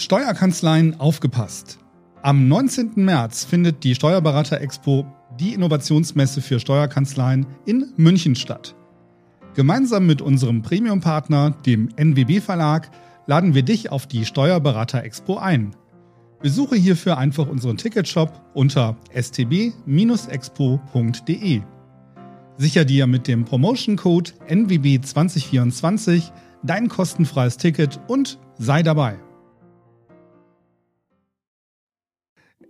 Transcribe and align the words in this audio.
Steuerkanzleien 0.00 0.98
aufgepasst. 0.98 1.78
Am 2.22 2.48
19. 2.48 2.92
März 2.96 3.44
findet 3.44 3.84
die 3.84 3.94
Steuerberater 3.94 4.58
Expo, 4.62 5.04
die 5.38 5.52
Innovationsmesse 5.52 6.40
für 6.40 6.58
Steuerkanzleien, 6.58 7.46
in 7.66 7.92
München 7.98 8.34
statt. 8.34 8.74
Gemeinsam 9.54 10.06
mit 10.06 10.22
unserem 10.22 10.62
Premium-Partner, 10.62 11.50
dem 11.66 11.90
NWB 11.96 12.40
Verlag, 12.40 12.90
laden 13.26 13.54
wir 13.54 13.62
dich 13.62 13.92
auf 13.92 14.06
die 14.06 14.24
Steuerberater 14.24 15.04
Expo 15.04 15.36
ein. 15.36 15.76
Besuche 16.40 16.76
hierfür 16.76 17.18
einfach 17.18 17.46
unseren 17.46 17.76
Ticketshop 17.76 18.40
unter 18.54 18.96
stb-expo.de. 19.12 19.74
Sicher 22.56 22.86
dir 22.86 23.06
mit 23.06 23.28
dem 23.28 23.44
Promotion-Code 23.44 24.30
NWB2024 24.48 26.30
dein 26.62 26.88
kostenfreies 26.88 27.58
Ticket 27.58 28.00
und 28.08 28.38
sei 28.58 28.82
dabei. 28.82 29.18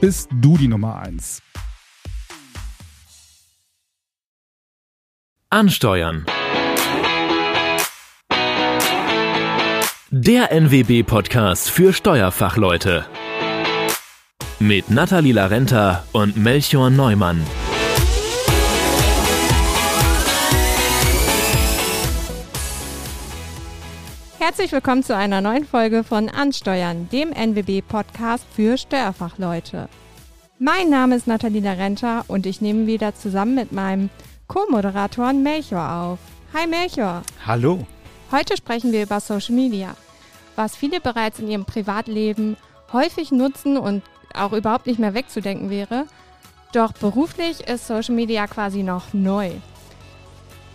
bist 0.00 0.28
du 0.40 0.56
die 0.56 0.68
Nummer 0.68 0.96
1. 0.96 1.42
Ansteuern. 5.50 6.26
Der 10.10 10.52
NWB-Podcast 10.52 11.70
für 11.70 11.92
Steuerfachleute. 11.92 13.06
Mit 14.58 14.90
Nathalie 14.90 15.32
Larenta 15.32 16.04
und 16.12 16.36
Melchior 16.36 16.90
Neumann. 16.90 17.42
Herzlich 24.56 24.72
willkommen 24.72 25.02
zu 25.02 25.14
einer 25.14 25.42
neuen 25.42 25.66
Folge 25.66 26.02
von 26.02 26.30
Ansteuern, 26.30 27.10
dem 27.12 27.30
NWB-Podcast 27.30 28.42
für 28.50 28.78
Steuerfachleute. 28.78 29.90
Mein 30.58 30.88
Name 30.88 31.16
ist 31.16 31.26
Nathalie 31.26 31.60
Renter 31.62 32.24
und 32.26 32.46
ich 32.46 32.62
nehme 32.62 32.86
wieder 32.86 33.14
zusammen 33.14 33.54
mit 33.54 33.72
meinem 33.72 34.08
Co-Moderator 34.48 35.34
Melchior 35.34 35.92
auf. 35.92 36.18
Hi 36.54 36.66
Melchior. 36.66 37.20
Hallo. 37.46 37.86
Heute 38.32 38.56
sprechen 38.56 38.92
wir 38.92 39.02
über 39.02 39.20
Social 39.20 39.54
Media, 39.54 39.94
was 40.54 40.74
viele 40.74 41.02
bereits 41.02 41.38
in 41.38 41.48
ihrem 41.48 41.66
Privatleben 41.66 42.56
häufig 42.94 43.32
nutzen 43.32 43.76
und 43.76 44.02
auch 44.32 44.54
überhaupt 44.54 44.86
nicht 44.86 44.98
mehr 44.98 45.12
wegzudenken 45.12 45.68
wäre. 45.68 46.06
Doch 46.72 46.94
beruflich 46.94 47.68
ist 47.68 47.86
Social 47.86 48.14
Media 48.14 48.46
quasi 48.46 48.82
noch 48.82 49.12
neu. 49.12 49.50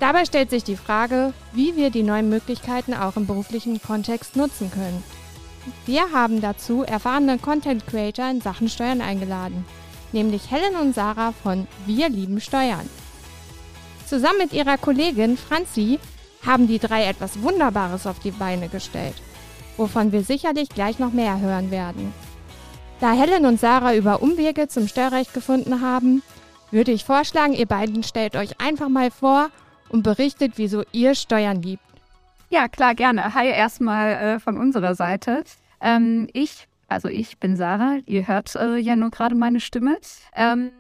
Dabei 0.02 0.26
stellt 0.26 0.50
sich 0.50 0.64
die 0.64 0.78
Frage, 0.78 1.32
wie 1.54 1.76
wir 1.76 1.92
die 1.92 2.02
neuen 2.02 2.28
Möglichkeiten 2.28 2.96
auch 2.96 3.18
im 3.18 3.28
beruflichen 3.28 3.80
Kontext 3.80 4.36
nutzen 4.36 4.72
können. 4.72 5.04
Wir 5.86 6.12
haben 6.12 6.42
dazu 6.42 6.82
erfahrene 6.82 7.38
Content 7.38 7.86
Creator 7.86 8.28
in 8.32 8.42
Sachen 8.42 8.68
Steuern 8.68 9.02
eingeladen, 9.02 9.64
nämlich 10.12 10.50
Helen 10.50 10.76
und 10.82 10.96
Sarah 10.96 11.34
von 11.44 11.68
Wir 11.86 12.10
lieben 12.10 12.42
Steuern. 12.42 12.90
Zusammen 14.08 14.40
mit 14.40 14.54
ihrer 14.54 14.80
Kollegin 14.80 15.38
Franzi 15.38 16.00
haben 16.44 16.66
die 16.66 16.80
drei 16.80 17.06
etwas 17.06 17.44
Wunderbares 17.44 18.08
auf 18.08 18.18
die 18.18 18.32
Beine 18.32 18.70
gestellt, 18.70 19.22
wovon 19.78 20.12
wir 20.12 20.24
sicherlich 20.24 20.70
gleich 20.70 20.98
noch 20.98 21.14
mehr 21.14 21.40
hören 21.40 21.70
werden. 21.70 22.12
Da 23.02 23.12
Helen 23.12 23.46
und 23.46 23.60
Sarah 23.60 23.94
über 23.94 24.24
Umwege 24.24 24.68
zum 24.68 24.88
Steuerrecht 24.88 25.36
gefunden 25.36 25.80
haben, 25.82 26.24
würde 26.72 26.92
ich 26.92 27.06
vorschlagen, 27.06 27.54
ihr 27.54 27.68
beiden 27.68 28.02
stellt 28.02 28.36
euch 28.36 28.60
einfach 28.60 28.90
mal 28.90 29.12
vor 29.12 29.52
und 29.92 30.04
berichtet, 30.04 30.54
wieso 30.56 30.84
ihr 30.92 31.16
Steuern 31.16 31.62
liebt. 31.62 31.84
Ja, 32.50 32.68
klar, 32.68 32.96
gerne. 32.96 33.34
Hi 33.34 33.48
erstmal 33.48 34.12
äh, 34.12 34.40
von 34.40 34.58
unserer 34.58 34.96
Seite. 34.96 35.44
Ähm, 35.80 36.28
ich, 36.34 36.68
also 36.88 37.08
ich 37.08 37.38
bin 37.38 37.56
Sarah, 37.56 38.00
ihr 38.06 38.28
hört 38.28 38.56
äh, 38.56 38.78
ja 38.78 38.96
nur 38.96 39.10
gerade 39.10 39.36
meine 39.36 39.60
Stimme. 39.60 39.98
Ähm, 40.36 40.72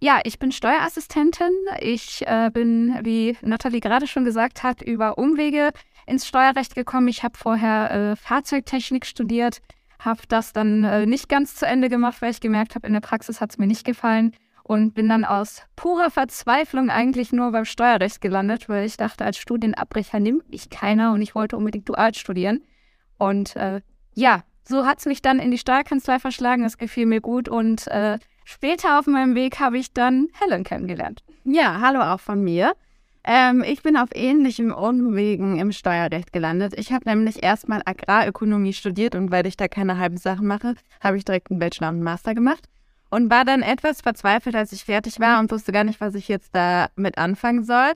ja, 0.00 0.20
ich 0.24 0.38
bin 0.38 0.52
Steuerassistentin. 0.52 1.50
Ich 1.80 2.26
äh, 2.26 2.50
bin, 2.52 2.98
wie 3.02 3.36
Nathalie 3.42 3.80
gerade 3.80 4.06
schon 4.06 4.24
gesagt 4.24 4.62
hat, 4.62 4.82
über 4.82 5.18
Umwege 5.18 5.70
ins 6.06 6.26
Steuerrecht 6.26 6.74
gekommen. 6.74 7.08
Ich 7.08 7.22
habe 7.22 7.36
vorher 7.36 7.90
äh, 7.90 8.16
Fahrzeugtechnik 8.16 9.06
studiert, 9.06 9.60
habe 9.98 10.20
das 10.28 10.52
dann 10.52 10.84
äh, 10.84 11.06
nicht 11.06 11.28
ganz 11.28 11.56
zu 11.56 11.66
Ende 11.66 11.88
gemacht, 11.88 12.22
weil 12.22 12.30
ich 12.30 12.40
gemerkt 12.40 12.74
habe, 12.74 12.86
in 12.86 12.92
der 12.92 13.00
Praxis 13.00 13.40
hat 13.40 13.50
es 13.50 13.58
mir 13.58 13.66
nicht 13.66 13.84
gefallen 13.84 14.32
und 14.68 14.92
bin 14.92 15.08
dann 15.08 15.24
aus 15.24 15.62
purer 15.76 16.10
Verzweiflung 16.10 16.90
eigentlich 16.90 17.32
nur 17.32 17.52
beim 17.52 17.64
Steuerrecht 17.64 18.20
gelandet, 18.20 18.68
weil 18.68 18.84
ich 18.84 18.98
dachte, 18.98 19.24
als 19.24 19.38
Studienabbrecher 19.38 20.20
nimmt 20.20 20.50
mich 20.50 20.68
keiner 20.68 21.14
und 21.14 21.22
ich 21.22 21.34
wollte 21.34 21.56
unbedingt 21.56 21.88
dual 21.88 22.14
studieren. 22.14 22.62
Und 23.16 23.56
äh, 23.56 23.80
ja, 24.14 24.44
so 24.64 24.84
hat 24.84 24.98
es 24.98 25.06
mich 25.06 25.22
dann 25.22 25.38
in 25.38 25.50
die 25.50 25.56
Steuerkanzlei 25.56 26.18
verschlagen. 26.18 26.64
Es 26.64 26.76
gefiel 26.76 27.06
mir 27.06 27.22
gut 27.22 27.48
und 27.48 27.86
äh, 27.86 28.18
später 28.44 28.98
auf 28.98 29.06
meinem 29.06 29.34
Weg 29.34 29.58
habe 29.58 29.78
ich 29.78 29.94
dann 29.94 30.28
Helen 30.38 30.64
kennengelernt. 30.64 31.24
Ja, 31.44 31.80
hallo 31.80 32.02
auch 32.02 32.20
von 32.20 32.44
mir. 32.44 32.74
Ähm, 33.24 33.64
ich 33.66 33.82
bin 33.82 33.96
auf 33.96 34.10
ähnlichem 34.14 34.70
Umwegen 34.70 35.58
im 35.58 35.72
Steuerrecht 35.72 36.30
gelandet. 36.30 36.74
Ich 36.76 36.92
habe 36.92 37.08
nämlich 37.08 37.42
erstmal 37.42 37.80
Agrarökonomie 37.86 38.74
studiert 38.74 39.14
und 39.14 39.30
weil 39.30 39.46
ich 39.46 39.56
da 39.56 39.66
keine 39.66 39.96
halben 39.96 40.18
Sachen 40.18 40.46
mache, 40.46 40.74
habe 41.00 41.16
ich 41.16 41.24
direkt 41.24 41.50
einen 41.50 41.58
Bachelor 41.58 41.88
und 41.88 41.94
einen 41.94 42.04
Master 42.04 42.34
gemacht 42.34 42.68
und 43.10 43.30
war 43.30 43.44
dann 43.44 43.62
etwas 43.62 44.00
verzweifelt, 44.00 44.54
als 44.54 44.72
ich 44.72 44.84
fertig 44.84 45.20
war 45.20 45.40
und 45.40 45.50
wusste 45.50 45.72
gar 45.72 45.84
nicht, 45.84 46.00
was 46.00 46.14
ich 46.14 46.28
jetzt 46.28 46.50
damit 46.52 47.18
anfangen 47.18 47.64
soll. 47.64 47.92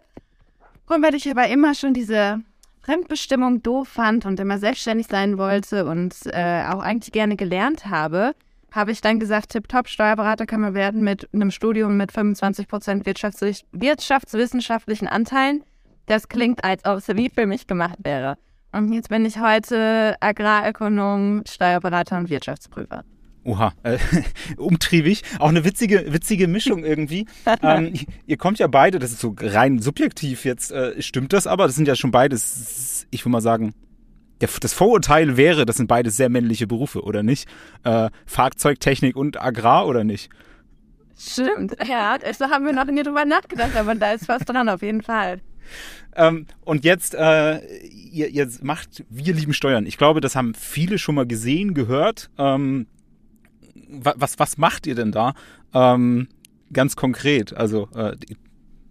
Und 0.89 1.03
weil 1.03 1.15
ich 1.15 1.31
aber 1.31 1.49
immer 1.49 1.75
schon 1.75 1.95
diese 1.95 2.41
Fremdbestimmung 2.83 3.62
doof 3.62 3.89
fand 3.89 4.27
und 4.27 4.41
immer 4.41 4.59
selbstständig 4.59 5.06
sein 5.06 5.39
wollte 5.39 5.87
und 5.87 6.15
äh, 6.27 6.65
auch 6.69 6.81
eigentlich 6.81 7.12
gerne 7.12 7.37
gelernt 7.37 7.87
habe, 7.87 8.34
habe 8.73 8.91
ich 8.91 9.00
dann 9.00 9.21
gesagt, 9.21 9.50
tipptopp, 9.50 9.89
Steuerberater 9.89 10.47
kann 10.47 10.62
man 10.62 10.75
werden 10.75 11.03
mit 11.03 11.29
einem 11.33 11.50
Studium 11.50 11.97
mit 11.97 12.11
25 12.11 12.67
Prozent 12.69 13.06
Wirtschafts 13.06 13.65
wirtschaftswissenschaftlichen 13.73 15.06
Anteilen. 15.06 15.62
Das 16.06 16.29
klingt, 16.29 16.65
als 16.65 16.84
ob 16.84 16.99
es 16.99 17.09
wie 17.09 17.29
für 17.29 17.47
mich 17.47 17.67
gemacht 17.67 17.99
wäre. 18.03 18.37
Und 18.73 18.93
jetzt 18.93 19.11
bin 19.11 19.27
ich 19.27 19.39
heute 19.39 20.17
Agrarökonom, 20.21 21.43
Steuerberater 21.47 22.19
und 22.19 22.31
Wirtschaftsprüfer. 22.31 23.05
Oha, 23.44 23.72
äh, 23.82 23.98
umtriebig. 24.56 25.22
Auch 25.38 25.48
eine 25.48 25.64
witzige, 25.64 26.12
witzige 26.12 26.47
Mischung 26.47 26.84
irgendwie. 26.84 27.26
ähm, 27.62 27.94
ihr 28.26 28.36
kommt 28.36 28.58
ja 28.58 28.66
beide, 28.69 28.98
das 28.98 29.12
ist 29.12 29.20
so 29.20 29.34
rein 29.38 29.80
subjektiv 29.80 30.44
jetzt, 30.44 30.70
äh, 30.70 31.00
stimmt 31.03 31.32
das 31.32 31.47
aber? 31.47 31.66
Das 31.66 31.75
sind 31.75 31.88
ja 31.88 31.97
schon 31.97 32.12
beides, 32.12 33.06
ich 33.10 33.25
würde 33.25 33.32
mal 33.32 33.41
sagen, 33.41 33.75
der, 34.41 34.48
das 34.60 34.72
Vorurteil 34.72 35.36
wäre, 35.36 35.66
das 35.66 35.76
sind 35.76 35.86
beides 35.86 36.16
sehr 36.16 36.28
männliche 36.28 36.66
Berufe, 36.66 37.02
oder 37.02 37.22
nicht? 37.22 37.48
Äh, 37.84 38.10
Fahrzeugtechnik 38.26 39.16
und 39.16 39.41
Agrar, 39.41 39.86
oder 39.86 40.04
nicht? 40.04 40.31
Stimmt, 41.19 41.76
ja, 41.86 42.19
da 42.19 42.50
haben 42.50 42.64
wir 42.64 42.72
noch 42.72 42.86
nie 42.86 43.02
drüber 43.02 43.25
nachgedacht, 43.25 43.76
aber 43.76 43.94
da 43.94 44.12
ist 44.12 44.28
was 44.28 44.44
dran 44.44 44.69
auf 44.69 44.82
jeden 44.82 45.02
Fall. 45.02 45.41
Ähm, 46.14 46.47
und 46.64 46.84
jetzt, 46.84 47.14
äh, 47.14 47.60
ihr, 47.86 48.28
ihr 48.28 48.48
macht 48.62 49.04
Wir 49.08 49.32
lieben 49.34 49.54
Steuern. 49.54 49.86
Ich 49.86 49.97
glaube, 49.97 50.20
das 50.20 50.36
haben 50.36 50.54
viele 50.54 50.98
schon 50.98 51.14
mal 51.14 51.26
gesehen, 51.26 51.75
gehört. 51.75 52.31
Ähm, 52.38 52.87
was, 53.74 54.38
was 54.38 54.58
macht 54.58 54.86
ihr 54.86 54.94
denn 54.94 55.12
da 55.12 55.34
ähm, 55.74 56.28
ganz 56.72 56.96
konkret? 56.96 57.54
Also 57.54 57.88
äh, 57.94 58.16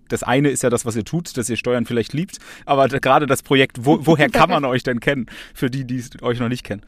das 0.08 0.24
eine 0.24 0.50
ist 0.50 0.64
ja 0.64 0.70
das, 0.70 0.86
was 0.86 0.96
ihr 0.96 1.06
tut, 1.06 1.38
dass 1.38 1.50
ihr 1.50 1.58
Steuern 1.58 1.86
vielleicht 1.86 2.14
liebt, 2.14 2.38
aber 2.66 2.88
gerade 2.88 3.26
das 3.26 3.44
Projekt, 3.44 3.86
wo, 3.86 4.06
woher 4.06 4.30
kann 4.32 4.50
man 4.50 4.66
euch 4.66 4.84
denn 4.84 5.00
kennen, 5.00 5.28
für 5.54 5.70
die, 5.70 5.86
die 5.86 6.04
euch 6.22 6.40
noch 6.40 6.50
nicht 6.50 6.64
kennen? 6.64 6.84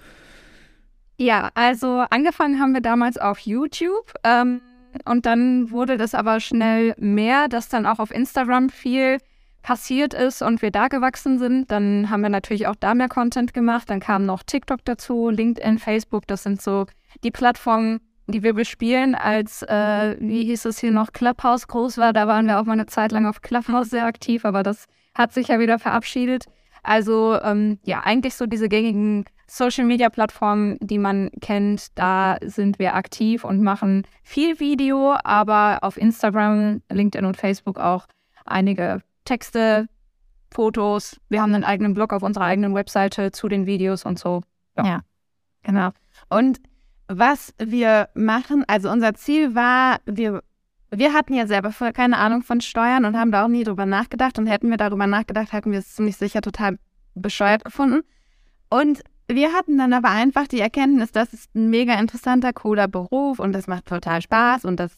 Ja, 1.17 1.51
also 1.53 2.03
angefangen 2.09 2.59
haben 2.59 2.73
wir 2.73 2.81
damals 2.81 3.17
auf 3.17 3.39
YouTube 3.39 4.13
ähm, 4.23 4.61
und 5.05 5.25
dann 5.25 5.71
wurde 5.71 5.97
das 5.97 6.15
aber 6.15 6.39
schnell 6.39 6.95
mehr, 6.97 7.47
dass 7.47 7.69
dann 7.69 7.85
auch 7.85 7.99
auf 7.99 8.11
Instagram 8.11 8.69
viel 8.69 9.19
passiert 9.63 10.13
ist 10.13 10.41
und 10.43 10.61
wir 10.61 10.69
da 10.69 10.89
gewachsen 10.89 11.39
sind. 11.39 11.71
Dann 11.71 12.09
haben 12.09 12.21
wir 12.21 12.29
natürlich 12.29 12.67
auch 12.67 12.75
da 12.75 12.93
mehr 12.93 13.09
Content 13.09 13.53
gemacht. 13.53 13.89
Dann 13.89 13.99
kam 13.99 14.25
noch 14.25 14.43
TikTok 14.43 14.85
dazu, 14.85 15.29
LinkedIn, 15.29 15.79
Facebook. 15.79 16.27
Das 16.27 16.43
sind 16.43 16.61
so 16.61 16.85
die 17.23 17.31
Plattformen, 17.31 18.01
die 18.27 18.43
wir 18.43 18.53
bespielen, 18.53 19.15
als, 19.15 19.63
äh, 19.63 20.17
wie 20.19 20.45
hieß 20.45 20.65
es 20.65 20.79
hier 20.79 20.91
noch, 20.91 21.13
Clubhouse 21.13 21.67
groß 21.67 21.97
war. 21.97 22.13
Da 22.13 22.27
waren 22.27 22.45
wir 22.45 22.59
auch 22.59 22.65
mal 22.65 22.73
eine 22.73 22.85
Zeit 22.85 23.11
lang 23.11 23.25
auf 23.25 23.41
Clubhouse 23.41 23.89
sehr 23.89 24.05
aktiv, 24.05 24.45
aber 24.45 24.61
das 24.61 24.85
hat 25.15 25.33
sich 25.33 25.47
ja 25.47 25.59
wieder 25.59 25.79
verabschiedet. 25.79 26.45
Also 26.83 27.39
ähm, 27.41 27.79
ja, 27.83 28.01
eigentlich 28.01 28.35
so 28.35 28.45
diese 28.45 28.67
gängigen 28.67 29.25
Social-Media-Plattformen, 29.47 30.77
die 30.81 30.97
man 30.97 31.29
kennt, 31.41 31.87
da 31.95 32.37
sind 32.43 32.79
wir 32.79 32.95
aktiv 32.95 33.45
und 33.45 33.61
machen 33.61 34.03
viel 34.23 34.59
Video, 34.59 35.15
aber 35.23 35.79
auf 35.81 35.97
Instagram, 35.97 36.81
LinkedIn 36.91 37.25
und 37.25 37.37
Facebook 37.37 37.77
auch 37.77 38.07
einige 38.45 39.01
Texte, 39.25 39.87
Fotos. 40.51 41.19
Wir 41.29 41.41
haben 41.41 41.53
einen 41.53 41.63
eigenen 41.63 41.93
Blog 41.93 42.13
auf 42.13 42.23
unserer 42.23 42.45
eigenen 42.45 42.75
Webseite 42.75 43.31
zu 43.31 43.47
den 43.47 43.65
Videos 43.65 44.05
und 44.05 44.19
so. 44.19 44.41
Ja, 44.77 44.85
ja 44.85 45.01
genau. 45.63 45.89
Und 46.29 46.59
was 47.07 47.53
wir 47.57 48.09
machen, 48.13 48.63
also 48.67 48.89
unser 48.89 49.13
Ziel 49.13 49.55
war, 49.55 49.99
wir, 50.05 50.43
wir 50.91 51.13
hatten 51.13 51.33
ja 51.33 51.47
selber 51.47 51.71
vorher 51.71 51.93
keine 51.93 52.17
Ahnung 52.17 52.43
von 52.43 52.61
Steuern 52.61 53.05
und 53.05 53.17
haben 53.17 53.31
da 53.31 53.45
auch 53.45 53.49
nie 53.49 53.63
drüber 53.63 53.85
nachgedacht. 53.85 54.37
Und 54.39 54.47
hätten 54.47 54.69
wir 54.69 54.77
darüber 54.77 55.07
nachgedacht, 55.07 55.51
hätten 55.51 55.71
wir 55.71 55.79
es 55.79 55.95
ziemlich 55.95 56.17
sicher 56.17 56.41
total 56.41 56.77
bescheuert 57.15 57.65
gefunden. 57.65 58.01
Und 58.69 59.03
wir 59.27 59.53
hatten 59.53 59.77
dann 59.77 59.93
aber 59.93 60.09
einfach 60.09 60.47
die 60.47 60.59
Erkenntnis, 60.59 61.11
das 61.11 61.33
ist 61.33 61.53
ein 61.55 61.69
mega 61.69 61.97
interessanter, 61.99 62.53
cooler 62.53 62.87
Beruf 62.87 63.39
und 63.39 63.53
das 63.53 63.67
macht 63.67 63.85
total 63.85 64.21
Spaß 64.21 64.65
und 64.65 64.79
das 64.79 64.95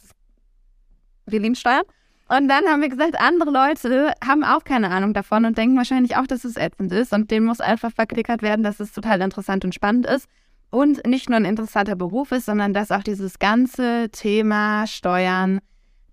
wir 1.27 1.39
lieben 1.39 1.55
Steuern. 1.55 1.83
Und 2.27 2.47
dann 2.47 2.65
haben 2.65 2.81
wir 2.81 2.89
gesagt, 2.89 3.19
andere 3.19 3.51
Leute 3.51 4.13
haben 4.25 4.43
auch 4.43 4.63
keine 4.63 4.89
Ahnung 4.89 5.13
davon 5.13 5.45
und 5.45 5.57
denken 5.57 5.77
wahrscheinlich 5.77 6.17
auch, 6.17 6.25
dass 6.25 6.43
es 6.43 6.57
ätzend 6.57 6.91
ist. 6.91 7.13
Und 7.13 7.29
denen 7.29 7.45
muss 7.45 7.61
einfach 7.61 7.91
verklickert 7.91 8.41
werden, 8.41 8.63
dass 8.63 8.79
es 8.79 8.93
total 8.93 9.21
interessant 9.21 9.63
und 9.63 9.75
spannend 9.75 10.07
ist. 10.07 10.27
Und 10.71 11.05
nicht 11.05 11.29
nur 11.29 11.37
ein 11.37 11.45
interessanter 11.45 11.95
Beruf 11.95 12.31
ist, 12.31 12.45
sondern 12.45 12.73
dass 12.73 12.91
auch 12.91 13.03
dieses 13.03 13.37
ganze 13.37 14.09
Thema 14.11 14.87
Steuern, 14.87 15.59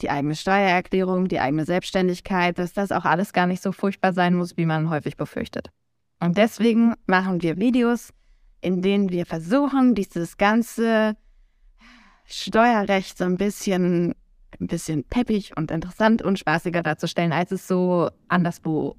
die 0.03 0.11
eigene 0.11 0.37
Steuererklärung, 0.37 1.29
die 1.29 1.41
eigene 1.41 1.65
Selbstständigkeit, 1.65 2.59
dass 2.59 2.75
das 2.75 2.93
auch 2.93 3.07
alles 3.07 3.33
gar 3.33 3.47
nicht 3.47 3.63
so 3.63 3.73
furchtbar 3.73 4.13
sein 4.13 4.35
muss, 4.35 4.59
wie 4.59 4.67
man 4.67 4.91
häufig 4.91 5.17
befürchtet. 5.17 5.71
Und 6.21 6.37
deswegen 6.37 6.95
machen 7.07 7.43
wir 7.43 7.57
Videos, 7.57 8.11
in 8.61 8.83
denen 8.83 9.09
wir 9.09 9.25
versuchen, 9.25 9.95
dieses 9.95 10.37
ganze 10.37 11.17
Steuerrecht 12.27 13.17
so 13.17 13.25
ein 13.25 13.39
bisschen 13.39 14.15
ein 14.63 14.67
bisschen 14.69 15.05
peppig 15.05 15.53
und 15.57 15.71
interessant 15.71 16.23
und 16.23 16.39
spaßiger 16.39 16.83
darzustellen, 16.83 17.33
als 17.33 17.53
es 17.53 17.67
so 17.67 18.11
anderswo 18.29 18.97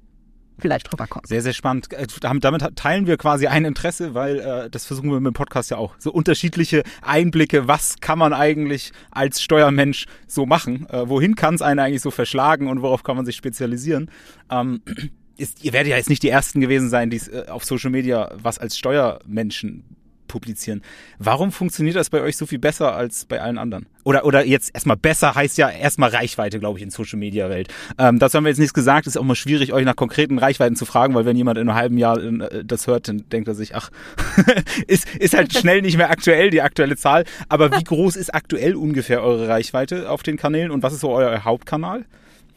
vielleicht 0.58 0.90
drüber 0.90 1.06
kommt. 1.06 1.26
Sehr, 1.26 1.42
sehr 1.42 1.52
spannend. 1.52 1.92
Äh, 1.92 2.06
damit 2.20 2.76
teilen 2.76 3.06
wir 3.06 3.16
quasi 3.16 3.46
ein 3.46 3.64
Interesse, 3.64 4.14
weil 4.14 4.38
äh, 4.38 4.70
das 4.70 4.86
versuchen 4.86 5.10
wir 5.10 5.20
mit 5.20 5.32
dem 5.32 5.34
Podcast 5.34 5.70
ja 5.70 5.78
auch. 5.78 5.94
So 5.98 6.12
unterschiedliche 6.12 6.82
Einblicke, 7.02 7.66
was 7.66 8.00
kann 8.00 8.18
man 8.18 8.32
eigentlich 8.32 8.92
als 9.10 9.42
Steuermensch 9.42 10.06
so 10.26 10.46
machen? 10.46 10.88
Äh, 10.90 11.08
wohin 11.08 11.34
kann 11.34 11.54
es 11.54 11.62
einen 11.62 11.80
eigentlich 11.80 12.02
so 12.02 12.10
verschlagen 12.10 12.68
und 12.68 12.82
worauf 12.82 13.02
kann 13.02 13.16
man 13.16 13.26
sich 13.26 13.36
spezialisieren? 13.36 14.10
Ähm, 14.50 14.82
ist, 15.36 15.64
ihr 15.64 15.72
werdet 15.72 15.90
ja 15.90 15.96
jetzt 15.96 16.10
nicht 16.10 16.22
die 16.22 16.28
Ersten 16.28 16.60
gewesen 16.60 16.88
sein, 16.88 17.10
die 17.10 17.16
äh, 17.16 17.48
auf 17.48 17.64
Social 17.64 17.90
Media 17.90 18.30
was 18.36 18.58
als 18.58 18.78
Steuermenschen 18.78 19.96
publizieren. 20.26 20.82
Warum 21.18 21.52
funktioniert 21.52 21.96
das 21.96 22.10
bei 22.10 22.20
euch 22.20 22.36
so 22.36 22.46
viel 22.46 22.58
besser 22.58 22.94
als 22.94 23.24
bei 23.24 23.40
allen 23.40 23.58
anderen? 23.58 23.86
Oder, 24.04 24.24
oder 24.24 24.44
jetzt 24.44 24.74
erstmal 24.74 24.96
besser 24.96 25.34
heißt 25.34 25.56
ja 25.58 25.70
erstmal 25.70 26.10
Reichweite, 26.10 26.58
glaube 26.58 26.78
ich, 26.78 26.84
in 26.84 26.90
Social 26.90 27.18
Media 27.18 27.48
Welt. 27.48 27.68
Ähm, 27.98 28.18
dazu 28.18 28.36
haben 28.36 28.44
wir 28.44 28.50
jetzt 28.50 28.58
nichts 28.58 28.74
gesagt. 28.74 29.06
Ist 29.06 29.16
auch 29.16 29.24
mal 29.24 29.34
schwierig, 29.34 29.72
euch 29.72 29.84
nach 29.84 29.96
konkreten 29.96 30.38
Reichweiten 30.38 30.76
zu 30.76 30.84
fragen, 30.84 31.14
weil 31.14 31.24
wenn 31.24 31.36
jemand 31.36 31.58
in 31.58 31.68
einem 31.68 31.76
halben 31.76 31.98
Jahr 31.98 32.22
äh, 32.22 32.64
das 32.64 32.86
hört, 32.86 33.08
dann 33.08 33.24
denkt 33.30 33.48
er 33.48 33.54
sich, 33.54 33.74
ach, 33.74 33.90
ist, 34.86 35.08
ist 35.16 35.34
halt 35.34 35.52
schnell 35.58 35.82
nicht 35.82 35.96
mehr 35.96 36.10
aktuell, 36.10 36.50
die 36.50 36.62
aktuelle 36.62 36.96
Zahl. 36.96 37.24
Aber 37.48 37.72
wie 37.72 37.84
groß 37.84 38.16
ist 38.16 38.34
aktuell 38.34 38.74
ungefähr 38.74 39.22
eure 39.22 39.48
Reichweite 39.48 40.10
auf 40.10 40.22
den 40.22 40.36
Kanälen 40.36 40.70
und 40.70 40.82
was 40.82 40.92
ist 40.92 41.00
so 41.00 41.10
euer 41.10 41.44
Hauptkanal? 41.44 42.04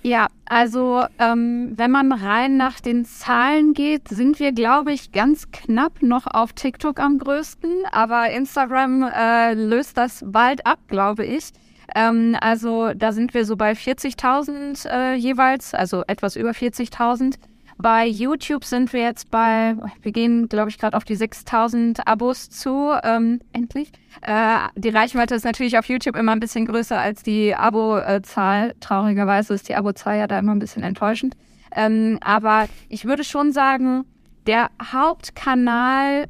Ja, 0.04 0.28
also 0.46 1.04
ähm, 1.20 1.74
wenn 1.76 1.92
man 1.92 2.12
rein 2.12 2.56
nach 2.56 2.80
den 2.80 3.04
Zahlen 3.04 3.74
geht, 3.74 4.08
sind 4.08 4.40
wir, 4.40 4.52
glaube 4.52 4.94
ich, 4.94 5.12
ganz 5.12 5.52
knapp 5.52 6.02
noch 6.02 6.28
auf 6.28 6.54
TikTok 6.54 7.00
am 7.00 7.18
größten, 7.18 7.72
aber 7.92 8.30
Instagram 8.30 9.04
äh, 9.04 9.54
löst 9.54 9.98
das 9.98 10.24
bald 10.26 10.66
ab, 10.66 10.80
glaube 10.88 11.26
ich. 11.26 11.52
Ähm, 11.96 12.38
also 12.40 12.94
da 12.94 13.12
sind 13.12 13.34
wir 13.34 13.46
so 13.46 13.56
bei 13.56 13.74
40.000 13.74 14.88
äh, 14.88 15.16
jeweils, 15.16 15.74
also 15.74 16.04
etwas 16.08 16.36
über 16.36 16.52
40.000. 16.52 17.36
Bei 17.80 18.08
YouTube 18.08 18.66
sind 18.66 18.92
wir 18.92 19.02
jetzt 19.02 19.30
bei, 19.30 19.76
wir 20.02 20.12
gehen, 20.12 20.50
glaube 20.50 20.70
ich, 20.70 20.80
gerade 20.80 20.98
auf 20.98 21.04
die 21.04 21.16
6000 21.16 22.08
Abos 22.08 22.50
zu, 22.50 22.94
ähm, 23.04 23.40
endlich. 23.54 23.92
Äh, 24.22 24.58
die 24.76 24.90
Reichweite 24.90 25.36
ist 25.36 25.46
natürlich 25.46 25.78
auf 25.78 25.88
YouTube 25.88 26.16
immer 26.16 26.32
ein 26.32 26.40
bisschen 26.40 26.66
größer 26.66 27.00
als 27.00 27.22
die 27.22 27.54
Abo-Zahl. 27.54 28.74
Traurigerweise 28.80 29.54
ist 29.54 29.70
die 29.70 29.76
Abo-Zahl 29.76 30.18
ja 30.18 30.28
da 30.28 30.40
immer 30.40 30.56
ein 30.56 30.60
bisschen 30.60 30.82
enttäuschend. 30.82 31.36
Ähm, 31.76 32.18
aber 32.22 32.68
ich 32.90 33.06
würde 33.06 33.24
schon 33.24 33.52
sagen, 33.52 34.06
der 34.48 34.70
Hauptkanal, 34.82 36.26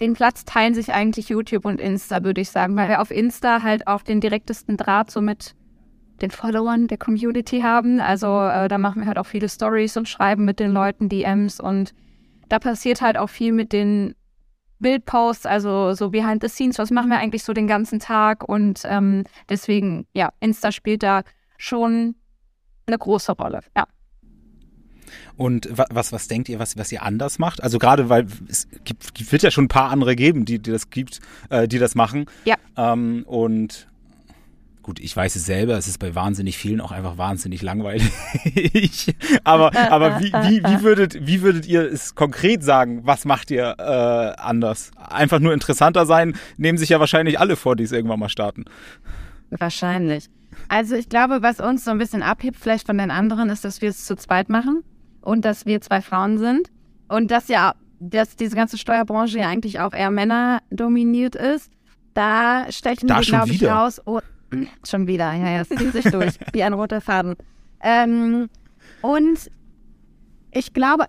den 0.00 0.14
Platz 0.14 0.44
teilen 0.44 0.74
sich 0.74 0.92
eigentlich 0.92 1.30
YouTube 1.30 1.64
und 1.64 1.80
Insta, 1.80 2.22
würde 2.22 2.42
ich 2.42 2.50
sagen, 2.50 2.76
weil 2.76 2.88
wir 2.88 3.00
auf 3.00 3.10
Insta 3.10 3.62
halt 3.62 3.88
auch 3.88 4.02
den 4.02 4.20
direktesten 4.20 4.76
Draht 4.76 5.10
so 5.10 5.20
mit 5.20 5.56
den 6.22 6.30
Followern 6.30 6.86
der 6.86 6.98
Community 6.98 7.60
haben. 7.60 8.00
Also 8.00 8.26
äh, 8.26 8.68
da 8.68 8.78
machen 8.78 9.02
wir 9.02 9.06
halt 9.06 9.18
auch 9.18 9.26
viele 9.26 9.48
Stories 9.48 9.96
und 9.96 10.08
schreiben 10.08 10.44
mit 10.44 10.60
den 10.60 10.72
Leuten 10.72 11.08
DMs 11.08 11.60
und 11.60 11.94
da 12.48 12.58
passiert 12.58 13.00
halt 13.00 13.16
auch 13.16 13.28
viel 13.28 13.52
mit 13.52 13.72
den 13.72 14.14
Bildposts, 14.80 15.46
also 15.46 15.92
so 15.92 16.10
behind 16.10 16.42
the 16.42 16.48
scenes, 16.48 16.78
was 16.78 16.90
machen 16.90 17.10
wir 17.10 17.18
eigentlich 17.18 17.44
so 17.44 17.52
den 17.52 17.66
ganzen 17.66 18.00
Tag 18.00 18.48
und 18.48 18.82
ähm, 18.84 19.24
deswegen, 19.48 20.06
ja, 20.14 20.30
Insta 20.40 20.72
spielt 20.72 21.02
da 21.02 21.22
schon 21.58 22.16
eine 22.86 22.98
große 22.98 23.32
Rolle, 23.32 23.60
ja. 23.76 23.86
Und 25.36 25.68
was, 25.70 26.12
was 26.12 26.28
denkt 26.28 26.48
ihr, 26.48 26.58
was, 26.58 26.76
was 26.76 26.92
ihr 26.92 27.02
anders 27.02 27.38
macht? 27.38 27.62
Also 27.62 27.78
gerade 27.78 28.08
weil 28.08 28.26
es 28.48 28.68
gibt, 28.84 29.32
wird 29.32 29.42
ja 29.42 29.50
schon 29.50 29.64
ein 29.64 29.68
paar 29.68 29.90
andere 29.90 30.14
geben, 30.14 30.44
die, 30.44 30.58
die 30.58 30.70
das 30.70 30.90
gibt, 30.90 31.20
äh, 31.48 31.66
die 31.66 31.78
das 31.78 31.94
machen. 31.94 32.26
Ja. 32.44 32.56
Ähm, 32.76 33.24
und 33.26 33.88
Gut, 34.82 34.98
ich 34.98 35.14
weiß 35.14 35.36
es 35.36 35.44
selber, 35.44 35.76
es 35.76 35.86
ist 35.86 35.98
bei 35.98 36.14
wahnsinnig 36.14 36.56
vielen 36.56 36.80
auch 36.80 36.90
einfach 36.90 37.18
wahnsinnig 37.18 37.60
langweilig. 37.60 38.10
aber 39.44 39.76
aber 39.76 40.20
wie, 40.20 40.32
wie, 40.32 40.64
wie, 40.64 40.82
würdet, 40.82 41.26
wie 41.26 41.42
würdet 41.42 41.66
ihr 41.66 41.82
es 41.82 42.14
konkret 42.14 42.62
sagen? 42.62 43.02
Was 43.04 43.26
macht 43.26 43.50
ihr 43.50 43.76
äh, 43.78 44.40
anders? 44.40 44.90
Einfach 44.96 45.38
nur 45.38 45.52
interessanter 45.52 46.06
sein, 46.06 46.34
nehmen 46.56 46.78
sich 46.78 46.88
ja 46.88 47.00
wahrscheinlich 47.00 47.38
alle 47.38 47.56
vor, 47.56 47.76
die 47.76 47.84
es 47.84 47.92
irgendwann 47.92 48.20
mal 48.20 48.30
starten. 48.30 48.64
Wahrscheinlich. 49.50 50.26
Also 50.68 50.94
ich 50.94 51.08
glaube, 51.08 51.42
was 51.42 51.60
uns 51.60 51.84
so 51.84 51.90
ein 51.90 51.98
bisschen 51.98 52.22
abhebt 52.22 52.56
vielleicht 52.58 52.86
von 52.86 52.96
den 52.96 53.10
anderen, 53.10 53.50
ist, 53.50 53.64
dass 53.64 53.82
wir 53.82 53.90
es 53.90 54.06
zu 54.06 54.16
zweit 54.16 54.48
machen 54.48 54.82
und 55.20 55.44
dass 55.44 55.66
wir 55.66 55.80
zwei 55.82 56.00
Frauen 56.00 56.38
sind 56.38 56.70
und 57.08 57.30
dass 57.30 57.48
ja 57.48 57.74
dass 58.00 58.34
diese 58.34 58.56
ganze 58.56 58.78
Steuerbranche 58.78 59.38
ja 59.38 59.48
eigentlich 59.48 59.78
auch 59.78 59.92
eher 59.92 60.10
Männer 60.10 60.62
dominiert 60.70 61.36
ist. 61.36 61.70
Da 62.14 62.66
stechen 62.70 63.08
da 63.08 63.18
wir, 63.18 63.26
glaube 63.26 63.50
ich, 63.50 63.64
raus. 63.64 64.00
Oh, 64.04 64.20
Schon 64.84 65.06
wieder, 65.06 65.32
ja, 65.32 65.50
ja, 65.50 65.60
es 65.60 65.68
zieht 65.68 65.92
sich 65.92 66.04
durch, 66.04 66.38
wie 66.52 66.62
ein 66.62 66.72
roter 66.72 67.00
Faden. 67.00 67.36
Ähm, 67.82 68.48
und 69.02 69.50
ich 70.50 70.72
glaube, 70.72 71.06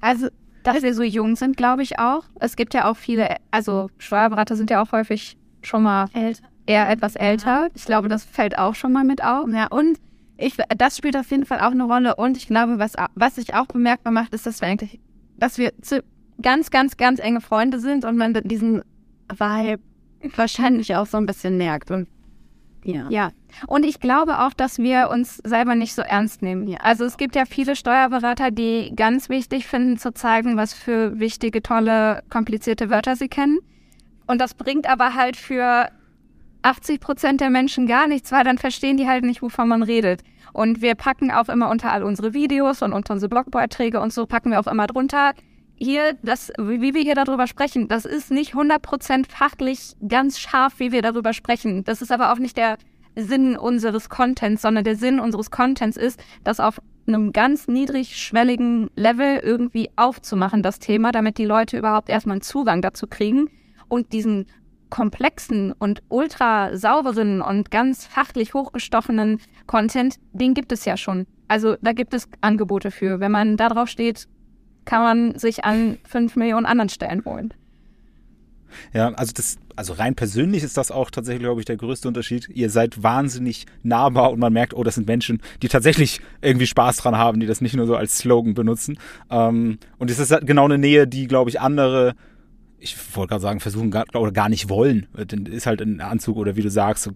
also, 0.00 0.28
dass 0.62 0.82
wir 0.82 0.94
so 0.94 1.02
jung 1.02 1.36
sind, 1.36 1.56
glaube 1.56 1.82
ich 1.82 1.98
auch. 1.98 2.24
Es 2.38 2.56
gibt 2.56 2.74
ja 2.74 2.90
auch 2.90 2.96
viele, 2.96 3.36
also 3.50 3.90
Steuerberater 3.98 4.56
sind 4.56 4.70
ja 4.70 4.82
auch 4.82 4.92
häufig 4.92 5.36
schon 5.62 5.82
mal 5.82 6.06
älter. 6.12 6.44
eher 6.66 6.88
etwas 6.88 7.16
älter. 7.16 7.68
Ich 7.74 7.84
glaube, 7.84 8.08
das 8.08 8.24
fällt 8.24 8.58
auch 8.58 8.74
schon 8.74 8.92
mal 8.92 9.04
mit 9.04 9.22
auf. 9.22 9.48
Ja, 9.52 9.66
und 9.68 9.98
ich, 10.36 10.56
das 10.76 10.96
spielt 10.96 11.16
auf 11.16 11.30
jeden 11.30 11.44
Fall 11.44 11.60
auch 11.60 11.72
eine 11.72 11.84
Rolle. 11.84 12.16
Und 12.16 12.36
ich 12.36 12.46
glaube, 12.46 12.78
was, 12.78 12.92
was 13.14 13.34
sich 13.34 13.54
auch 13.54 13.66
bemerkbar 13.66 14.12
macht, 14.12 14.32
ist, 14.32 14.46
dass 14.46 14.60
wir 14.60 14.68
eigentlich, 14.68 15.00
dass 15.36 15.58
wir 15.58 15.72
zu, 15.82 16.02
ganz, 16.40 16.70
ganz, 16.70 16.96
ganz 16.96 17.20
enge 17.20 17.40
Freunde 17.40 17.78
sind 17.80 18.04
und 18.04 18.16
man 18.16 18.34
diesen 18.44 18.82
Vibe 19.28 19.82
wahrscheinlich 20.36 20.94
auch 20.96 21.06
so 21.06 21.18
ein 21.18 21.26
bisschen 21.26 21.58
merkt. 21.58 21.90
Und 21.90 22.08
ja. 22.84 23.06
ja. 23.10 23.30
Und 23.66 23.84
ich 23.84 24.00
glaube 24.00 24.38
auch, 24.40 24.52
dass 24.52 24.78
wir 24.78 25.10
uns 25.10 25.36
selber 25.38 25.74
nicht 25.74 25.94
so 25.94 26.02
ernst 26.02 26.42
nehmen. 26.42 26.68
Ja. 26.68 26.78
Also 26.78 27.04
es 27.04 27.16
gibt 27.16 27.34
ja 27.34 27.44
viele 27.44 27.76
Steuerberater, 27.76 28.50
die 28.50 28.92
ganz 28.94 29.28
wichtig 29.28 29.66
finden 29.66 29.98
zu 29.98 30.12
zeigen, 30.12 30.56
was 30.56 30.72
für 30.72 31.18
wichtige, 31.18 31.62
tolle, 31.62 32.22
komplizierte 32.30 32.90
Wörter 32.90 33.16
sie 33.16 33.28
kennen. 33.28 33.58
Und 34.26 34.40
das 34.40 34.54
bringt 34.54 34.88
aber 34.88 35.14
halt 35.14 35.36
für 35.36 35.90
80 36.62 37.00
Prozent 37.00 37.40
der 37.40 37.50
Menschen 37.50 37.86
gar 37.86 38.06
nichts, 38.06 38.32
weil 38.32 38.44
dann 38.44 38.58
verstehen 38.58 38.96
die 38.96 39.08
halt 39.08 39.24
nicht, 39.24 39.42
wovon 39.42 39.68
man 39.68 39.82
redet. 39.82 40.22
Und 40.52 40.82
wir 40.82 40.94
packen 40.94 41.30
auch 41.30 41.48
immer 41.48 41.70
unter 41.70 41.92
all 41.92 42.02
unsere 42.02 42.34
Videos 42.34 42.82
und 42.82 42.92
unter 42.92 43.14
unsere 43.14 43.28
Blogbeiträge 43.28 44.00
und 44.00 44.12
so 44.12 44.26
packen 44.26 44.50
wir 44.50 44.60
auch 44.60 44.66
immer 44.66 44.86
drunter, 44.86 45.32
hier, 45.80 46.16
das, 46.22 46.52
wie 46.58 46.94
wir 46.94 47.02
hier 47.02 47.14
darüber 47.14 47.46
sprechen, 47.46 47.88
das 47.88 48.04
ist 48.04 48.30
nicht 48.30 48.54
100% 48.54 49.28
fachlich 49.28 49.94
ganz 50.06 50.38
scharf, 50.38 50.74
wie 50.78 50.92
wir 50.92 51.02
darüber 51.02 51.32
sprechen. 51.32 51.84
Das 51.84 52.02
ist 52.02 52.12
aber 52.12 52.32
auch 52.32 52.38
nicht 52.38 52.56
der 52.56 52.76
Sinn 53.16 53.56
unseres 53.56 54.08
Contents, 54.08 54.62
sondern 54.62 54.84
der 54.84 54.96
Sinn 54.96 55.20
unseres 55.20 55.50
Contents 55.50 55.96
ist, 55.96 56.22
das 56.44 56.60
auf 56.60 56.80
einem 57.06 57.32
ganz 57.32 57.66
niedrigschwelligen 57.66 58.90
Level 58.94 59.38
irgendwie 59.38 59.90
aufzumachen, 59.96 60.62
das 60.62 60.78
Thema, 60.78 61.12
damit 61.12 61.38
die 61.38 61.44
Leute 61.44 61.78
überhaupt 61.78 62.08
erstmal 62.08 62.34
einen 62.34 62.42
Zugang 62.42 62.82
dazu 62.82 63.06
kriegen 63.06 63.48
und 63.88 64.12
diesen 64.12 64.46
komplexen 64.90 65.72
und 65.72 66.02
ultra 66.08 66.76
sauberen 66.76 67.40
und 67.40 67.70
ganz 67.70 68.06
fachlich 68.06 68.54
hochgestochenen 68.54 69.40
Content, 69.66 70.16
den 70.32 70.52
gibt 70.52 70.72
es 70.72 70.84
ja 70.84 70.96
schon. 70.96 71.26
Also 71.48 71.76
da 71.80 71.92
gibt 71.92 72.12
es 72.12 72.28
Angebote 72.40 72.90
für. 72.90 73.18
Wenn 73.18 73.32
man 73.32 73.56
da 73.56 73.68
drauf 73.68 73.88
steht, 73.88 74.28
kann 74.90 75.02
man 75.02 75.38
sich 75.38 75.64
an 75.64 75.98
fünf 76.02 76.34
Millionen 76.34 76.66
anderen 76.66 76.88
Stellen 76.88 77.24
holen. 77.24 77.54
Ja, 78.92 79.12
also 79.12 79.32
das, 79.32 79.56
also 79.76 79.92
rein 79.92 80.16
persönlich 80.16 80.64
ist 80.64 80.76
das 80.76 80.90
auch 80.90 81.12
tatsächlich, 81.12 81.44
glaube 81.44 81.60
ich, 81.60 81.64
der 81.64 81.76
größte 81.76 82.08
Unterschied. 82.08 82.48
Ihr 82.48 82.70
seid 82.70 83.00
wahnsinnig 83.00 83.66
nahbar 83.84 84.32
und 84.32 84.40
man 84.40 84.52
merkt, 84.52 84.74
oh, 84.74 84.82
das 84.82 84.96
sind 84.96 85.06
Menschen, 85.06 85.42
die 85.62 85.68
tatsächlich 85.68 86.20
irgendwie 86.42 86.66
Spaß 86.66 86.96
dran 86.96 87.16
haben, 87.16 87.38
die 87.38 87.46
das 87.46 87.60
nicht 87.60 87.76
nur 87.76 87.86
so 87.86 87.94
als 87.94 88.18
Slogan 88.18 88.54
benutzen. 88.54 88.98
Ähm, 89.30 89.78
und 89.98 90.10
es 90.10 90.18
ist 90.18 90.32
halt 90.32 90.44
genau 90.44 90.64
eine 90.64 90.78
Nähe, 90.78 91.06
die, 91.06 91.28
glaube 91.28 91.50
ich, 91.50 91.60
andere 91.60 92.14
ich 92.80 92.96
wollte 93.14 93.30
gerade 93.30 93.42
sagen, 93.42 93.60
versuchen 93.60 93.90
gar, 93.90 94.04
oder 94.14 94.32
gar 94.32 94.48
nicht 94.48 94.68
wollen. 94.68 95.06
Ist 95.50 95.66
halt 95.66 95.82
ein 95.82 96.00
Anzug 96.00 96.36
oder 96.36 96.56
wie 96.56 96.62
du 96.62 96.70
sagst, 96.70 97.10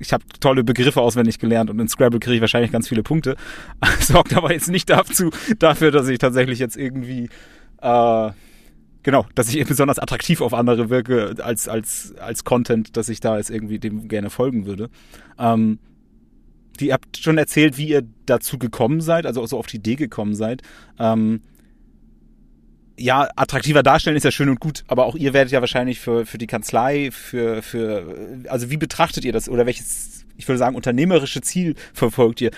ich 0.00 0.12
habe 0.12 0.24
tolle 0.40 0.64
Begriffe 0.64 1.00
auswendig 1.00 1.38
gelernt 1.38 1.70
und 1.70 1.78
in 1.78 1.88
Scrabble 1.88 2.20
kriege 2.20 2.36
ich 2.36 2.40
wahrscheinlich 2.40 2.72
ganz 2.72 2.88
viele 2.88 3.02
Punkte. 3.02 3.36
Sorgt 4.00 4.34
aber 4.34 4.52
jetzt 4.52 4.70
nicht 4.70 4.88
dazu, 4.90 5.30
dafür, 5.58 5.90
dass 5.90 6.08
ich 6.08 6.18
tatsächlich 6.18 6.58
jetzt 6.58 6.76
irgendwie 6.76 7.28
äh, 7.82 8.30
genau, 9.04 9.26
dass 9.34 9.54
ich 9.54 9.64
besonders 9.66 10.00
attraktiv 10.00 10.40
auf 10.40 10.52
andere 10.52 10.90
wirke 10.90 11.36
als, 11.40 11.68
als, 11.68 12.14
als 12.18 12.42
Content, 12.42 12.96
dass 12.96 13.08
ich 13.08 13.20
da 13.20 13.36
jetzt 13.36 13.50
irgendwie 13.50 13.78
dem 13.78 14.08
gerne 14.08 14.30
folgen 14.30 14.66
würde. 14.66 14.90
Ähm, 15.38 15.78
die, 16.80 16.92
habt 16.92 17.18
schon 17.18 17.38
erzählt, 17.38 17.78
wie 17.78 17.88
ihr 17.88 18.02
dazu 18.26 18.58
gekommen 18.58 19.00
seid, 19.00 19.26
also 19.26 19.46
so 19.46 19.58
auf 19.58 19.66
die 19.66 19.76
Idee 19.76 19.94
gekommen 19.94 20.34
seid. 20.34 20.62
Ähm, 20.98 21.42
ja, 22.96 23.28
attraktiver 23.36 23.82
darstellen 23.82 24.16
ist 24.16 24.24
ja 24.24 24.30
schön 24.30 24.48
und 24.48 24.60
gut, 24.60 24.84
aber 24.86 25.06
auch 25.06 25.16
ihr 25.16 25.32
werdet 25.32 25.52
ja 25.52 25.60
wahrscheinlich 25.60 26.00
für, 26.00 26.26
für 26.26 26.38
die 26.38 26.46
Kanzlei, 26.46 27.10
für, 27.10 27.62
für, 27.62 28.44
also 28.48 28.70
wie 28.70 28.76
betrachtet 28.76 29.24
ihr 29.24 29.32
das 29.32 29.48
oder 29.48 29.66
welches, 29.66 30.24
ich 30.36 30.46
würde 30.46 30.58
sagen, 30.58 30.76
unternehmerische 30.76 31.40
Ziel 31.40 31.74
verfolgt 31.92 32.40
ihr? 32.40 32.50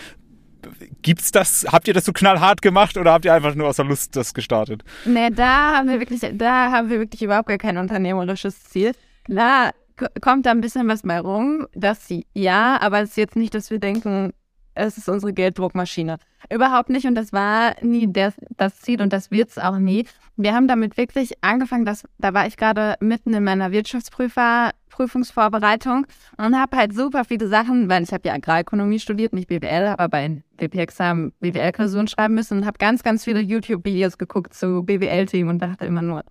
Gibt's 1.02 1.31
das, 1.31 1.66
habt 1.71 1.87
ihr 1.87 1.95
das 1.95 2.05
so 2.05 2.12
knallhart 2.12 2.61
gemacht 2.61 2.97
oder 2.97 3.12
habt 3.12 3.25
ihr 3.25 3.33
einfach 3.33 3.55
nur 3.55 3.69
aus 3.69 3.76
der 3.76 3.85
Lust 3.85 4.16
das 4.16 4.35
gestartet? 4.35 4.83
Nee, 5.05 5.31
da 5.31 5.76
haben 5.76 5.88
wir 5.88 6.00
wirklich, 6.00 6.21
da 6.35 6.71
haben 6.73 6.90
wir 6.90 6.99
wirklich 6.99 7.23
überhaupt 7.23 7.49
gar 7.49 7.59
kein 7.59 7.78
unternehmerisches 7.78 8.64
Ziel. 8.64 8.93
Klar, 9.25 9.73
kommt 10.21 10.45
da 10.47 10.50
ein 10.50 10.61
bisschen 10.61 10.88
was 10.88 11.02
bei 11.02 11.21
rum, 11.21 11.66
das 11.75 12.09
ja, 12.35 12.81
aber 12.81 13.00
es 13.00 13.11
ist 13.11 13.16
jetzt 13.16 13.37
nicht, 13.37 13.55
dass 13.55 13.71
wir 13.71 13.78
denken, 13.78 14.33
es 14.76 14.97
ist 14.99 15.09
unsere 15.09 15.33
Gelddruckmaschine. 15.33 16.18
Überhaupt 16.52 16.90
nicht 16.90 17.06
und 17.06 17.16
das 17.16 17.33
war 17.33 17.75
nie 17.83 18.12
das, 18.12 18.35
das 18.56 18.78
Ziel 18.80 19.02
und 19.02 19.12
das 19.12 19.33
wird 19.33 19.50
es 19.50 19.59
auch 19.59 19.78
nie. 19.78 20.06
Wir 20.37 20.54
haben 20.54 20.68
damit 20.68 20.97
wirklich 20.97 21.33
angefangen, 21.42 21.85
dass, 21.85 22.04
da 22.18 22.33
war 22.35 22.47
ich 22.47 22.56
gerade 22.56 22.95
mitten 23.00 23.35
in 23.35 23.42
meiner 23.42 23.73
Wirtschaftsprüfer-Prüfungsvorbereitung 23.73 26.06
und 26.37 26.56
habe 26.56 26.76
halt 26.76 26.95
super 26.95 27.25
viele 27.25 27.49
Sachen, 27.49 27.88
weil 27.88 28.02
ich 28.02 28.12
habe 28.12 28.28
ja 28.28 28.35
Agrarökonomie 28.35 29.00
studiert, 29.00 29.33
nicht 29.33 29.49
BWL, 29.49 29.87
aber 29.87 30.09
bei 30.09 30.42
BWL-Examen 30.59 31.33
BWL-Klausuren 31.40 32.06
schreiben 32.06 32.35
müssen 32.35 32.59
und 32.59 32.66
habe 32.66 32.78
ganz, 32.78 33.02
ganz 33.02 33.25
viele 33.25 33.40
YouTube-Videos 33.40 34.18
geguckt 34.18 34.54
zu 34.54 34.85
BWL-Themen 34.85 35.50
und 35.50 35.59
dachte 35.61 35.87
immer 35.87 36.02
nur, 36.02 36.23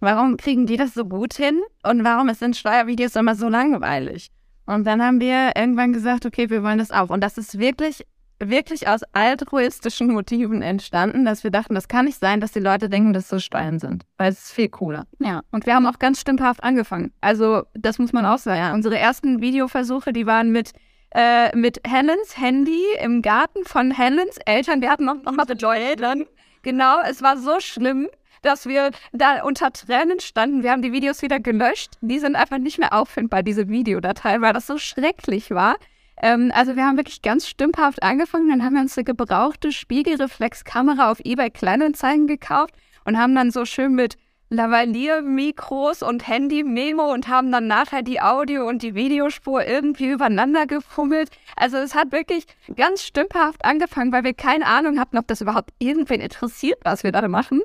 warum 0.00 0.36
kriegen 0.36 0.66
die 0.66 0.76
das 0.76 0.94
so 0.94 1.04
gut 1.06 1.34
hin 1.34 1.60
und 1.82 2.04
warum 2.04 2.32
sind 2.34 2.56
Steuervideos 2.56 3.16
immer 3.16 3.34
so 3.34 3.48
langweilig? 3.48 4.30
Und 4.66 4.84
dann 4.84 5.02
haben 5.02 5.20
wir 5.20 5.52
irgendwann 5.56 5.92
gesagt, 5.92 6.26
okay, 6.26 6.50
wir 6.50 6.62
wollen 6.62 6.78
das 6.78 6.90
auch. 6.90 7.10
Und 7.10 7.22
das 7.22 7.38
ist 7.38 7.58
wirklich, 7.58 8.06
wirklich 8.38 8.88
aus 8.88 9.02
altruistischen 9.12 10.12
Motiven 10.12 10.62
entstanden, 10.62 11.24
dass 11.24 11.44
wir 11.44 11.50
dachten, 11.50 11.74
das 11.74 11.88
kann 11.88 12.04
nicht 12.04 12.18
sein, 12.18 12.40
dass 12.40 12.52
die 12.52 12.60
Leute 12.60 12.88
denken, 12.88 13.12
dass 13.12 13.28
so 13.28 13.38
Steuern 13.38 13.78
sind, 13.78 14.04
weil 14.18 14.30
es 14.30 14.44
ist 14.44 14.52
viel 14.52 14.68
cooler. 14.68 15.06
Ja, 15.18 15.42
und 15.50 15.66
wir 15.66 15.74
haben 15.74 15.86
auch 15.86 15.98
ganz 15.98 16.20
stümperhaft 16.20 16.62
angefangen. 16.62 17.12
Also, 17.20 17.64
das 17.74 17.98
muss 17.98 18.12
man 18.12 18.26
auch 18.26 18.38
sagen. 18.38 18.60
Ja. 18.60 18.74
Unsere 18.74 18.98
ersten 18.98 19.40
Videoversuche, 19.40 20.12
die 20.12 20.26
waren 20.26 20.50
mit 20.50 20.72
äh, 21.14 21.54
mit 21.54 21.80
Helens 21.86 22.38
Handy 22.38 22.82
im 23.02 23.20
Garten 23.20 23.64
von 23.64 23.90
Helens 23.90 24.38
Eltern. 24.46 24.80
Wir 24.80 24.90
hatten 24.90 25.04
noch, 25.04 25.22
noch 25.22 25.32
mal 25.32 25.44
mit 25.46 25.62
Eltern. 25.62 26.24
Genau, 26.62 27.00
es 27.06 27.20
war 27.20 27.36
so 27.36 27.60
schlimm 27.60 28.08
dass 28.42 28.66
wir 28.66 28.90
da 29.12 29.42
unter 29.42 29.72
Tränen 29.72 30.20
standen. 30.20 30.62
Wir 30.62 30.72
haben 30.72 30.82
die 30.82 30.92
Videos 30.92 31.22
wieder 31.22 31.40
gelöscht. 31.40 31.92
Die 32.00 32.18
sind 32.18 32.36
einfach 32.36 32.58
nicht 32.58 32.78
mehr 32.78 32.92
auffindbar, 32.92 33.42
diese 33.42 33.68
Videodateien, 33.68 34.42
weil 34.42 34.52
das 34.52 34.66
so 34.66 34.78
schrecklich 34.78 35.50
war. 35.50 35.76
Ähm, 36.20 36.52
also 36.54 36.76
wir 36.76 36.84
haben 36.84 36.96
wirklich 36.96 37.22
ganz 37.22 37.48
stümperhaft 37.48 38.02
angefangen. 38.02 38.50
Dann 38.50 38.64
haben 38.64 38.74
wir 38.74 38.82
uns 38.82 38.96
eine 38.96 39.04
gebrauchte 39.04 39.72
Spiegelreflexkamera 39.72 41.10
auf 41.10 41.20
eBay 41.24 41.50
Kleinanzeigen 41.50 42.26
gekauft 42.26 42.74
und 43.04 43.18
haben 43.18 43.34
dann 43.34 43.50
so 43.50 43.64
schön 43.64 43.94
mit 43.94 44.16
Lavalier-Mikros 44.52 46.02
und 46.02 46.28
Handy-Memo 46.28 47.10
und 47.10 47.28
haben 47.28 47.50
dann 47.50 47.66
nachher 47.68 48.02
die 48.02 48.20
Audio- 48.20 48.68
und 48.68 48.82
die 48.82 48.94
Videospur 48.94 49.66
irgendwie 49.66 50.10
übereinander 50.10 50.66
gefummelt. 50.66 51.30
Also 51.56 51.78
es 51.78 51.94
hat 51.94 52.12
wirklich 52.12 52.44
ganz 52.76 53.02
stümperhaft 53.02 53.64
angefangen, 53.64 54.12
weil 54.12 54.24
wir 54.24 54.34
keine 54.34 54.66
Ahnung 54.66 55.00
hatten, 55.00 55.16
ob 55.16 55.26
das 55.26 55.40
überhaupt 55.40 55.70
irgendwen 55.78 56.20
interessiert, 56.20 56.78
was 56.84 57.02
wir 57.02 57.12
da 57.12 57.26
machen. 57.28 57.62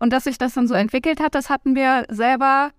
Und 0.00 0.12
dass 0.12 0.24
sich 0.24 0.38
das 0.38 0.54
dann 0.54 0.66
so 0.66 0.74
entwickelt 0.74 1.20
hat, 1.20 1.34
das 1.36 1.48
hatten 1.48 1.76
wir 1.76 2.06
selber 2.08 2.72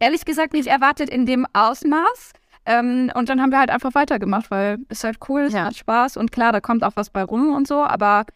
ehrlich 0.00 0.24
gesagt 0.24 0.52
nicht 0.52 0.66
erwartet 0.66 1.08
in 1.08 1.24
dem 1.24 1.46
Ausmaß. 1.52 2.32
Ähm, 2.66 3.10
und 3.14 3.28
dann 3.28 3.40
haben 3.40 3.50
wir 3.50 3.58
halt 3.58 3.70
einfach 3.70 3.94
weitergemacht, 3.94 4.50
weil 4.50 4.78
es 4.88 5.02
halt 5.04 5.18
cool, 5.28 5.42
es 5.42 5.54
ja. 5.54 5.64
hat 5.64 5.76
Spaß 5.76 6.16
und 6.18 6.30
klar, 6.30 6.52
da 6.52 6.60
kommt 6.60 6.84
auch 6.84 6.92
was 6.94 7.08
bei 7.08 7.22
rum 7.22 7.54
und 7.54 7.66
so, 7.66 7.82
aber 7.82 8.26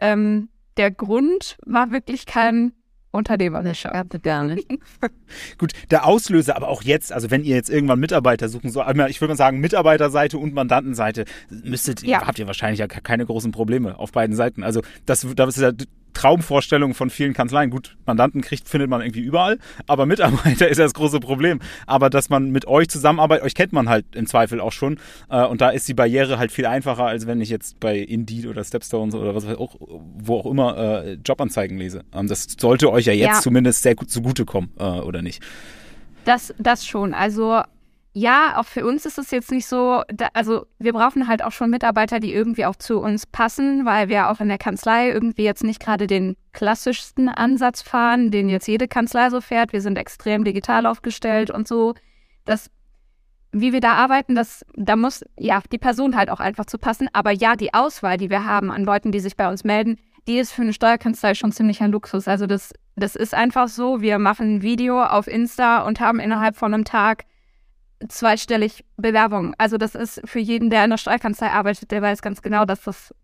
ähm, 0.00 0.48
der 0.76 0.90
Grund 0.90 1.58
war 1.66 1.90
wirklich 1.90 2.24
kein 2.24 2.72
unternehmerischer. 3.10 3.90
Gar 4.22 4.44
nicht. 4.44 4.68
Gut, 5.58 5.72
der 5.90 6.06
Auslöser, 6.06 6.56
aber 6.56 6.68
auch 6.68 6.82
jetzt, 6.82 7.12
also 7.12 7.30
wenn 7.30 7.44
ihr 7.44 7.54
jetzt 7.54 7.70
irgendwann 7.70 8.00
Mitarbeiter 8.00 8.48
suchen 8.48 8.70
so, 8.70 8.82
ich 8.82 9.20
würde 9.20 9.32
mal 9.32 9.36
sagen, 9.36 9.60
Mitarbeiterseite 9.60 10.38
und 10.38 10.52
Mandantenseite, 10.52 11.24
müsstet, 11.48 12.02
ja. 12.02 12.26
habt 12.26 12.38
ihr 12.38 12.46
wahrscheinlich 12.46 12.80
ja 12.80 12.88
keine 12.88 13.26
großen 13.26 13.52
Probleme 13.52 13.98
auf 13.98 14.10
beiden 14.10 14.34
Seiten. 14.34 14.64
Also 14.64 14.80
das, 15.06 15.26
das 15.36 15.56
ist 15.56 15.62
ja 15.62 15.70
Traumvorstellung 16.14 16.94
von 16.94 17.10
vielen 17.10 17.34
Kanzleien. 17.34 17.70
Gut, 17.70 17.96
Mandanten 18.06 18.40
kriegt, 18.40 18.68
findet 18.68 18.88
man 18.88 19.00
irgendwie 19.00 19.20
überall, 19.20 19.58
aber 19.86 20.06
Mitarbeiter 20.06 20.68
ist 20.70 20.78
ja 20.78 20.84
das 20.84 20.94
große 20.94 21.20
Problem. 21.20 21.60
Aber 21.86 22.10
dass 22.10 22.30
man 22.30 22.50
mit 22.50 22.66
euch 22.66 22.88
zusammenarbeitet, 22.88 23.44
euch 23.44 23.54
kennt 23.54 23.72
man 23.72 23.88
halt 23.88 24.06
im 24.14 24.26
Zweifel 24.26 24.60
auch 24.60 24.72
schon. 24.72 24.98
Äh, 25.28 25.44
und 25.44 25.60
da 25.60 25.70
ist 25.70 25.86
die 25.88 25.94
Barriere 25.94 26.38
halt 26.38 26.52
viel 26.52 26.66
einfacher, 26.66 27.04
als 27.04 27.26
wenn 27.26 27.40
ich 27.40 27.50
jetzt 27.50 27.80
bei 27.80 27.98
Indeed 27.98 28.46
oder 28.46 28.64
Stepstones 28.64 29.14
oder 29.14 29.34
was 29.34 29.44
auch, 29.46 29.76
wo 29.78 30.38
auch 30.38 30.46
immer 30.46 30.76
äh, 30.78 31.18
Jobanzeigen 31.24 31.78
lese. 31.78 32.04
Ähm, 32.14 32.28
das 32.28 32.46
sollte 32.58 32.90
euch 32.90 33.06
ja 33.06 33.12
jetzt 33.12 33.26
ja. 33.26 33.40
zumindest 33.40 33.82
sehr 33.82 33.94
gut 33.94 34.10
zugutekommen, 34.10 34.70
äh, 34.78 34.84
oder 34.84 35.22
nicht? 35.22 35.42
Das, 36.24 36.54
das 36.58 36.86
schon. 36.86 37.12
Also 37.12 37.62
ja, 38.16 38.58
auch 38.58 38.64
für 38.64 38.86
uns 38.86 39.04
ist 39.06 39.18
es 39.18 39.32
jetzt 39.32 39.50
nicht 39.50 39.66
so, 39.66 40.02
da, 40.06 40.28
also 40.34 40.66
wir 40.78 40.92
brauchen 40.92 41.26
halt 41.26 41.42
auch 41.42 41.50
schon 41.50 41.68
Mitarbeiter, 41.68 42.20
die 42.20 42.32
irgendwie 42.32 42.64
auch 42.64 42.76
zu 42.76 43.00
uns 43.00 43.26
passen, 43.26 43.84
weil 43.84 44.08
wir 44.08 44.30
auch 44.30 44.40
in 44.40 44.46
der 44.46 44.56
Kanzlei 44.56 45.10
irgendwie 45.10 45.42
jetzt 45.42 45.64
nicht 45.64 45.80
gerade 45.80 46.06
den 46.06 46.36
klassischsten 46.52 47.28
Ansatz 47.28 47.82
fahren, 47.82 48.30
den 48.30 48.48
jetzt 48.48 48.68
jede 48.68 48.86
Kanzlei 48.86 49.30
so 49.30 49.40
fährt. 49.40 49.72
Wir 49.72 49.80
sind 49.80 49.98
extrem 49.98 50.44
digital 50.44 50.86
aufgestellt 50.86 51.50
und 51.50 51.66
so. 51.66 51.94
Das, 52.44 52.70
wie 53.50 53.72
wir 53.72 53.80
da 53.80 53.94
arbeiten, 53.94 54.36
das, 54.36 54.64
da 54.76 54.94
muss 54.94 55.24
ja 55.36 55.60
die 55.72 55.78
Person 55.78 56.14
halt 56.14 56.30
auch 56.30 56.40
einfach 56.40 56.66
zu 56.66 56.78
passen. 56.78 57.08
Aber 57.12 57.32
ja, 57.32 57.56
die 57.56 57.74
Auswahl, 57.74 58.16
die 58.16 58.30
wir 58.30 58.44
haben 58.44 58.70
an 58.70 58.84
Leuten, 58.84 59.10
die 59.10 59.20
sich 59.20 59.36
bei 59.36 59.50
uns 59.50 59.64
melden, 59.64 59.98
die 60.28 60.38
ist 60.38 60.52
für 60.52 60.62
eine 60.62 60.72
Steuerkanzlei 60.72 61.34
schon 61.34 61.50
ziemlich 61.50 61.82
ein 61.82 61.90
Luxus. 61.90 62.28
Also 62.28 62.46
das, 62.46 62.72
das 62.94 63.16
ist 63.16 63.34
einfach 63.34 63.66
so. 63.66 64.00
Wir 64.00 64.20
machen 64.20 64.58
ein 64.58 64.62
Video 64.62 65.02
auf 65.02 65.26
Insta 65.26 65.82
und 65.82 65.98
haben 65.98 66.20
innerhalb 66.20 66.54
von 66.54 66.72
einem 66.72 66.84
Tag 66.84 67.24
zweistellig 68.08 68.84
Bewerbungen. 68.96 69.54
Also 69.58 69.76
das 69.76 69.94
ist 69.94 70.20
für 70.24 70.38
jeden, 70.38 70.70
der 70.70 70.84
in 70.84 70.90
der 70.90 70.98
Steuerkanzlei 70.98 71.50
arbeitet, 71.50 71.90
der 71.90 72.02
weiß 72.02 72.22
ganz 72.22 72.42
genau, 72.42 72.64
dass 72.64 72.82
das, 72.82 73.14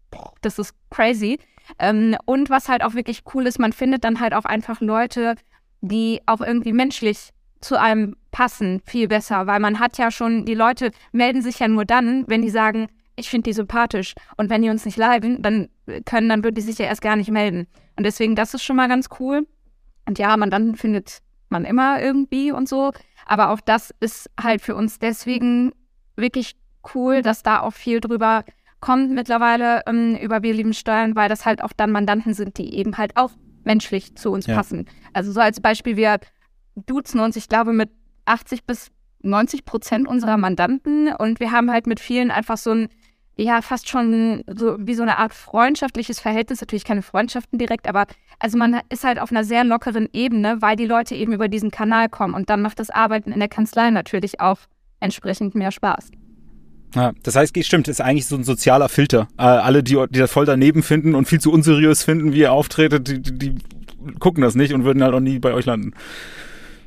das 0.40 0.58
ist 0.58 0.74
crazy. 0.90 1.38
Ähm, 1.78 2.16
und 2.24 2.50
was 2.50 2.68
halt 2.68 2.82
auch 2.82 2.94
wirklich 2.94 3.22
cool 3.34 3.46
ist, 3.46 3.58
man 3.58 3.72
findet 3.72 4.04
dann 4.04 4.20
halt 4.20 4.34
auch 4.34 4.44
einfach 4.44 4.80
Leute, 4.80 5.34
die 5.80 6.20
auch 6.26 6.40
irgendwie 6.40 6.72
menschlich 6.72 7.30
zu 7.60 7.78
einem 7.78 8.16
passen, 8.30 8.80
viel 8.84 9.08
besser, 9.08 9.46
weil 9.46 9.60
man 9.60 9.78
hat 9.78 9.98
ja 9.98 10.10
schon, 10.10 10.46
die 10.46 10.54
Leute 10.54 10.92
melden 11.12 11.42
sich 11.42 11.58
ja 11.58 11.68
nur 11.68 11.84
dann, 11.84 12.24
wenn 12.26 12.42
die 12.42 12.50
sagen, 12.50 12.88
ich 13.16 13.28
finde 13.28 13.50
die 13.50 13.54
sympathisch. 13.54 14.14
Und 14.36 14.50
wenn 14.50 14.62
die 14.62 14.70
uns 14.70 14.84
nicht 14.84 14.96
leiden, 14.96 15.42
dann 15.42 15.68
können, 16.06 16.28
dann 16.28 16.42
würden 16.42 16.54
die 16.54 16.60
sich 16.62 16.78
ja 16.78 16.86
erst 16.86 17.02
gar 17.02 17.16
nicht 17.16 17.30
melden. 17.30 17.66
Und 17.96 18.04
deswegen, 18.04 18.34
das 18.34 18.54
ist 18.54 18.62
schon 18.62 18.76
mal 18.76 18.88
ganz 18.88 19.08
cool. 19.18 19.46
Und 20.06 20.18
ja, 20.18 20.36
man 20.36 20.50
dann 20.50 20.74
findet 20.74 21.18
man 21.50 21.64
immer 21.64 22.00
irgendwie 22.00 22.52
und 22.52 22.68
so. 22.68 22.92
Aber 23.26 23.50
auch 23.50 23.60
das 23.60 23.94
ist 24.00 24.30
halt 24.40 24.62
für 24.62 24.74
uns 24.74 24.98
deswegen 24.98 25.72
wirklich 26.16 26.56
cool, 26.94 27.22
dass 27.22 27.42
da 27.42 27.60
auch 27.60 27.72
viel 27.72 28.00
drüber 28.00 28.44
kommt 28.80 29.10
mittlerweile 29.10 29.82
ähm, 29.86 30.16
über 30.16 30.42
Wir 30.42 30.54
lieben 30.54 30.72
Steuern, 30.72 31.14
weil 31.14 31.28
das 31.28 31.44
halt 31.44 31.62
auch 31.62 31.72
dann 31.76 31.92
Mandanten 31.92 32.34
sind, 32.34 32.56
die 32.58 32.74
eben 32.74 32.96
halt 32.96 33.16
auch 33.16 33.32
menschlich 33.64 34.16
zu 34.16 34.30
uns 34.30 34.46
ja. 34.46 34.56
passen. 34.56 34.86
Also 35.12 35.32
so 35.32 35.40
als 35.40 35.60
Beispiel, 35.60 35.96
wir 35.96 36.18
duzen 36.74 37.20
uns, 37.20 37.36
ich 37.36 37.48
glaube, 37.48 37.72
mit 37.72 37.90
80 38.24 38.64
bis 38.64 38.90
90 39.22 39.64
Prozent 39.64 40.08
unserer 40.08 40.38
Mandanten 40.38 41.12
und 41.12 41.40
wir 41.40 41.52
haben 41.52 41.70
halt 41.70 41.86
mit 41.86 42.00
vielen 42.00 42.30
einfach 42.30 42.56
so 42.56 42.70
ein 42.70 42.88
ja 43.36 43.62
fast 43.62 43.88
schon 43.88 44.42
so 44.46 44.76
wie 44.78 44.94
so 44.94 45.02
eine 45.02 45.18
Art 45.18 45.34
freundschaftliches 45.34 46.20
Verhältnis, 46.20 46.60
natürlich 46.60 46.84
keine 46.84 47.02
Freundschaften 47.02 47.58
direkt, 47.58 47.88
aber 47.88 48.06
also 48.38 48.58
man 48.58 48.80
ist 48.88 49.04
halt 49.04 49.18
auf 49.18 49.30
einer 49.30 49.44
sehr 49.44 49.64
lockeren 49.64 50.08
Ebene, 50.12 50.60
weil 50.60 50.76
die 50.76 50.86
Leute 50.86 51.14
eben 51.14 51.32
über 51.32 51.48
diesen 51.48 51.70
Kanal 51.70 52.08
kommen 52.08 52.34
und 52.34 52.50
dann 52.50 52.62
macht 52.62 52.78
das 52.80 52.90
Arbeiten 52.90 53.32
in 53.32 53.38
der 53.38 53.48
Kanzlei 53.48 53.90
natürlich 53.90 54.40
auch 54.40 54.58
entsprechend 55.00 55.54
mehr 55.54 55.70
Spaß. 55.70 56.10
Ja, 56.94 57.12
das 57.22 57.36
heißt, 57.36 57.56
stimmt, 57.64 57.88
ist 57.88 58.00
eigentlich 58.00 58.26
so 58.26 58.36
ein 58.36 58.42
sozialer 58.42 58.88
Filter. 58.88 59.28
Äh, 59.38 59.42
alle, 59.42 59.82
die, 59.82 59.94
die 60.10 60.18
das 60.18 60.32
voll 60.32 60.44
daneben 60.44 60.82
finden 60.82 61.14
und 61.14 61.28
viel 61.28 61.40
zu 61.40 61.52
unseriös 61.52 62.02
finden, 62.02 62.32
wie 62.32 62.40
ihr 62.40 62.52
auftretet, 62.52 63.06
die, 63.06 63.22
die, 63.22 63.38
die 63.38 63.54
gucken 64.18 64.42
das 64.42 64.54
nicht 64.54 64.74
und 64.74 64.84
würden 64.84 65.02
halt 65.02 65.14
auch 65.14 65.20
nie 65.20 65.38
bei 65.38 65.52
euch 65.52 65.66
landen. 65.66 65.92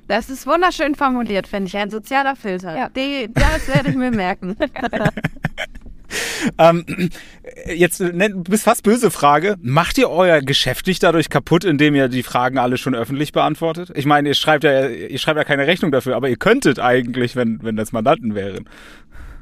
Das 0.08 0.30
ist 0.30 0.46
wunderschön 0.46 0.96
formuliert, 0.96 1.48
finde 1.48 1.68
ich. 1.68 1.78
Ein 1.78 1.90
sozialer 1.90 2.36
Filter. 2.36 2.76
Ja. 2.76 2.90
Die, 2.90 3.30
das 3.34 3.68
werde 3.70 3.90
ich 3.90 3.96
mir 3.96 4.12
merken. 4.12 4.58
ähm, 6.58 6.86
jetzt, 7.66 8.00
ne, 8.00 8.30
du 8.30 8.44
bist 8.44 8.64
fast 8.64 8.84
böse 8.84 9.12
Frage. 9.12 9.56
Macht 9.62 9.98
ihr 9.98 10.10
euer 10.10 10.42
Geschäft 10.42 10.88
nicht 10.88 11.04
dadurch 11.04 11.30
kaputt, 11.30 11.64
indem 11.64 11.96
ihr 11.96 12.08
die 12.08 12.24
Fragen 12.24 12.58
alle 12.58 12.78
schon 12.78 12.96
öffentlich 12.96 13.32
beantwortet? 13.32 13.92
Ich 13.96 14.06
meine, 14.06 14.30
ihr 14.30 14.36
schreibt 14.36 14.64
ja, 14.64 14.88
ihr 14.88 15.20
schreibt 15.20 15.38
ja 15.38 15.44
keine 15.44 15.68
Rechnung 15.68 15.92
dafür, 15.92 16.16
aber 16.16 16.30
ihr 16.30 16.38
könntet 16.38 16.80
eigentlich, 16.80 17.36
wenn, 17.36 17.60
wenn 17.64 17.76
das 17.76 17.92
Mandanten 17.92 18.36
wären. 18.36 18.70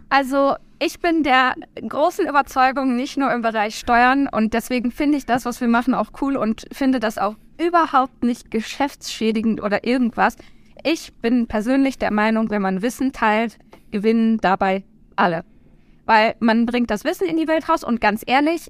Also 0.10 0.56
ich 0.80 1.00
bin 1.00 1.24
der 1.24 1.54
großen 1.88 2.28
Überzeugung, 2.28 2.96
nicht 2.96 3.18
nur 3.18 3.32
im 3.32 3.42
Bereich 3.42 3.76
Steuern 3.76 4.28
und 4.28 4.54
deswegen 4.54 4.92
finde 4.92 5.18
ich 5.18 5.26
das, 5.26 5.46
was 5.46 5.62
wir 5.62 5.70
machen, 5.70 5.94
auch 5.94 6.10
cool 6.22 6.36
und 6.36 6.66
finde 6.72 7.00
das 7.00 7.18
auch 7.18 7.36
überhaupt 7.58 8.24
nicht 8.24 8.52
geschäftsschädigend 8.52 9.62
oder 9.62 9.86
irgendwas. 9.86 10.36
Ich 10.84 11.14
bin 11.14 11.48
persönlich 11.48 11.98
der 11.98 12.12
Meinung, 12.12 12.50
wenn 12.50 12.62
man 12.62 12.82
Wissen 12.82 13.14
teilt, 13.14 13.60
gewinnen 13.92 14.40
dabei 14.40 14.84
alle. 15.16 15.44
Weil 16.12 16.36
man 16.42 16.66
bringt 16.66 16.92
das 16.92 17.06
Wissen 17.06 17.26
in 17.26 17.38
die 17.38 17.48
Welt 17.48 17.70
raus 17.70 17.86
und 17.86 18.02
ganz 18.02 18.22
ehrlich, 18.28 18.70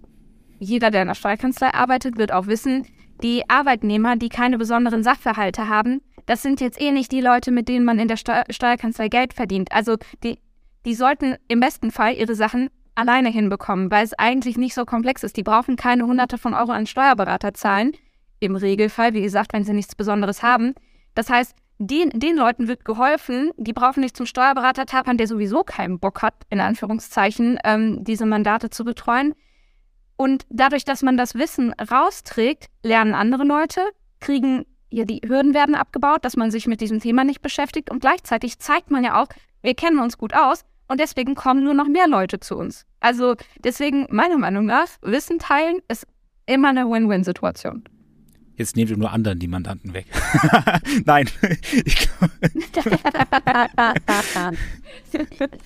jeder, 0.60 0.92
der 0.92 1.02
in 1.02 1.08
der 1.08 1.16
Steuerkanzlei 1.16 1.74
arbeitet, 1.74 2.20
wird 2.20 2.32
auch 2.32 2.46
wissen, 2.46 2.86
die 3.24 3.50
Arbeitnehmer, 3.50 4.16
die 4.16 4.30
keine 4.30 4.60
besonderen 4.60 5.02
Sachverhalte 5.02 5.68
haben, 5.68 6.02
das 6.28 6.44
sind 6.44 6.62
jetzt 6.62 6.80
eh 6.80 6.92
nicht 6.92 7.12
die 7.12 7.20
Leute, 7.20 7.50
mit 7.50 7.68
denen 7.68 7.84
man 7.84 7.98
in 7.98 8.08
der 8.08 8.18
Steu 8.18 8.44
Steuerkanzlei 8.48 9.08
Geld 9.08 9.34
verdient. 9.34 9.72
Also 9.72 9.96
die, 10.24 10.38
die 10.86 10.94
sollten 10.94 11.36
im 11.48 11.60
besten 11.60 11.90
Fall 11.90 12.14
ihre 12.14 12.36
Sachen 12.36 12.70
alleine 12.94 13.30
hinbekommen, 13.30 13.90
weil 13.90 14.06
es 14.06 14.14
eigentlich 14.14 14.58
nicht 14.58 14.76
so 14.76 14.86
komplex 14.86 15.24
ist. 15.24 15.36
Die 15.36 15.42
brauchen 15.42 15.78
keine 15.78 16.06
Hunderte 16.06 16.38
von 16.38 16.54
Euro 16.54 16.74
an 16.74 16.86
Steuerberater 16.86 17.56
zahlen. 17.56 17.94
Im 18.40 18.56
Regelfall, 18.56 19.16
wie 19.16 19.24
gesagt, 19.24 19.54
wenn 19.54 19.64
sie 19.64 19.74
nichts 19.74 19.96
Besonderes 19.96 20.44
haben. 20.44 20.76
Das 21.16 21.32
heißt, 21.32 21.56
den, 21.88 22.12
den 22.12 22.36
Leuten 22.36 22.68
wird 22.68 22.86
geholfen, 22.86 23.52
die 23.58 23.74
brauchen 23.74 24.02
nicht 24.02 24.16
zum 24.16 24.28
Steuerberater 24.28 24.86
tapern, 24.86 25.18
der 25.18 25.28
sowieso 25.28 25.64
keinen 25.64 26.00
Bock 26.00 26.22
hat, 26.22 26.36
in 26.50 26.60
Anführungszeichen, 26.60 27.58
ähm, 27.64 28.04
diese 28.04 28.28
Mandate 28.28 28.70
zu 28.70 28.84
betreuen. 28.84 29.34
Und 30.16 30.46
dadurch, 30.50 30.86
dass 30.86 31.02
man 31.02 31.18
das 31.18 31.34
Wissen 31.34 31.74
rausträgt, 31.74 32.68
lernen 32.84 33.16
andere 33.16 33.44
Leute, 33.44 33.82
kriegen, 34.20 34.66
ja, 34.92 35.06
die 35.06 35.22
Hürden 35.26 35.56
werden 35.56 35.74
abgebaut, 35.74 36.24
dass 36.24 36.38
man 36.38 36.52
sich 36.52 36.68
mit 36.68 36.82
diesem 36.82 37.00
Thema 37.00 37.24
nicht 37.24 37.42
beschäftigt 37.42 37.90
und 37.90 38.02
gleichzeitig 38.02 38.60
zeigt 38.60 38.92
man 38.92 39.04
ja 39.04 39.20
auch, 39.20 39.28
wir 39.64 39.74
kennen 39.74 40.00
uns 40.00 40.18
gut 40.18 40.36
aus, 40.36 40.64
und 40.92 41.00
deswegen 41.00 41.36
kommen 41.36 41.64
nur 41.64 41.74
noch 41.74 41.88
mehr 41.88 42.10
Leute 42.10 42.42
zu 42.42 42.58
uns. 42.58 42.86
Also 43.00 43.36
deswegen, 43.64 44.08
meiner 44.10 44.38
Meinung 44.38 44.66
nach, 44.66 44.88
Wissen 45.02 45.40
teilen 45.40 45.80
ist 45.88 46.06
immer 46.46 46.68
eine 46.68 46.86
Win-Win-Situation. 46.90 47.86
Jetzt 48.58 48.76
nehmt 48.76 48.90
ihr 48.90 48.98
nur 48.98 49.12
anderen 49.12 49.40
die 49.40 49.48
Mandanten 49.48 49.94
weg. 49.94 50.06
Nein. 51.06 51.28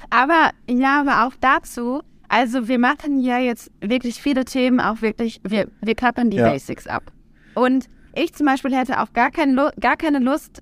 aber 0.10 0.52
ja, 0.70 1.02
aber 1.02 1.26
auch 1.26 1.34
dazu, 1.40 2.02
also 2.30 2.68
wir 2.68 2.80
machen 2.80 3.20
ja 3.20 3.40
jetzt 3.40 3.72
wirklich 3.82 4.22
viele 4.22 4.46
Themen, 4.46 4.80
auch 4.80 5.02
wirklich, 5.02 5.42
wir, 5.44 5.70
wir 5.82 5.96
klappern 5.96 6.30
die 6.30 6.38
ja. 6.38 6.50
Basics 6.50 6.88
ab. 6.88 7.12
Und 7.54 7.90
ich 8.14 8.34
zum 8.34 8.46
Beispiel 8.46 8.76
hätte 8.76 9.02
auch 9.02 9.14
gar, 9.14 9.32
kein, 9.32 9.60
gar 9.80 9.98
keine 9.98 10.20
Lust, 10.20 10.62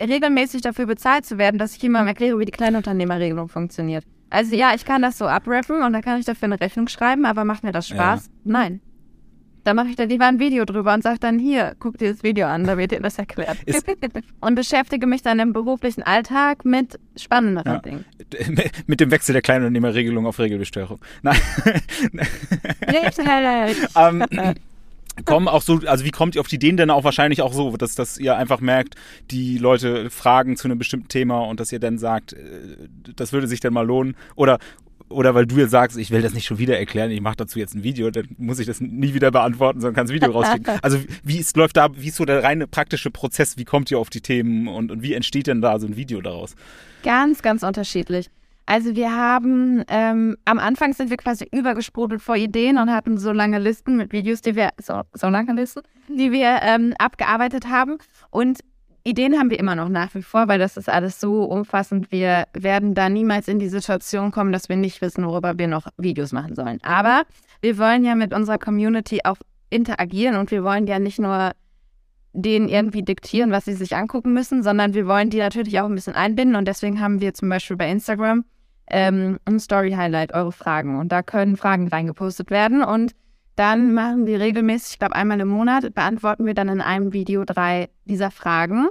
regelmäßig 0.00 0.62
dafür 0.62 0.86
bezahlt 0.86 1.26
zu 1.26 1.38
werden, 1.38 1.58
dass 1.58 1.76
ich 1.76 1.82
jemandem 1.82 2.08
erkläre, 2.08 2.38
wie 2.38 2.44
die 2.44 2.52
Kleinunternehmerregelung 2.52 3.48
funktioniert. 3.48 4.04
Also 4.30 4.54
ja, 4.54 4.74
ich 4.74 4.84
kann 4.84 5.02
das 5.02 5.18
so 5.18 5.26
abrappen 5.26 5.82
und 5.82 5.92
dann 5.92 6.02
kann 6.02 6.20
ich 6.20 6.26
dafür 6.26 6.46
eine 6.46 6.60
Rechnung 6.60 6.88
schreiben, 6.88 7.24
aber 7.24 7.44
macht 7.44 7.62
mir 7.62 7.72
das 7.72 7.88
Spaß? 7.88 8.26
Ja. 8.26 8.32
Nein. 8.44 8.80
Da 9.68 9.74
mache 9.74 9.88
ich 9.88 9.96
da 9.96 10.04
lieber 10.04 10.24
ein 10.24 10.38
Video 10.38 10.64
drüber 10.64 10.94
und 10.94 11.02
sage 11.02 11.18
dann 11.18 11.38
hier, 11.38 11.76
guck 11.78 11.98
dir 11.98 12.10
das 12.10 12.22
Video 12.22 12.46
an, 12.46 12.64
da 12.64 12.78
wird 12.78 12.90
dir 12.90 13.00
das 13.00 13.18
erklärt. 13.18 13.58
und 14.40 14.54
beschäftige 14.54 15.06
mich 15.06 15.20
dann 15.20 15.38
im 15.40 15.52
beruflichen 15.52 16.02
Alltag 16.02 16.64
mit 16.64 16.98
spannenderen 17.16 17.74
ja. 17.74 17.78
Dingen. 17.80 18.06
Mit 18.86 19.00
dem 19.00 19.10
Wechsel 19.10 19.34
der 19.34 19.42
Kleinunternehmerregelung 19.42 20.24
auf 20.24 20.38
Regelbesteuerung. 20.38 21.00
Nein. 21.22 21.36
ähm, 23.94 24.24
kommen 25.26 25.48
auch 25.48 25.60
so, 25.60 25.80
also 25.84 26.06
wie 26.06 26.12
kommt 26.12 26.34
ihr 26.34 26.40
auf 26.40 26.48
die 26.48 26.56
Ideen 26.56 26.78
denn 26.78 26.88
auch 26.88 27.04
wahrscheinlich 27.04 27.42
auch 27.42 27.52
so, 27.52 27.76
dass, 27.76 27.94
dass 27.94 28.16
ihr 28.16 28.38
einfach 28.38 28.60
merkt, 28.60 28.94
die 29.30 29.58
Leute 29.58 30.08
fragen 30.08 30.56
zu 30.56 30.66
einem 30.66 30.78
bestimmten 30.78 31.08
Thema 31.08 31.40
und 31.40 31.60
dass 31.60 31.72
ihr 31.72 31.78
dann 31.78 31.98
sagt, 31.98 32.32
äh, 32.32 32.38
das 33.16 33.34
würde 33.34 33.46
sich 33.46 33.60
dann 33.60 33.74
mal 33.74 33.86
lohnen 33.86 34.16
oder 34.34 34.60
oder 35.10 35.34
weil 35.34 35.46
du 35.46 35.56
jetzt 35.56 35.70
sagst, 35.70 35.96
ich 35.98 36.10
will 36.10 36.22
das 36.22 36.34
nicht 36.34 36.46
schon 36.46 36.58
wieder 36.58 36.78
erklären, 36.78 37.10
ich 37.10 37.20
mache 37.20 37.36
dazu 37.36 37.58
jetzt 37.58 37.74
ein 37.74 37.82
Video, 37.82 38.10
dann 38.10 38.28
muss 38.38 38.58
ich 38.58 38.66
das 38.66 38.80
nie 38.80 39.14
wieder 39.14 39.30
beantworten, 39.30 39.80
sondern 39.80 39.94
kann 39.94 40.06
das 40.06 40.14
Video 40.14 40.30
rauskriegen. 40.32 40.78
Also 40.82 40.98
wie 41.22 41.38
ist, 41.38 41.56
läuft 41.56 41.76
da, 41.76 41.88
wie 41.94 42.08
ist 42.08 42.16
so 42.16 42.24
der 42.24 42.42
reine 42.42 42.66
praktische 42.66 43.10
Prozess, 43.10 43.56
wie 43.56 43.64
kommt 43.64 43.90
ihr 43.90 43.98
auf 43.98 44.10
die 44.10 44.20
Themen 44.20 44.68
und, 44.68 44.90
und 44.90 45.02
wie 45.02 45.14
entsteht 45.14 45.46
denn 45.46 45.60
da 45.60 45.78
so 45.78 45.86
ein 45.86 45.96
Video 45.96 46.20
daraus? 46.20 46.54
Ganz, 47.02 47.42
ganz 47.42 47.62
unterschiedlich. 47.62 48.30
Also 48.66 48.94
wir 48.94 49.16
haben, 49.16 49.82
ähm, 49.88 50.36
am 50.44 50.58
Anfang 50.58 50.92
sind 50.92 51.08
wir 51.08 51.16
quasi 51.16 51.48
übergesprudelt 51.50 52.20
vor 52.20 52.36
Ideen 52.36 52.76
und 52.76 52.90
hatten 52.90 53.16
so 53.16 53.32
lange 53.32 53.58
Listen 53.58 53.96
mit 53.96 54.12
Videos, 54.12 54.42
die 54.42 54.56
wir, 54.56 54.70
so, 54.78 55.00
so 55.14 55.28
lange 55.28 55.54
Listen, 55.54 55.80
die 56.08 56.32
wir 56.32 56.60
ähm, 56.62 56.92
abgearbeitet 56.98 57.68
haben. 57.68 57.96
Und 58.28 58.58
Ideen 59.08 59.38
haben 59.38 59.50
wir 59.50 59.58
immer 59.58 59.74
noch 59.74 59.88
nach 59.88 60.14
wie 60.14 60.22
vor, 60.22 60.48
weil 60.48 60.58
das 60.58 60.76
ist 60.76 60.88
alles 60.88 61.20
so 61.20 61.44
umfassend. 61.44 62.10
Wir 62.12 62.44
werden 62.52 62.94
da 62.94 63.08
niemals 63.08 63.48
in 63.48 63.58
die 63.58 63.68
Situation 63.68 64.30
kommen, 64.30 64.52
dass 64.52 64.68
wir 64.68 64.76
nicht 64.76 65.00
wissen, 65.00 65.26
worüber 65.26 65.58
wir 65.58 65.68
noch 65.68 65.86
Videos 65.96 66.32
machen 66.32 66.54
sollen. 66.54 66.78
Aber 66.82 67.22
wir 67.60 67.78
wollen 67.78 68.04
ja 68.04 68.14
mit 68.14 68.34
unserer 68.34 68.58
Community 68.58 69.20
auch 69.24 69.38
interagieren 69.70 70.36
und 70.36 70.50
wir 70.50 70.64
wollen 70.64 70.86
ja 70.86 70.98
nicht 70.98 71.18
nur 71.18 71.52
denen 72.32 72.68
irgendwie 72.68 73.02
diktieren, 73.02 73.50
was 73.50 73.64
sie 73.64 73.74
sich 73.74 73.96
angucken 73.96 74.32
müssen, 74.32 74.62
sondern 74.62 74.94
wir 74.94 75.06
wollen 75.06 75.30
die 75.30 75.38
natürlich 75.38 75.80
auch 75.80 75.86
ein 75.86 75.94
bisschen 75.94 76.14
einbinden 76.14 76.56
und 76.56 76.68
deswegen 76.68 77.00
haben 77.00 77.20
wir 77.20 77.34
zum 77.34 77.48
Beispiel 77.48 77.76
bei 77.76 77.90
Instagram 77.90 78.44
ähm, 78.90 79.38
ein 79.44 79.60
Story-Highlight, 79.60 80.34
eure 80.34 80.52
Fragen. 80.52 80.98
Und 80.98 81.12
da 81.12 81.22
können 81.22 81.56
Fragen 81.56 81.88
reingepostet 81.88 82.50
werden. 82.50 82.82
Und 82.82 83.12
dann 83.58 83.92
machen 83.92 84.26
wir 84.26 84.40
regelmäßig, 84.40 84.92
ich 84.92 84.98
glaube 84.98 85.16
einmal 85.16 85.40
im 85.40 85.48
Monat, 85.48 85.94
beantworten 85.94 86.46
wir 86.46 86.54
dann 86.54 86.68
in 86.68 86.80
einem 86.80 87.12
Video 87.12 87.44
drei 87.44 87.88
dieser 88.04 88.30
Fragen. 88.30 88.88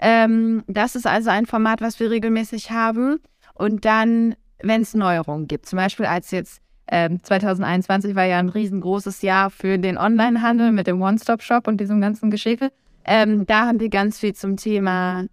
Ähm, 0.00 0.64
das 0.66 0.94
ist 0.94 1.06
also 1.06 1.30
ein 1.30 1.46
Format, 1.46 1.80
was 1.80 2.00
wir 2.00 2.10
regelmäßig 2.10 2.70
haben. 2.70 3.20
Und 3.54 3.84
dann, 3.84 4.34
wenn 4.62 4.82
es 4.82 4.94
Neuerungen 4.94 5.46
gibt, 5.46 5.66
zum 5.66 5.76
Beispiel 5.76 6.06
als 6.06 6.30
jetzt 6.30 6.62
ähm, 6.90 7.22
2021 7.22 8.14
war 8.14 8.24
ja 8.24 8.38
ein 8.38 8.48
riesengroßes 8.48 9.20
Jahr 9.22 9.50
für 9.50 9.78
den 9.78 9.98
Onlinehandel 9.98 10.72
mit 10.72 10.86
dem 10.86 11.02
One-Stop-Shop 11.02 11.68
und 11.68 11.78
diesem 11.78 12.00
ganzen 12.00 12.30
Geschäfe. 12.30 12.72
Ähm, 13.04 13.44
da 13.46 13.66
haben 13.66 13.80
wir 13.80 13.90
ganz 13.90 14.18
viel 14.20 14.34
zum 14.34 14.56
Thema 14.56 15.26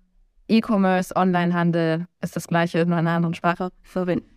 E-Commerce, 0.48 1.16
Onlinehandel 1.16 2.08
ist 2.22 2.36
das 2.36 2.48
gleiche, 2.48 2.80
nur 2.86 3.00
in 3.00 3.08
einer 3.08 3.18
anderen 3.18 3.36
Sprache. 3.36 3.72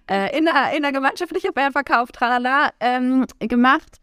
Äh, 0.09 0.37
in, 0.39 0.45
der, 0.45 0.77
in 0.77 0.83
der 0.83 0.93
gemeinschaftlichen 0.93 1.53
Verkauf, 1.53 2.13
tralala, 2.13 2.71
ähm, 2.81 3.27
gemacht. 3.41 3.99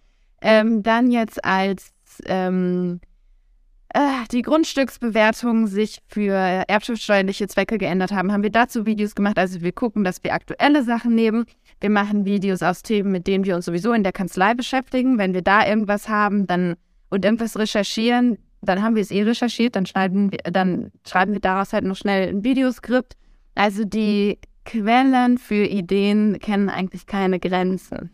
Ähm, 0.48 0.84
dann 0.84 1.10
jetzt 1.10 1.44
als 1.44 1.92
ähm, 2.28 3.00
äh, 3.90 4.00
die 4.32 4.44
Grundstücksbewertungen 4.44 5.66
sich 5.66 6.04
für 6.06 6.34
erbschaftssteuerliche 6.34 7.48
Zwecke 7.48 7.80
geändert 7.80 8.12
haben, 8.12 8.32
haben 8.32 8.44
wir 8.44 8.52
dazu 8.52 8.86
Videos 8.86 9.16
gemacht. 9.16 9.40
Also 9.40 9.62
wir 9.62 9.72
gucken, 9.72 10.04
dass 10.04 10.24
wir 10.24 10.36
aktuelle 10.36 10.84
Sachen 10.84 11.16
nehmen. 11.16 11.46
Wir 11.82 11.90
machen 11.90 12.26
Videos 12.26 12.62
aus 12.62 12.84
Themen, 12.84 13.12
mit 13.12 13.26
denen 13.26 13.44
wir 13.44 13.56
uns 13.56 13.66
sowieso 13.66 13.92
in 13.92 14.04
der 14.04 14.12
Kanzlei 14.12 14.54
beschäftigen. 14.54 15.18
Wenn 15.18 15.34
wir 15.34 15.42
da 15.42 15.68
irgendwas 15.68 16.10
haben, 16.10 16.46
dann 16.46 16.76
und 17.10 17.26
irgendwas 17.26 17.58
recherchieren, 17.58 18.38
dann 18.62 18.84
haben 18.84 18.94
wir 18.94 19.02
es 19.02 19.10
eh 19.10 19.24
recherchiert, 19.24 19.76
dann 19.76 19.88
schreiben 19.88 20.32
wir, 20.32 20.40
dann 20.52 20.92
schreiben 21.08 21.34
wir 21.34 21.40
daraus 21.40 21.74
halt 21.74 21.86
noch 21.86 21.96
schnell 21.96 22.30
ein 22.30 22.44
Videoskript. 22.44 23.14
Also 23.56 23.84
die 23.84 24.38
Quellen 24.64 25.40
für 25.40 25.66
Ideen 25.66 26.38
kennen 26.38 26.70
eigentlich 26.70 27.08
keine 27.08 27.40
Grenzen. 27.40 28.12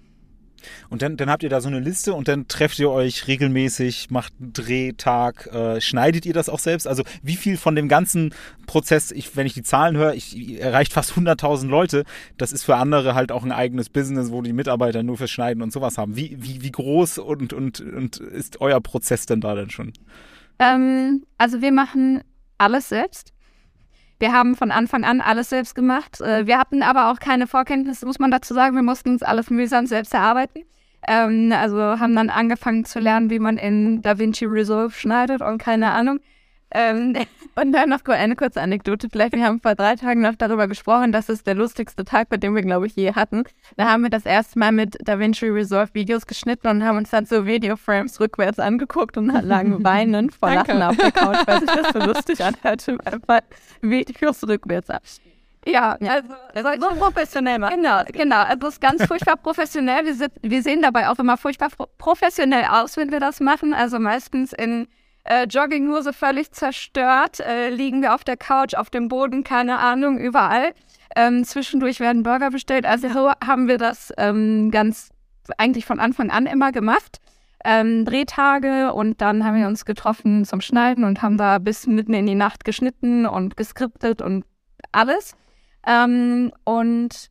Und 0.89 1.01
dann, 1.01 1.17
dann 1.17 1.29
habt 1.29 1.43
ihr 1.43 1.49
da 1.49 1.61
so 1.61 1.67
eine 1.67 1.79
Liste 1.79 2.13
und 2.13 2.27
dann 2.27 2.47
trefft 2.47 2.79
ihr 2.79 2.89
euch 2.89 3.27
regelmäßig, 3.27 4.09
macht 4.09 4.33
einen 4.39 4.53
Drehtag, 4.53 5.47
äh, 5.47 5.81
schneidet 5.81 6.25
ihr 6.25 6.33
das 6.33 6.49
auch 6.49 6.59
selbst? 6.59 6.87
Also 6.87 7.03
wie 7.23 7.35
viel 7.35 7.57
von 7.57 7.75
dem 7.75 7.87
ganzen 7.87 8.33
Prozess, 8.67 9.11
ich, 9.11 9.35
wenn 9.35 9.47
ich 9.47 9.53
die 9.53 9.63
Zahlen 9.63 9.97
höre, 9.97 10.13
ich 10.13 10.59
erreicht 10.59 10.93
fast 10.93 11.11
100.000 11.13 11.67
Leute, 11.67 12.03
das 12.37 12.51
ist 12.51 12.63
für 12.63 12.75
andere 12.75 13.15
halt 13.15 13.31
auch 13.31 13.43
ein 13.43 13.51
eigenes 13.51 13.89
Business, 13.89 14.31
wo 14.31 14.41
die 14.41 14.53
Mitarbeiter 14.53 15.03
nur 15.03 15.17
fürs 15.17 15.31
Schneiden 15.31 15.61
und 15.61 15.73
sowas 15.73 15.97
haben. 15.97 16.15
Wie, 16.15 16.37
wie, 16.39 16.61
wie 16.61 16.71
groß 16.71 17.19
und, 17.19 17.53
und, 17.53 17.81
und 17.81 18.17
ist 18.17 18.61
euer 18.61 18.81
Prozess 18.81 19.25
denn 19.25 19.41
da 19.41 19.55
denn 19.55 19.69
schon? 19.69 19.93
Ähm, 20.59 21.25
also 21.37 21.61
wir 21.61 21.71
machen 21.71 22.21
alles 22.57 22.89
selbst. 22.89 23.33
Wir 24.21 24.33
haben 24.33 24.55
von 24.55 24.69
Anfang 24.69 25.03
an 25.03 25.19
alles 25.19 25.49
selbst 25.49 25.73
gemacht. 25.73 26.21
Äh, 26.21 26.45
wir 26.45 26.59
hatten 26.59 26.83
aber 26.83 27.11
auch 27.11 27.17
keine 27.17 27.47
Vorkenntnisse, 27.47 28.05
muss 28.05 28.19
man 28.19 28.29
dazu 28.29 28.53
sagen. 28.53 28.75
Wir 28.75 28.83
mussten 28.83 29.09
uns 29.09 29.23
alles 29.23 29.49
mühsam 29.49 29.87
selbst 29.87 30.13
erarbeiten. 30.13 30.61
Ähm, 31.07 31.51
also 31.51 31.79
haben 31.79 32.15
dann 32.15 32.29
angefangen 32.29 32.85
zu 32.85 32.99
lernen, 32.99 33.31
wie 33.31 33.39
man 33.39 33.57
in 33.57 34.03
DaVinci 34.03 34.45
Resolve 34.45 34.93
schneidet 34.93 35.41
und 35.41 35.57
keine 35.57 35.89
Ahnung. 35.89 36.19
Ähm, 36.73 37.15
und 37.55 37.71
dann 37.71 37.89
noch 37.89 38.03
eine 38.05 38.35
kurze 38.35 38.61
Anekdote. 38.61 39.09
Vielleicht, 39.09 39.33
wir 39.33 39.43
haben 39.43 39.59
vor 39.59 39.75
drei 39.75 39.95
Tagen 39.95 40.21
noch 40.21 40.35
darüber 40.35 40.67
gesprochen, 40.67 41.11
dass 41.11 41.29
es 41.29 41.43
der 41.43 41.55
lustigste 41.55 42.05
Tag, 42.05 42.29
bei 42.29 42.37
dem 42.37 42.55
wir, 42.55 42.61
glaube 42.61 42.87
ich, 42.87 42.95
je 42.95 43.13
hatten. 43.13 43.43
Da 43.77 43.89
haben 43.89 44.03
wir 44.03 44.09
das 44.09 44.25
erste 44.25 44.59
Mal 44.59 44.71
mit 44.71 44.97
DaVinci 45.07 45.47
Resolve 45.49 45.93
Videos 45.93 46.25
geschnitten 46.25 46.67
und 46.67 46.83
haben 46.83 46.97
uns 46.97 47.09
dann 47.09 47.25
so 47.25 47.45
Videoframes 47.45 48.19
rückwärts 48.19 48.59
angeguckt 48.59 49.17
und 49.17 49.27
lagen 49.43 49.83
weinend 49.83 50.33
vor 50.33 50.53
Lachen 50.53 50.81
auf 50.81 50.97
der 50.97 51.11
Couch, 51.11 51.39
weil 51.45 51.59
sich 51.59 51.69
das 51.69 51.93
so 51.93 51.99
lustig 51.99 52.43
anhörte, 52.43 52.97
einfach 53.05 53.41
Videos 53.81 54.47
rückwärts 54.47 54.89
abspielen. 54.89 55.31
Ja, 55.65 55.95
also 56.55 56.69
so 56.79 56.95
professionell 56.95 57.59
machen. 57.59 57.75
Genau, 57.75 58.01
genau. 58.11 58.41
Also 58.43 58.67
es 58.67 58.73
ist 58.75 58.81
ganz 58.81 59.05
furchtbar 59.05 59.37
professionell. 59.37 60.05
Wir, 60.05 60.15
sind, 60.15 60.31
wir 60.41 60.63
sehen 60.63 60.81
dabei 60.81 61.07
auch 61.07 61.19
immer 61.19 61.37
furchtbar 61.37 61.69
professionell 61.99 62.65
aus, 62.65 62.97
wenn 62.97 63.11
wir 63.11 63.19
das 63.19 63.39
machen. 63.39 63.73
Also 63.73 63.99
meistens 63.99 64.53
in 64.53 64.87
äh, 65.23 65.45
Jogginghose 65.45 66.13
völlig 66.13 66.51
zerstört, 66.51 67.39
äh, 67.39 67.69
liegen 67.69 68.01
wir 68.01 68.15
auf 68.15 68.23
der 68.23 68.37
Couch, 68.37 68.73
auf 68.75 68.89
dem 68.89 69.07
Boden, 69.07 69.43
keine 69.43 69.79
Ahnung, 69.79 70.17
überall. 70.17 70.73
Ähm, 71.15 71.43
zwischendurch 71.43 71.99
werden 71.99 72.23
Burger 72.23 72.51
bestellt. 72.51 72.85
Also 72.85 73.09
haben 73.43 73.67
wir 73.67 73.77
das 73.77 74.13
ähm, 74.17 74.71
ganz 74.71 75.09
eigentlich 75.57 75.85
von 75.85 75.99
Anfang 75.99 76.31
an 76.31 76.45
immer 76.45 76.71
gemacht. 76.71 77.19
Ähm, 77.63 78.05
Drehtage 78.05 78.91
und 78.93 79.21
dann 79.21 79.45
haben 79.45 79.59
wir 79.59 79.67
uns 79.67 79.85
getroffen 79.85 80.45
zum 80.45 80.61
Schneiden 80.61 81.03
und 81.03 81.21
haben 81.21 81.37
da 81.37 81.59
bis 81.59 81.85
mitten 81.85 82.13
in 82.13 82.25
die 82.25 82.35
Nacht 82.35 82.65
geschnitten 82.65 83.27
und 83.27 83.55
geskriptet 83.55 84.21
und 84.21 84.45
alles. 84.91 85.35
Ähm, 85.85 86.51
und 86.63 87.29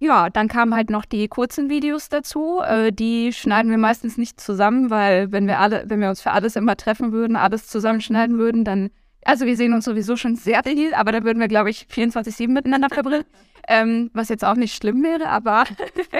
ja, 0.00 0.30
dann 0.30 0.48
kamen 0.48 0.74
halt 0.74 0.90
noch 0.90 1.04
die 1.04 1.26
kurzen 1.28 1.68
Videos 1.68 2.08
dazu. 2.08 2.60
Äh, 2.60 2.92
die 2.92 3.32
schneiden 3.32 3.70
wir 3.70 3.78
meistens 3.78 4.16
nicht 4.16 4.40
zusammen, 4.40 4.90
weil 4.90 5.32
wenn 5.32 5.46
wir 5.48 5.58
alle, 5.58 5.84
wenn 5.86 6.00
wir 6.00 6.08
uns 6.08 6.20
für 6.20 6.30
alles 6.30 6.54
immer 6.54 6.76
treffen 6.76 7.10
würden, 7.12 7.36
alles 7.36 7.66
zusammenschneiden 7.66 8.38
würden, 8.38 8.64
dann, 8.64 8.90
also 9.24 9.44
wir 9.44 9.56
sehen 9.56 9.72
uns 9.72 9.84
sowieso 9.84 10.16
schon 10.16 10.36
sehr 10.36 10.62
viel, 10.62 10.94
aber 10.94 11.10
da 11.10 11.24
würden 11.24 11.40
wir, 11.40 11.48
glaube 11.48 11.70
ich, 11.70 11.86
24-7 11.92 12.48
miteinander 12.48 12.88
verbringen. 12.88 13.24
Ähm, 13.70 14.10
was 14.14 14.30
jetzt 14.30 14.46
auch 14.46 14.54
nicht 14.54 14.74
schlimm 14.74 15.02
wäre, 15.02 15.28
aber 15.28 15.64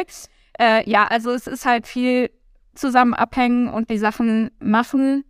äh, 0.61 0.91
ja, 0.91 1.07
also 1.07 1.31
es 1.31 1.47
ist 1.47 1.65
halt 1.65 1.87
viel 1.87 2.29
zusammen 2.75 3.15
abhängen 3.15 3.69
und 3.69 3.89
die 3.89 3.97
Sachen 3.97 4.51
machen. 4.61 5.25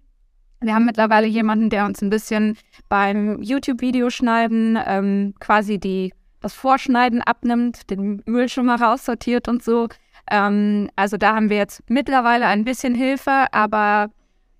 Wir 0.60 0.74
haben 0.74 0.84
mittlerweile 0.84 1.28
jemanden, 1.28 1.70
der 1.70 1.84
uns 1.84 2.02
ein 2.02 2.10
bisschen 2.10 2.56
beim 2.88 3.40
YouTube-Video 3.40 4.10
schneiden 4.10 4.76
ähm, 4.84 5.34
quasi 5.38 5.78
die 5.78 6.12
das 6.40 6.54
Vorschneiden 6.54 7.22
abnimmt, 7.22 7.90
den 7.90 8.22
Müll 8.26 8.48
schon 8.48 8.66
mal 8.66 8.76
raussortiert 8.76 9.48
und 9.48 9.62
so. 9.62 9.88
Ähm, 10.30 10.90
also 10.96 11.16
da 11.16 11.34
haben 11.34 11.50
wir 11.50 11.56
jetzt 11.56 11.82
mittlerweile 11.88 12.46
ein 12.46 12.64
bisschen 12.64 12.94
Hilfe, 12.94 13.46
aber 13.52 14.10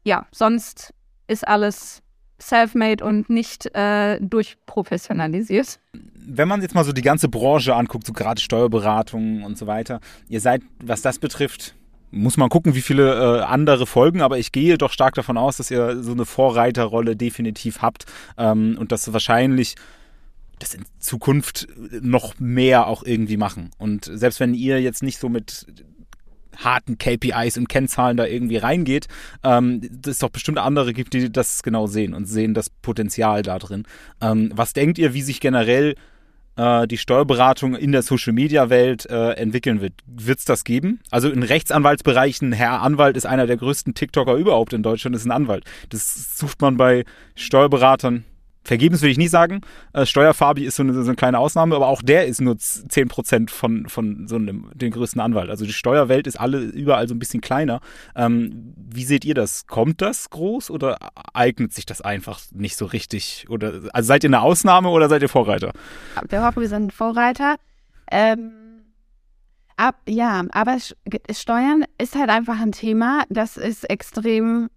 ja, 0.04 0.26
sonst 0.32 0.94
ist 1.26 1.46
alles 1.46 2.02
self-made 2.40 3.04
und 3.04 3.28
nicht 3.30 3.74
äh, 3.74 4.18
durchprofessionalisiert. 4.20 5.80
Wenn 5.92 6.48
man 6.48 6.62
jetzt 6.62 6.74
mal 6.74 6.84
so 6.84 6.92
die 6.92 7.02
ganze 7.02 7.28
Branche 7.28 7.74
anguckt, 7.74 8.06
so 8.06 8.12
gerade 8.12 8.40
Steuerberatung 8.40 9.42
und 9.42 9.58
so 9.58 9.66
weiter, 9.66 10.00
ihr 10.28 10.40
seid, 10.40 10.62
was 10.82 11.02
das 11.02 11.18
betrifft, 11.18 11.74
muss 12.10 12.36
man 12.36 12.48
gucken, 12.48 12.74
wie 12.74 12.80
viele 12.80 13.40
äh, 13.40 13.42
andere 13.42 13.86
folgen, 13.86 14.22
aber 14.22 14.38
ich 14.38 14.52
gehe 14.52 14.78
doch 14.78 14.92
stark 14.92 15.14
davon 15.14 15.36
aus, 15.36 15.58
dass 15.58 15.70
ihr 15.70 16.02
so 16.02 16.12
eine 16.12 16.24
Vorreiterrolle 16.24 17.16
definitiv 17.16 17.82
habt 17.82 18.06
ähm, 18.38 18.76
und 18.78 18.92
dass 18.92 19.12
wahrscheinlich 19.12 19.74
das 20.58 20.74
in 20.74 20.84
Zukunft 20.98 21.68
noch 22.00 22.38
mehr 22.38 22.86
auch 22.86 23.02
irgendwie 23.02 23.36
machen. 23.36 23.70
Und 23.78 24.10
selbst 24.12 24.40
wenn 24.40 24.54
ihr 24.54 24.80
jetzt 24.80 25.02
nicht 25.02 25.18
so 25.18 25.28
mit 25.28 25.66
harten 26.58 26.98
KPIs 26.98 27.56
und 27.56 27.68
Kennzahlen 27.68 28.16
da 28.16 28.26
irgendwie 28.26 28.56
reingeht, 28.56 29.06
ähm, 29.44 29.80
es 30.06 30.18
doch 30.18 30.30
bestimmt 30.30 30.58
andere 30.58 30.92
gibt, 30.92 31.14
die 31.14 31.30
das 31.30 31.62
genau 31.62 31.86
sehen 31.86 32.14
und 32.14 32.26
sehen 32.26 32.54
das 32.54 32.70
Potenzial 32.70 33.42
da 33.42 33.58
drin. 33.58 33.84
Ähm, 34.20 34.50
was 34.54 34.72
denkt 34.72 34.98
ihr, 34.98 35.14
wie 35.14 35.22
sich 35.22 35.40
generell 35.40 35.94
äh, 36.56 36.86
die 36.86 36.98
Steuerberatung 36.98 37.74
in 37.74 37.92
der 37.92 38.02
Social-Media-Welt 38.02 39.06
äh, 39.06 39.32
entwickeln 39.32 39.80
wird? 39.80 39.94
Wird 40.06 40.40
es 40.40 40.44
das 40.44 40.64
geben? 40.64 41.00
Also 41.10 41.30
in 41.30 41.42
Rechtsanwaltsbereichen, 41.42 42.52
Herr 42.52 42.82
Anwalt 42.82 43.16
ist 43.16 43.26
einer 43.26 43.46
der 43.46 43.56
größten 43.56 43.94
TikToker 43.94 44.34
überhaupt 44.34 44.72
in 44.72 44.82
Deutschland, 44.82 45.14
ist 45.14 45.24
ein 45.24 45.30
Anwalt. 45.30 45.64
Das 45.90 46.36
sucht 46.36 46.60
man 46.60 46.76
bei 46.76 47.04
Steuerberatern 47.36 48.24
vergebens 48.68 49.02
will 49.02 49.10
ich 49.10 49.18
nicht 49.18 49.30
sagen. 49.30 49.62
Äh, 49.92 50.06
Steuerfabi 50.06 50.64
ist 50.64 50.76
so 50.76 50.82
eine, 50.82 50.92
so 50.92 51.00
eine, 51.00 51.16
kleine 51.16 51.38
Ausnahme, 51.38 51.74
aber 51.74 51.88
auch 51.88 52.02
der 52.02 52.26
ist 52.26 52.40
nur 52.40 52.54
10% 52.54 53.50
von, 53.50 53.88
von 53.88 54.28
so 54.28 54.36
einem, 54.36 54.70
dem 54.74 54.92
größten 54.92 55.20
Anwalt. 55.20 55.50
Also 55.50 55.64
die 55.64 55.72
Steuerwelt 55.72 56.26
ist 56.26 56.38
alle 56.38 56.58
überall 56.60 57.08
so 57.08 57.14
ein 57.14 57.18
bisschen 57.18 57.40
kleiner. 57.40 57.80
Ähm, 58.14 58.74
wie 58.76 59.04
seht 59.04 59.24
ihr 59.24 59.34
das? 59.34 59.66
Kommt 59.66 60.02
das 60.02 60.30
groß 60.30 60.70
oder 60.70 60.98
eignet 61.32 61.72
sich 61.72 61.86
das 61.86 62.00
einfach 62.02 62.40
nicht 62.52 62.76
so 62.76 62.84
richtig? 62.84 63.46
Oder 63.48 63.80
also 63.92 64.06
seid 64.06 64.22
ihr 64.22 64.28
eine 64.28 64.42
Ausnahme 64.42 64.90
oder 64.90 65.08
seid 65.08 65.22
ihr 65.22 65.28
Vorreiter? 65.28 65.72
Wir 66.28 66.44
hoffen, 66.44 66.60
wir 66.60 66.68
sind 66.68 66.92
Vorreiter. 66.92 67.56
Ähm, 68.10 68.52
ab, 69.76 69.96
ja, 70.06 70.44
aber 70.50 70.76
Steuern 71.32 71.84
ist 71.96 72.16
halt 72.16 72.28
einfach 72.28 72.60
ein 72.60 72.72
Thema, 72.72 73.22
das 73.30 73.56
ist 73.56 73.88
extrem 73.88 74.68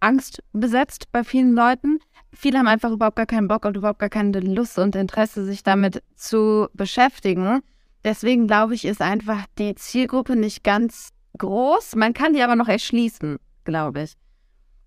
angstbesetzt 0.00 1.12
bei 1.12 1.24
vielen 1.24 1.54
Leuten 1.54 2.00
viele 2.32 2.58
haben 2.58 2.68
einfach 2.68 2.90
überhaupt 2.90 3.16
gar 3.16 3.26
keinen 3.26 3.48
Bock 3.48 3.64
und 3.64 3.76
überhaupt 3.76 3.98
gar 3.98 4.08
keine 4.08 4.38
Lust 4.40 4.78
und 4.78 4.96
Interesse, 4.96 5.44
sich 5.44 5.62
damit 5.62 6.02
zu 6.16 6.68
beschäftigen. 6.74 7.60
Deswegen 8.04 8.46
glaube 8.46 8.74
ich, 8.74 8.84
ist 8.84 9.02
einfach 9.02 9.44
die 9.58 9.74
Zielgruppe 9.74 10.36
nicht 10.36 10.64
ganz 10.64 11.10
groß. 11.38 11.96
Man 11.96 12.14
kann 12.14 12.32
die 12.32 12.42
aber 12.42 12.56
noch 12.56 12.68
erschließen, 12.68 13.38
glaube 13.64 14.02
ich. 14.02 14.14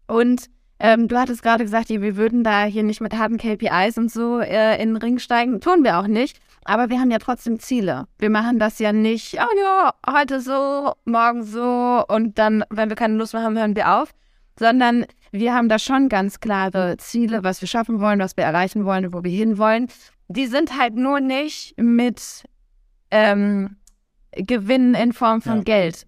Und 0.08 0.48
ähm, 0.80 1.08
du 1.08 1.18
hattest 1.18 1.44
gerade 1.44 1.64
gesagt, 1.64 1.90
wir 1.90 2.18
würden 2.18 2.44
da 2.44 2.64
hier 2.64 2.84
nicht 2.84 3.02
mit 3.02 3.14
harten 3.14 3.38
KPIs 3.38 3.98
und 3.98 4.12
so 4.12 4.40
äh, 4.40 4.82
in 4.82 4.90
den 4.90 4.98
Ring 4.98 5.20
steigen. 5.20 5.62
Tun 5.62 5.84
wir 5.84 6.00
auch 6.00 6.08
nicht. 6.08 6.40
Aber 6.66 6.90
wir 6.90 7.00
haben 7.00 7.12
ja 7.12 7.20
trotzdem 7.20 7.60
Ziele. 7.60 8.08
Wir 8.18 8.30
machen 8.30 8.58
das 8.58 8.80
ja 8.80 8.94
nicht, 8.94 9.36
oh 9.36 9.60
ja, 9.60 9.94
heute 10.10 10.40
so, 10.40 10.94
morgen 11.04 11.44
so 11.44 12.04
und 12.08 12.40
dann, 12.40 12.64
wenn 12.70 12.88
wir 12.88 12.96
keine 12.96 13.16
Lust 13.16 13.34
mehr 13.34 13.44
haben, 13.44 13.58
hören 13.58 13.76
wir 13.76 14.00
auf. 14.00 14.14
Sondern 14.58 15.06
wir 15.32 15.54
haben 15.54 15.68
da 15.68 15.80
schon 15.80 16.10
ganz 16.10 16.40
klare 16.40 16.98
Ziele, 16.98 17.44
was 17.44 17.62
wir 17.62 17.68
schaffen 17.68 18.00
wollen, 18.00 18.20
was 18.20 18.38
wir 18.38 18.44
erreichen 18.44 18.86
wollen, 18.86 19.14
wo 19.14 19.24
wir 19.24 19.32
hinwollen. 19.32 19.88
Die 20.28 20.46
sind 20.46 20.78
halt 20.78 20.96
nur 20.96 21.20
nicht 21.20 21.74
mit 21.78 22.44
ähm, 23.12 23.78
Gewinnen 24.36 24.96
in 24.96 25.14
Form 25.14 25.42
von 25.42 25.58
ja. 25.58 25.64
Geld 25.64 26.06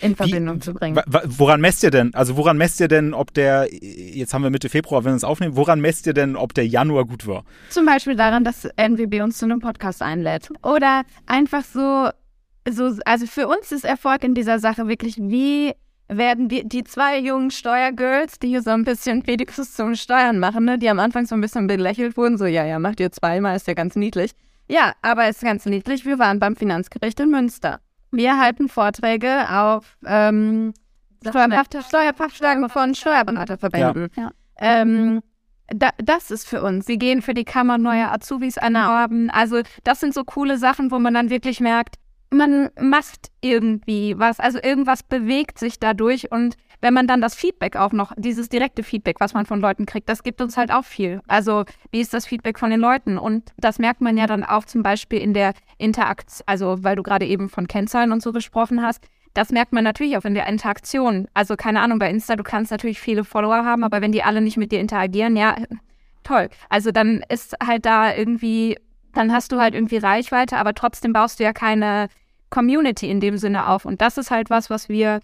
in 0.00 0.16
Verbindung 0.16 0.56
Wie, 0.56 0.60
zu 0.60 0.74
bringen. 0.74 1.00
Woran 1.24 1.60
messt 1.60 1.82
ihr 1.82 1.90
denn? 1.90 2.14
Also 2.14 2.36
woran 2.36 2.56
messt 2.56 2.80
ihr 2.80 2.88
denn, 2.88 3.14
ob 3.14 3.34
der, 3.34 3.68
jetzt 3.72 4.34
haben 4.34 4.42
wir 4.42 4.50
Mitte 4.50 4.68
Februar, 4.68 5.04
wenn 5.04 5.12
wir 5.12 5.16
es 5.16 5.24
aufnehmen, 5.24 5.56
woran 5.56 5.80
messt 5.80 6.06
ihr 6.06 6.14
denn, 6.14 6.36
ob 6.36 6.54
der 6.54 6.66
Januar 6.66 7.04
gut 7.04 7.26
war? 7.26 7.44
Zum 7.70 7.86
Beispiel 7.86 8.16
daran, 8.16 8.44
dass 8.44 8.64
NWB 8.76 9.22
uns 9.22 9.38
zu 9.38 9.44
einem 9.44 9.60
Podcast 9.60 10.02
einlädt. 10.02 10.50
Oder 10.62 11.02
einfach 11.26 11.64
so, 11.64 12.10
so 12.68 12.96
also 13.04 13.26
für 13.26 13.48
uns 13.48 13.72
ist 13.72 13.84
Erfolg 13.84 14.24
in 14.24 14.34
dieser 14.34 14.58
Sache 14.58 14.88
wirklich, 14.88 15.16
wie 15.18 15.72
werden 16.08 16.48
die, 16.48 16.66
die 16.66 16.84
zwei 16.84 17.18
jungen 17.18 17.50
Steuergirls, 17.50 18.38
die 18.38 18.48
hier 18.48 18.62
so 18.62 18.70
ein 18.70 18.84
bisschen 18.84 19.22
Pedikus 19.22 19.74
zum 19.74 19.94
Steuern 19.94 20.38
machen, 20.38 20.64
ne, 20.64 20.78
die 20.78 20.88
am 20.88 20.98
Anfang 20.98 21.26
so 21.26 21.34
ein 21.34 21.40
bisschen 21.40 21.66
belächelt 21.66 22.16
wurden, 22.16 22.38
so, 22.38 22.46
ja, 22.46 22.64
ja, 22.64 22.78
macht 22.78 23.00
ihr 23.00 23.12
zweimal, 23.12 23.56
ist 23.56 23.66
ja 23.66 23.74
ganz 23.74 23.94
niedlich. 23.96 24.32
Ja, 24.68 24.92
aber 25.02 25.28
ist 25.28 25.42
ganz 25.42 25.64
niedlich. 25.64 26.04
Wir 26.04 26.18
waren 26.18 26.38
beim 26.40 26.56
Finanzgericht 26.56 27.18
in 27.20 27.30
Münster. 27.30 27.80
Wir 28.10 28.38
halten 28.38 28.68
Vorträge 28.68 29.48
auf 29.50 29.96
ähm, 30.06 30.74
Steuerfachschlagen 31.26 32.68
von 32.68 32.94
Steuerberaterverbänden. 32.94 34.08
Ja. 34.16 34.30
Ähm, 34.58 35.20
da, 35.68 35.90
das 35.98 36.30
ist 36.30 36.48
für 36.48 36.62
uns. 36.62 36.88
Wir 36.88 36.96
gehen 36.96 37.22
für 37.22 37.34
die 37.34 37.44
Kammer 37.44 37.78
neuer 37.78 38.10
Azubis 38.10 38.56
erwerben. 38.56 39.30
Also 39.30 39.60
das 39.84 40.00
sind 40.00 40.14
so 40.14 40.24
coole 40.24 40.58
Sachen, 40.58 40.90
wo 40.90 40.98
man 40.98 41.14
dann 41.14 41.30
wirklich 41.30 41.60
merkt, 41.60 41.96
man 42.30 42.70
macht 42.80 43.30
irgendwie 43.40 44.18
was, 44.18 44.40
also 44.40 44.58
irgendwas 44.62 45.02
bewegt 45.02 45.58
sich 45.58 45.78
dadurch 45.78 46.30
und 46.30 46.56
wenn 46.80 46.94
man 46.94 47.06
dann 47.06 47.20
das 47.20 47.34
Feedback 47.34 47.76
auch 47.76 47.92
noch, 47.92 48.12
dieses 48.16 48.48
direkte 48.48 48.82
Feedback, 48.82 49.16
was 49.18 49.34
man 49.34 49.46
von 49.46 49.60
Leuten 49.60 49.86
kriegt, 49.86 50.08
das 50.08 50.22
gibt 50.22 50.40
uns 50.40 50.56
halt 50.56 50.70
auch 50.70 50.84
viel. 50.84 51.20
Also 51.26 51.64
wie 51.90 52.00
ist 52.00 52.14
das 52.14 52.26
Feedback 52.26 52.58
von 52.58 52.70
den 52.70 52.80
Leuten? 52.80 53.18
Und 53.18 53.52
das 53.56 53.78
merkt 53.78 54.00
man 54.00 54.16
ja 54.16 54.26
dann 54.26 54.44
auch 54.44 54.64
zum 54.64 54.82
Beispiel 54.82 55.20
in 55.20 55.34
der 55.34 55.54
Interaktion, 55.78 56.44
also 56.46 56.84
weil 56.84 56.96
du 56.96 57.02
gerade 57.02 57.26
eben 57.26 57.48
von 57.48 57.66
Kennzahlen 57.66 58.12
und 58.12 58.22
so 58.22 58.32
gesprochen 58.32 58.82
hast, 58.82 59.04
das 59.34 59.50
merkt 59.50 59.72
man 59.72 59.84
natürlich 59.84 60.16
auch 60.16 60.24
in 60.24 60.34
der 60.34 60.46
Interaktion. 60.46 61.28
Also 61.34 61.56
keine 61.56 61.80
Ahnung, 61.80 61.98
bei 61.98 62.10
Insta, 62.10 62.36
du 62.36 62.42
kannst 62.42 62.70
natürlich 62.70 63.00
viele 63.00 63.24
Follower 63.24 63.64
haben, 63.64 63.84
aber 63.84 64.00
wenn 64.00 64.12
die 64.12 64.22
alle 64.22 64.40
nicht 64.40 64.56
mit 64.56 64.72
dir 64.72 64.80
interagieren, 64.80 65.36
ja, 65.36 65.56
toll. 66.24 66.48
Also 66.68 66.92
dann 66.92 67.22
ist 67.28 67.56
halt 67.64 67.86
da 67.86 68.14
irgendwie 68.14 68.76
dann 69.18 69.32
hast 69.32 69.50
du 69.50 69.58
halt 69.58 69.74
irgendwie 69.74 69.96
Reichweite, 69.96 70.56
aber 70.58 70.74
trotzdem 70.74 71.12
baust 71.12 71.40
du 71.40 71.44
ja 71.44 71.52
keine 71.52 72.08
Community 72.50 73.10
in 73.10 73.20
dem 73.20 73.36
Sinne 73.36 73.68
auf. 73.68 73.84
Und 73.84 74.00
das 74.00 74.16
ist 74.16 74.30
halt 74.30 74.48
was, 74.48 74.70
was 74.70 74.88
wir 74.88 75.20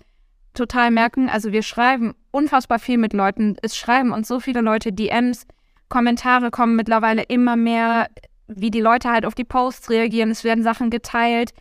total 0.52 0.90
merken. 0.90 1.28
Also 1.28 1.52
wir 1.52 1.62
schreiben 1.62 2.14
unfassbar 2.33 2.80
viel 2.80 2.98
mit 2.98 3.12
Leuten. 3.12 3.57
Es 3.62 3.76
schreiben 3.76 4.12
uns 4.12 4.26
so 4.26 4.40
viele 4.40 4.61
Leute 4.62 4.92
DMs, 4.92 5.46
Kommentare 5.88 6.50
kommen 6.50 6.74
mittlerweile 6.74 7.22
immer 7.22 7.54
mehr, 7.54 8.09
wie 8.48 8.72
die 8.72 8.80
Leute 8.80 9.11
halt 9.11 9.24
auf 9.24 9.37
die 9.37 9.44
Posts 9.44 9.90
reagieren. 9.90 10.30
Es 10.33 10.42
werden 10.42 10.64
Sachen 10.64 10.90
geteilt. 10.90 11.52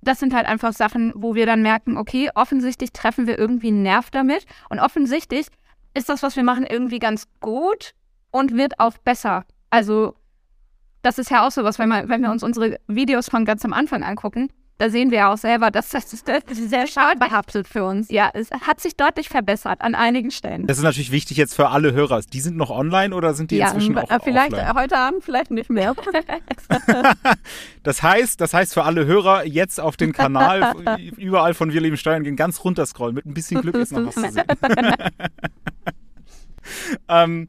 Das 0.00 0.18
sind 0.18 0.34
halt 0.34 0.46
einfach 0.46 0.72
Sachen, 0.72 1.12
wo 1.14 1.36
wir 1.36 1.46
dann 1.46 1.62
merken, 1.62 1.96
okay, 1.96 2.30
offensichtlich 2.34 2.92
treffen 2.92 3.28
wir 3.28 3.38
irgendwie 3.38 3.68
einen 3.68 3.82
Nerv 3.82 4.10
damit. 4.10 4.44
Und 4.70 4.80
offensichtlich 4.80 5.46
ist 5.94 6.08
das, 6.08 6.24
was 6.24 6.34
wir 6.34 6.42
machen, 6.42 6.66
irgendwie 6.66 6.98
ganz 6.98 7.28
gut 7.38 7.94
und 8.32 8.56
wird 8.56 8.80
auch 8.80 8.98
besser. 8.98 9.44
Also 9.70 10.16
das 11.02 11.18
ist 11.18 11.30
ja 11.30 11.46
auch 11.46 11.50
so 11.50 11.64
was, 11.64 11.78
wenn, 11.78 11.88
man, 11.88 12.08
wenn 12.08 12.22
wir 12.22 12.30
uns 12.30 12.42
unsere 12.42 12.78
Videos 12.88 13.28
von 13.28 13.44
ganz 13.44 13.64
am 13.64 13.72
Anfang 13.72 14.02
angucken, 14.02 14.48
da 14.78 14.90
sehen 14.90 15.10
wir 15.10 15.18
ja 15.18 15.32
auch 15.32 15.38
selber, 15.38 15.70
dass 15.70 15.88
das, 15.88 16.10
das 16.10 16.22
sehr 16.50 16.86
schadbehaftet 16.86 17.66
für 17.66 17.84
uns. 17.84 18.10
Ja, 18.10 18.30
es 18.34 18.50
hat 18.50 18.80
sich 18.80 18.94
deutlich 18.94 19.30
verbessert 19.30 19.80
an 19.80 19.94
einigen 19.94 20.30
Stellen. 20.30 20.66
Das 20.66 20.76
ist 20.76 20.84
natürlich 20.84 21.12
wichtig 21.12 21.38
jetzt 21.38 21.54
für 21.54 21.68
alle 21.68 21.94
Hörer. 21.94 22.20
Die 22.20 22.40
sind 22.40 22.58
noch 22.58 22.68
online 22.68 23.14
oder 23.14 23.32
sind 23.32 23.50
die 23.50 23.56
ja, 23.56 23.68
inzwischen 23.68 23.96
auch 23.96 24.22
vielleicht 24.22 24.52
offline? 24.52 24.74
heute 24.74 24.98
Abend, 24.98 25.24
vielleicht 25.24 25.50
nicht 25.50 25.70
mehr. 25.70 25.94
das 27.84 28.02
heißt, 28.02 28.38
das 28.38 28.52
heißt 28.52 28.74
für 28.74 28.84
alle 28.84 29.06
Hörer 29.06 29.46
jetzt 29.46 29.80
auf 29.80 29.96
den 29.96 30.12
Kanal 30.12 30.74
überall 31.16 31.54
von 31.54 31.72
Wir 31.72 31.80
lieben 31.80 31.96
Steuern 31.96 32.22
gehen, 32.22 32.36
ganz 32.36 32.62
runter 32.62 32.84
scrollen. 32.84 33.14
Mit 33.14 33.24
ein 33.24 33.32
bisschen 33.32 33.62
Glück 33.62 33.76
ist 33.76 33.92
noch 33.92 34.06
was 34.06 34.14
zu 34.14 34.30
sehen. 34.30 34.44
ähm, 37.08 37.48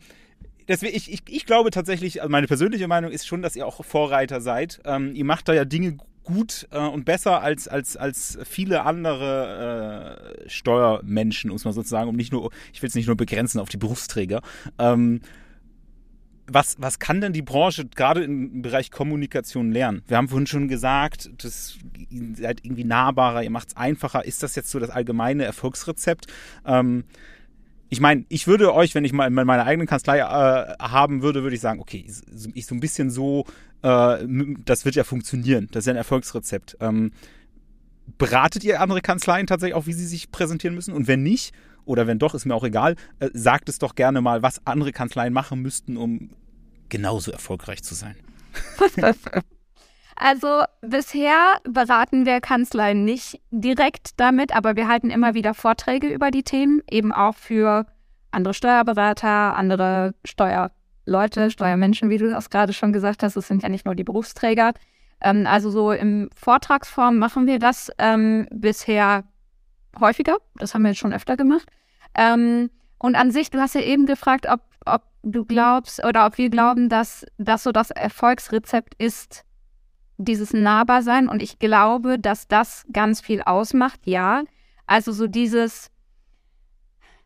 deswegen, 0.67 0.95
ich, 0.95 1.11
ich, 1.11 1.21
ich 1.27 1.45
glaube 1.45 1.71
tatsächlich, 1.71 2.21
also 2.21 2.31
meine 2.31 2.47
persönliche 2.47 2.87
Meinung 2.87 3.11
ist 3.11 3.27
schon, 3.27 3.41
dass 3.41 3.55
ihr 3.55 3.65
auch 3.65 3.83
Vorreiter 3.83 4.41
seid. 4.41 4.79
Ähm, 4.85 5.13
ihr 5.15 5.25
macht 5.25 5.47
da 5.47 5.53
ja 5.53 5.65
Dinge 5.65 5.97
gut 6.23 6.67
äh, 6.71 6.79
und 6.79 7.05
besser 7.05 7.41
als, 7.41 7.67
als, 7.67 7.97
als 7.97 8.37
viele 8.43 8.83
andere 8.83 10.41
äh, 10.45 10.49
Steuermenschen, 10.49 11.49
muss 11.49 11.65
man 11.65 11.73
sozusagen, 11.73 12.09
um 12.09 12.15
nicht 12.15 12.31
nur, 12.31 12.51
ich 12.73 12.81
will 12.81 12.89
es 12.89 12.95
nicht 12.95 13.07
nur 13.07 13.15
begrenzen 13.15 13.59
auf 13.59 13.69
die 13.69 13.77
Berufsträger. 13.77 14.41
Ähm, 14.77 15.21
was, 16.49 16.75
was 16.79 16.99
kann 16.99 17.19
denn 17.19 17.33
die 17.33 17.41
Branche 17.41 17.85
gerade 17.85 18.23
im 18.23 18.61
Bereich 18.61 18.91
Kommunikation 18.91 19.71
lernen? 19.71 20.01
Wir 20.07 20.17
haben 20.17 20.29
vorhin 20.29 20.47
schon 20.47 20.67
gesagt, 20.67 21.29
das, 21.37 21.77
ihr 22.09 22.35
seid 22.35 22.63
irgendwie 22.63 22.85
nahbarer, 22.85 23.43
ihr 23.43 23.49
macht 23.49 23.69
es 23.69 23.77
einfacher. 23.77 24.23
Ist 24.23 24.43
das 24.43 24.55
jetzt 24.55 24.69
so 24.69 24.79
das 24.79 24.89
allgemeine 24.89 25.43
Erfolgsrezept? 25.43 26.27
Ähm, 26.65 27.03
ich 27.89 27.99
meine, 28.01 28.25
ich 28.29 28.47
würde 28.47 28.73
euch, 28.73 28.95
wenn 28.95 29.05
ich 29.05 29.13
mal 29.13 29.29
meine 29.29 29.63
eigene 29.63 29.85
Kanzlei 29.85 30.19
äh, 30.19 30.23
haben 30.79 31.21
würde, 31.21 31.43
würde 31.43 31.55
ich 31.55 31.61
sagen, 31.61 31.79
okay, 31.79 32.05
ich, 32.07 32.55
ich 32.55 32.65
so 32.65 32.75
ein 32.75 32.79
bisschen 32.79 33.09
so, 33.09 33.45
äh, 33.81 34.17
das 34.65 34.85
wird 34.85 34.95
ja 34.95 35.03
funktionieren. 35.03 35.67
Das 35.71 35.83
ist 35.83 35.87
ja 35.87 35.93
ein 35.93 35.97
Erfolgsrezept. 35.97 36.77
Ähm, 36.81 37.11
beratet 38.17 38.63
ihr 38.63 38.81
andere 38.81 39.01
Kanzleien 39.01 39.47
tatsächlich 39.47 39.75
auch, 39.75 39.85
wie 39.85 39.93
sie 39.93 40.05
sich 40.05 40.31
präsentieren 40.31 40.75
müssen? 40.75 40.93
Und 40.93 41.07
wenn 41.07 41.23
nicht, 41.23 41.53
oder 41.85 42.07
wenn 42.07 42.19
doch, 42.19 42.33
ist 42.33 42.45
mir 42.45 42.55
auch 42.55 42.65
egal, 42.65 42.95
äh, 43.19 43.29
sagt 43.33 43.69
es 43.69 43.79
doch 43.79 43.95
gerne 43.95 44.21
mal, 44.21 44.41
was 44.41 44.65
andere 44.65 44.91
Kanzleien 44.91 45.33
machen 45.33 45.61
müssten, 45.61 45.95
um 45.95 46.31
genauso 46.89 47.31
erfolgreich 47.31 47.83
zu 47.83 47.95
sein. 47.95 48.15
Also 50.19 50.63
bisher 50.81 51.59
beraten 51.63 52.25
wir 52.25 52.41
Kanzleien 52.41 53.05
nicht 53.05 53.39
direkt 53.51 54.19
damit, 54.19 54.55
aber 54.55 54.75
wir 54.75 54.87
halten 54.87 55.11
immer 55.11 55.35
wieder 55.35 55.53
Vorträge 55.53 56.07
über 56.07 56.31
die 56.31 56.41
Themen, 56.41 56.81
eben 56.89 57.13
auch 57.13 57.35
für 57.35 57.85
andere 58.31 58.55
Steuerberater, 58.55 59.55
andere 59.55 60.15
Steuerleute, 60.25 61.51
Steuermenschen, 61.51 62.09
wie 62.09 62.17
du 62.17 62.31
das 62.31 62.49
gerade 62.49 62.73
schon 62.73 62.93
gesagt 62.93 63.21
hast. 63.21 63.35
Es 63.35 63.47
sind 63.47 63.61
ja 63.61 63.69
nicht 63.69 63.85
nur 63.85 63.93
die 63.93 64.03
Berufsträger. 64.03 64.73
Ähm, 65.21 65.45
also 65.45 65.69
so 65.69 65.91
im 65.91 66.29
Vortragsform 66.35 67.19
machen 67.19 67.45
wir 67.45 67.59
das 67.59 67.91
ähm, 67.99 68.47
bisher 68.51 69.23
häufiger. 69.99 70.37
Das 70.55 70.73
haben 70.73 70.81
wir 70.81 70.89
jetzt 70.89 70.99
schon 70.99 71.13
öfter 71.13 71.37
gemacht. 71.37 71.67
Ähm, 72.15 72.71
und 72.97 73.15
an 73.15 73.29
sich, 73.29 73.51
du 73.51 73.59
hast 73.59 73.75
ja 73.75 73.81
eben 73.81 74.07
gefragt, 74.07 74.47
ob, 74.49 74.61
ob 74.83 75.03
du 75.21 75.45
glaubst 75.45 76.03
oder 76.03 76.25
ob 76.25 76.39
wir 76.39 76.49
glauben, 76.49 76.89
dass 76.89 77.23
das 77.37 77.61
so 77.61 77.71
das 77.71 77.91
Erfolgsrezept 77.91 78.95
ist, 78.97 79.43
dieses 80.17 80.53
Nahbarsein 80.53 81.29
und 81.29 81.41
ich 81.41 81.59
glaube, 81.59 82.19
dass 82.19 82.47
das 82.47 82.85
ganz 82.91 83.21
viel 83.21 83.41
ausmacht, 83.41 84.01
ja. 84.05 84.43
Also 84.85 85.11
so 85.11 85.27
dieses, 85.27 85.91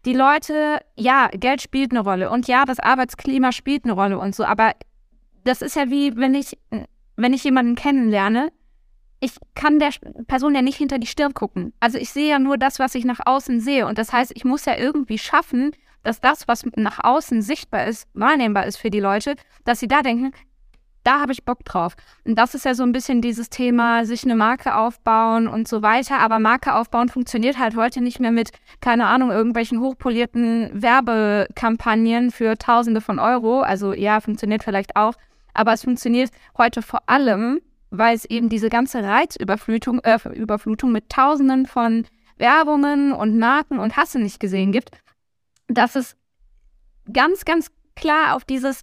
die 0.06 0.14
Leute, 0.14 0.80
ja, 0.98 1.30
Geld 1.30 1.62
spielt 1.62 1.92
eine 1.92 2.02
Rolle 2.02 2.30
und 2.30 2.48
ja, 2.48 2.66
das 2.66 2.80
Arbeitsklima 2.80 3.52
spielt 3.52 3.86
eine 3.86 3.94
Rolle 3.94 4.20
und 4.20 4.36
so, 4.36 4.44
aber 4.44 4.74
das 5.44 5.62
ist 5.62 5.76
ja 5.76 5.90
wie, 5.90 6.16
wenn 6.18 6.36
ich, 6.36 6.58
wenn 7.16 7.34
ich 7.34 7.44
jemanden 7.44 7.76
kennenlerne, 7.76 8.52
ich 9.20 9.34
kann 9.54 9.80
der 9.80 9.92
Person 10.28 10.56
ja 10.56 10.64
nicht 10.64 10.78
hinter 10.78 10.98
die 10.98 11.08
Stirn 11.08 11.36
gucken. 11.36 11.74
Also 11.80 12.00
ich 12.00 12.10
sehe 12.10 12.30
ja 12.30 12.40
nur 12.40 12.58
das, 12.58 12.80
was 12.80 12.96
ich 12.96 13.06
nach 13.06 13.20
außen 13.24 13.60
sehe 13.60 13.88
und 13.88 13.98
das 13.98 14.12
heißt, 14.12 14.32
ich 14.36 14.44
muss 14.44 14.66
ja 14.66 14.78
irgendwie 14.78 15.20
schaffen, 15.20 15.72
dass 16.04 16.20
das, 16.20 16.48
was 16.48 16.66
nach 16.76 17.04
außen 17.04 17.42
sichtbar 17.44 17.86
ist, 17.86 18.08
wahrnehmbar 18.14 18.66
ist 18.66 18.78
für 18.78 18.90
die 18.90 19.00
Leute, 19.00 19.36
dass 19.64 19.80
sie 19.80 19.88
da 19.88 20.02
denken, 20.02 20.32
da 21.04 21.20
habe 21.20 21.32
ich 21.32 21.46
Bock 21.46 21.66
drauf. 21.66 21.96
Und 22.26 22.36
das 22.36 22.54
ist 22.54 22.66
ja 22.66 22.76
so 22.76 22.84
ein 22.84 22.92
bisschen 22.92 23.22
dieses 23.22 23.50
Thema, 23.50 24.06
sich 24.06 24.24
eine 24.24 24.36
Marke 24.36 24.76
aufbauen 24.76 25.48
und 25.48 25.68
so 25.68 25.82
weiter. 25.82 26.20
Aber 26.20 26.40
Marke 26.40 26.76
aufbauen 26.76 27.10
funktioniert 27.10 27.58
halt 27.58 27.76
heute 27.76 28.02
nicht 28.02 28.20
mehr 28.20 28.32
mit, 28.32 28.52
keine 28.82 29.08
Ahnung, 29.08 29.32
irgendwelchen 29.32 29.80
hochpolierten 29.80 30.70
Werbekampagnen 30.82 32.32
für 32.32 32.58
Tausende 32.58 33.02
von 33.02 33.20
Euro. 33.20 33.62
Also 33.62 33.94
ja, 33.94 34.20
funktioniert 34.20 34.64
vielleicht 34.64 34.96
auch. 34.96 35.14
Aber 35.54 35.74
es 35.74 35.84
funktioniert 35.84 36.32
heute 36.58 36.82
vor 36.82 37.02
allem, 37.08 37.62
weil 37.90 38.16
es 38.16 38.26
eben 38.26 38.50
diese 38.50 38.70
ganze 38.70 39.04
Reizüberflutung 39.04 40.00
äh, 40.00 40.18
Überflutung 40.34 40.92
mit 40.92 41.10
Tausenden 41.10 41.66
von 41.66 42.06
Werbungen 42.38 43.12
und 43.12 43.38
Marken 43.38 43.80
und 43.80 43.98
Hasse 43.98 44.20
nicht 44.20 44.40
gesehen 44.40 44.72
gibt, 44.72 44.92
dass 45.68 45.96
es 45.96 46.16
ganz, 47.12 47.46
ganz 47.46 47.72
klar 47.96 48.36
auf 48.36 48.46
dieses 48.46 48.82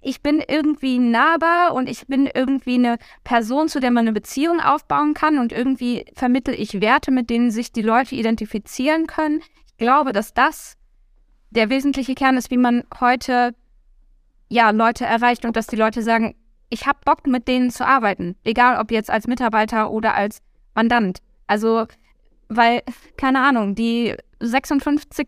ich 0.00 0.22
bin 0.22 0.42
irgendwie 0.46 0.98
nahbar 0.98 1.74
und 1.74 1.88
ich 1.88 2.06
bin 2.06 2.28
irgendwie 2.32 2.74
eine 2.74 2.98
Person, 3.24 3.68
zu 3.68 3.80
der 3.80 3.90
man 3.90 4.06
eine 4.06 4.12
Beziehung 4.12 4.60
aufbauen 4.60 5.14
kann 5.14 5.38
und 5.38 5.52
irgendwie 5.52 6.04
vermittel 6.14 6.54
ich 6.54 6.80
Werte, 6.80 7.10
mit 7.10 7.30
denen 7.30 7.50
sich 7.50 7.72
die 7.72 7.82
Leute 7.82 8.14
identifizieren 8.14 9.06
können. 9.06 9.42
Ich 9.66 9.76
glaube, 9.76 10.12
dass 10.12 10.34
das 10.34 10.76
der 11.50 11.70
wesentliche 11.70 12.14
Kern 12.14 12.36
ist, 12.36 12.50
wie 12.50 12.56
man 12.56 12.84
heute 13.00 13.54
ja 14.48 14.70
Leute 14.70 15.04
erreicht 15.04 15.44
und 15.44 15.56
dass 15.56 15.66
die 15.66 15.76
Leute 15.76 16.02
sagen, 16.02 16.34
ich 16.70 16.86
habe 16.86 16.98
Bock 17.04 17.26
mit 17.26 17.48
denen 17.48 17.70
zu 17.70 17.86
arbeiten, 17.86 18.36
egal 18.44 18.80
ob 18.80 18.90
jetzt 18.90 19.10
als 19.10 19.26
Mitarbeiter 19.26 19.90
oder 19.90 20.14
als 20.14 20.40
Mandant. 20.74 21.20
Also 21.46 21.86
weil 22.48 22.82
keine 23.16 23.40
Ahnung, 23.40 23.74
die 23.74 24.14
56. 24.40 25.26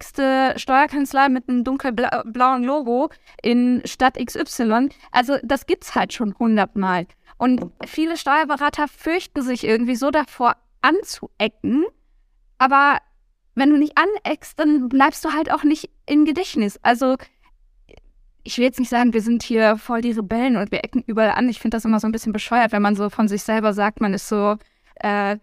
Steuerkanzlei 0.57 1.29
mit 1.29 1.49
einem 1.49 1.65
dunkelblauen 1.65 2.63
Logo 2.65 3.11
in 3.43 3.83
Stadt 3.85 4.17
XY. 4.25 4.89
Also 5.11 5.37
das 5.43 5.67
gibt's 5.67 5.95
halt 5.95 6.13
schon 6.13 6.35
hundertmal. 6.39 7.07
Und 7.39 7.73
viele 7.87 8.17
Steuerberater 8.17 8.87
fürchten 8.87 9.43
sich 9.43 9.65
irgendwie 9.65 9.97
so 9.97 10.11
davor 10.11 10.57
anzuecken. 10.83 11.85
Aber 12.59 12.99
wenn 13.55 13.71
du 13.71 13.77
nicht 13.77 13.97
aneckst, 13.97 14.59
dann 14.59 14.89
bleibst 14.89 15.25
du 15.25 15.33
halt 15.33 15.51
auch 15.51 15.65
nicht 15.65 15.91
im 16.07 16.25
Gedächtnis. 16.25 16.79
Also 16.83 17.17
ich 18.43 18.57
will 18.59 18.65
jetzt 18.65 18.79
nicht 18.79 18.89
sagen, 18.89 19.13
wir 19.13 19.21
sind 19.21 19.43
hier 19.43 19.77
voll 19.77 20.01
die 20.01 20.13
Rebellen 20.13 20.57
und 20.57 20.71
wir 20.71 20.85
ecken 20.85 21.03
überall 21.07 21.33
an. 21.33 21.49
Ich 21.49 21.61
finde 21.61 21.77
das 21.77 21.85
immer 21.85 22.01
so 22.01 22.07
ein 22.07 22.13
bisschen 22.13 22.33
bescheuert, 22.33 22.73
wenn 22.73 22.83
man 22.83 22.97
so 22.97 23.11
von 23.11 23.29
sich 23.29 23.43
selber 23.43 23.73
sagt, 23.73 24.01
man 24.01 24.15
ist 24.15 24.29
so 24.29 24.57
äh, 24.97 25.39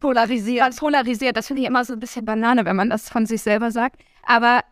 polarisiert. 0.00 0.76
Polarisiert, 0.76 1.36
das 1.36 1.46
finde 1.46 1.62
ich 1.62 1.68
immer 1.68 1.84
so 1.84 1.94
ein 1.94 2.00
bisschen 2.00 2.24
Banane, 2.24 2.64
wenn 2.64 2.76
man 2.76 2.90
das 2.90 3.08
von 3.08 3.26
sich 3.26 3.42
selber 3.42 3.70
sagt. 3.70 4.00
Aber 4.24 4.62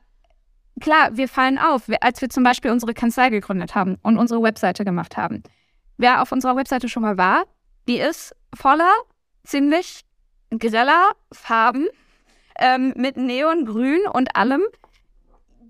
klar, 0.80 1.16
wir 1.16 1.28
fallen 1.28 1.58
auf, 1.58 1.84
als 2.00 2.20
wir 2.20 2.28
zum 2.28 2.44
Beispiel 2.44 2.70
unsere 2.70 2.94
Kanzlei 2.94 3.30
gegründet 3.30 3.74
haben 3.74 3.98
und 4.02 4.18
unsere 4.18 4.42
Webseite 4.42 4.84
gemacht 4.84 5.16
haben. 5.16 5.42
Wer 5.96 6.22
auf 6.22 6.32
unserer 6.32 6.56
Webseite 6.56 6.88
schon 6.88 7.02
mal 7.02 7.18
war, 7.18 7.44
die 7.88 7.98
ist 7.98 8.34
voller, 8.54 8.92
ziemlich 9.44 10.04
greller 10.50 11.12
Farben 11.32 11.88
ähm, 12.58 12.92
mit 12.96 13.16
Neongrün 13.16 14.06
und 14.12 14.36
allem. 14.36 14.62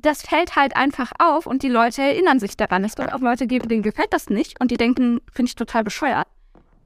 Das 0.01 0.22
fällt 0.22 0.55
halt 0.55 0.77
einfach 0.77 1.12
auf 1.18 1.46
und 1.46 1.62
die 1.62 1.68
Leute 1.68 2.03
erinnern 2.03 2.38
sich 2.38 2.57
daran. 2.57 2.85
Es 2.85 2.96
wird 2.98 3.12
auch 3.12 3.20
Leute 3.20 3.46
denen 3.46 3.83
gefällt 3.83 4.12
das 4.12 4.31
nicht 4.31 4.61
und 4.61 4.70
die 4.70 4.77
denken, 4.77 5.20
finde 5.33 5.48
ich 5.48 5.57
total 5.57 5.83
bescheuert. 5.83 6.27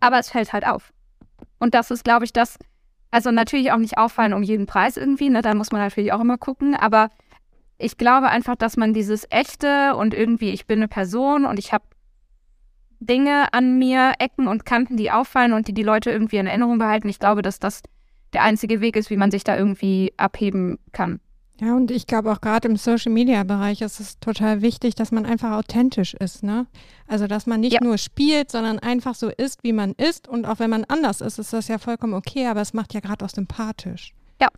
Aber 0.01 0.19
es 0.19 0.31
fällt 0.31 0.53
halt 0.53 0.67
auf. 0.67 0.93
Und 1.63 1.75
das 1.75 1.93
ist, 1.93 2.03
glaube 2.03 2.25
ich, 2.25 2.33
das, 2.33 2.59
also 3.13 3.31
natürlich 3.31 3.71
auch 3.71 3.79
nicht 3.79 3.97
auffallen 3.97 4.33
um 4.33 4.43
jeden 4.43 4.67
Preis 4.67 4.97
irgendwie, 4.97 5.31
ne? 5.31 5.43
Da 5.43 5.55
muss 5.55 5.71
man 5.71 5.81
natürlich 5.81 6.13
auch 6.13 6.21
immer 6.21 6.37
gucken, 6.37 6.75
aber 6.75 7.09
ich 7.79 7.97
glaube 7.97 8.31
einfach, 8.31 8.57
dass 8.57 8.77
man 8.77 8.93
dieses 8.93 9.29
echte 9.31 9.95
und 9.95 10.13
irgendwie, 10.13 10.51
ich 10.51 10.67
bin 10.67 10.81
eine 10.81 10.89
Person 10.89 11.45
und 11.47 11.61
ich 11.61 11.73
habe 11.73 11.85
Dinge 12.99 13.53
an 13.53 13.79
mir, 13.79 14.15
Ecken 14.19 14.49
und 14.49 14.67
Kanten, 14.67 14.97
die 14.97 15.13
auffallen 15.13 15.53
und 15.53 15.69
die 15.69 15.73
die 15.73 15.85
Leute 15.85 16.11
irgendwie 16.11 16.39
in 16.39 16.49
Erinnerung 16.49 16.79
behalten. 16.79 17.09
Ich 17.09 17.21
glaube, 17.21 17.43
dass 17.43 17.61
das 17.61 17.83
der 18.33 18.43
einzige 18.43 18.81
Weg 18.81 18.97
ist, 18.97 19.11
wie 19.11 19.17
man 19.17 19.31
sich 19.31 19.45
da 19.45 19.57
irgendwie 19.57 20.13
abheben 20.17 20.81
kann. 20.91 21.21
Ja, 21.63 21.77
und 21.77 21.93
ich 21.93 22.09
glaube 22.09 22.33
auch 22.33 22.41
gerade 22.41 22.67
im 22.67 22.75
Social 22.75 23.13
Media 23.13 23.45
Bereich 23.45 23.83
ist 23.83 24.01
es 24.01 24.19
total 24.19 24.63
wichtig, 24.63 24.97
dass 24.97 25.13
man 25.13 25.25
einfach 25.25 25.53
authentisch 25.53 26.13
ist, 26.15 26.43
ne? 26.43 26.67
Also, 27.07 27.29
dass 27.29 27.47
man 27.47 27.61
nicht 27.61 27.75
ja. 27.75 27.81
nur 27.81 27.99
spielt, 27.99 28.51
sondern 28.51 28.81
einfach 28.81 29.15
so 29.15 29.29
ist, 29.29 29.63
wie 29.63 29.73
man 29.73 29.93
ist. 29.93 30.27
Und 30.27 30.45
auch 30.45 30.59
wenn 30.59 30.71
man 30.71 30.83
anders 30.85 31.21
ist, 31.21 31.39
ist 31.39 31.53
das 31.53 31.69
ja 31.69 31.79
vollkommen 31.79 32.15
okay, 32.15 32.49
aber 32.49 32.63
es 32.63 32.75
macht 32.75 32.95
ja 32.95 33.01
gerade 33.01 33.25
auch 33.25 33.31
sympathisch. 33.31 34.13
Ja. 34.41 34.49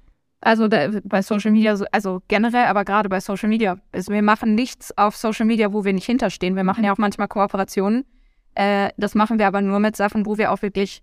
Also 0.40 0.66
da, 0.66 0.88
bei 1.04 1.20
Social 1.20 1.50
Media, 1.50 1.78
also 1.92 2.22
generell, 2.28 2.66
aber 2.66 2.86
gerade 2.86 3.10
bei 3.10 3.20
Social 3.20 3.50
Media. 3.50 3.76
Also 3.92 4.10
wir 4.10 4.22
machen 4.22 4.54
nichts 4.54 4.96
auf 4.96 5.14
Social 5.14 5.44
Media, 5.44 5.74
wo 5.74 5.84
wir 5.84 5.92
nicht 5.92 6.06
hinterstehen. 6.06 6.56
Wir 6.56 6.64
machen 6.64 6.84
ja 6.84 6.92
auch 6.92 6.98
manchmal 6.98 7.28
Kooperationen. 7.28 8.06
Äh, 8.54 8.90
das 8.96 9.14
machen 9.14 9.38
wir 9.38 9.46
aber 9.46 9.60
nur 9.60 9.78
mit 9.78 9.94
Sachen, 9.94 10.24
wo 10.24 10.38
wir 10.38 10.52
auch 10.52 10.62
wirklich 10.62 11.02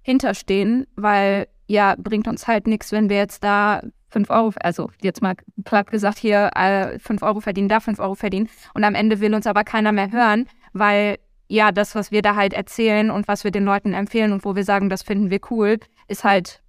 hinterstehen, 0.00 0.86
weil 0.96 1.46
ja, 1.66 1.94
bringt 1.98 2.26
uns 2.26 2.46
halt 2.46 2.66
nichts, 2.66 2.90
wenn 2.90 3.10
wir 3.10 3.16
jetzt 3.16 3.44
da 3.44 3.82
fünf 4.12 4.30
Euro, 4.30 4.52
also 4.62 4.90
jetzt 5.00 5.22
mal 5.22 5.34
platt 5.64 5.90
gesagt, 5.90 6.18
hier 6.18 6.50
äh, 6.54 6.98
fünf 6.98 7.22
Euro 7.22 7.40
verdienen, 7.40 7.68
da 7.68 7.80
fünf 7.80 7.98
Euro 7.98 8.14
verdienen. 8.14 8.48
Und 8.74 8.84
am 8.84 8.94
Ende 8.94 9.20
will 9.20 9.34
uns 9.34 9.46
aber 9.46 9.64
keiner 9.64 9.92
mehr 9.92 10.12
hören, 10.12 10.46
weil 10.72 11.18
ja, 11.48 11.72
das, 11.72 11.94
was 11.94 12.10
wir 12.10 12.22
da 12.22 12.34
halt 12.34 12.54
erzählen 12.54 13.10
und 13.10 13.28
was 13.28 13.44
wir 13.44 13.50
den 13.50 13.64
Leuten 13.64 13.92
empfehlen 13.92 14.32
und 14.32 14.44
wo 14.44 14.54
wir 14.56 14.64
sagen, 14.64 14.88
das 14.88 15.02
finden 15.02 15.30
wir 15.30 15.40
cool, 15.50 15.78
ist 16.08 16.24
halt 16.24 16.62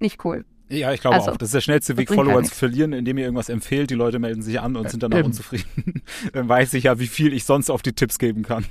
nicht 0.00 0.24
cool. 0.24 0.44
Ja, 0.68 0.92
ich 0.92 1.00
glaube 1.00 1.16
Also, 1.16 1.30
auch. 1.30 1.36
Das 1.36 1.48
ist 1.48 1.54
der 1.54 1.60
schnellste 1.60 1.96
Weg, 1.96 2.08
bringt 2.08 2.18
Follower 2.18 2.36
halt 2.36 2.46
zu 2.46 2.54
verlieren, 2.54 2.92
indem 2.92 3.18
ihr 3.18 3.24
irgendwas 3.24 3.48
empfehlt. 3.48 3.90
Die 3.90 3.94
Leute 3.94 4.18
melden 4.18 4.42
sich 4.42 4.60
an 4.60 4.76
und 4.76 4.90
sind 4.90 5.02
danach 5.02 5.18
eben. 5.18 5.26
unzufrieden. 5.26 6.02
Dann 6.32 6.48
weiß 6.48 6.74
ich 6.74 6.84
ja, 6.84 6.98
wie 6.98 7.06
viel 7.06 7.32
ich 7.32 7.44
sonst 7.44 7.70
auf 7.70 7.82
die 7.82 7.92
Tipps 7.92 8.18
geben 8.18 8.42
kann. 8.42 8.64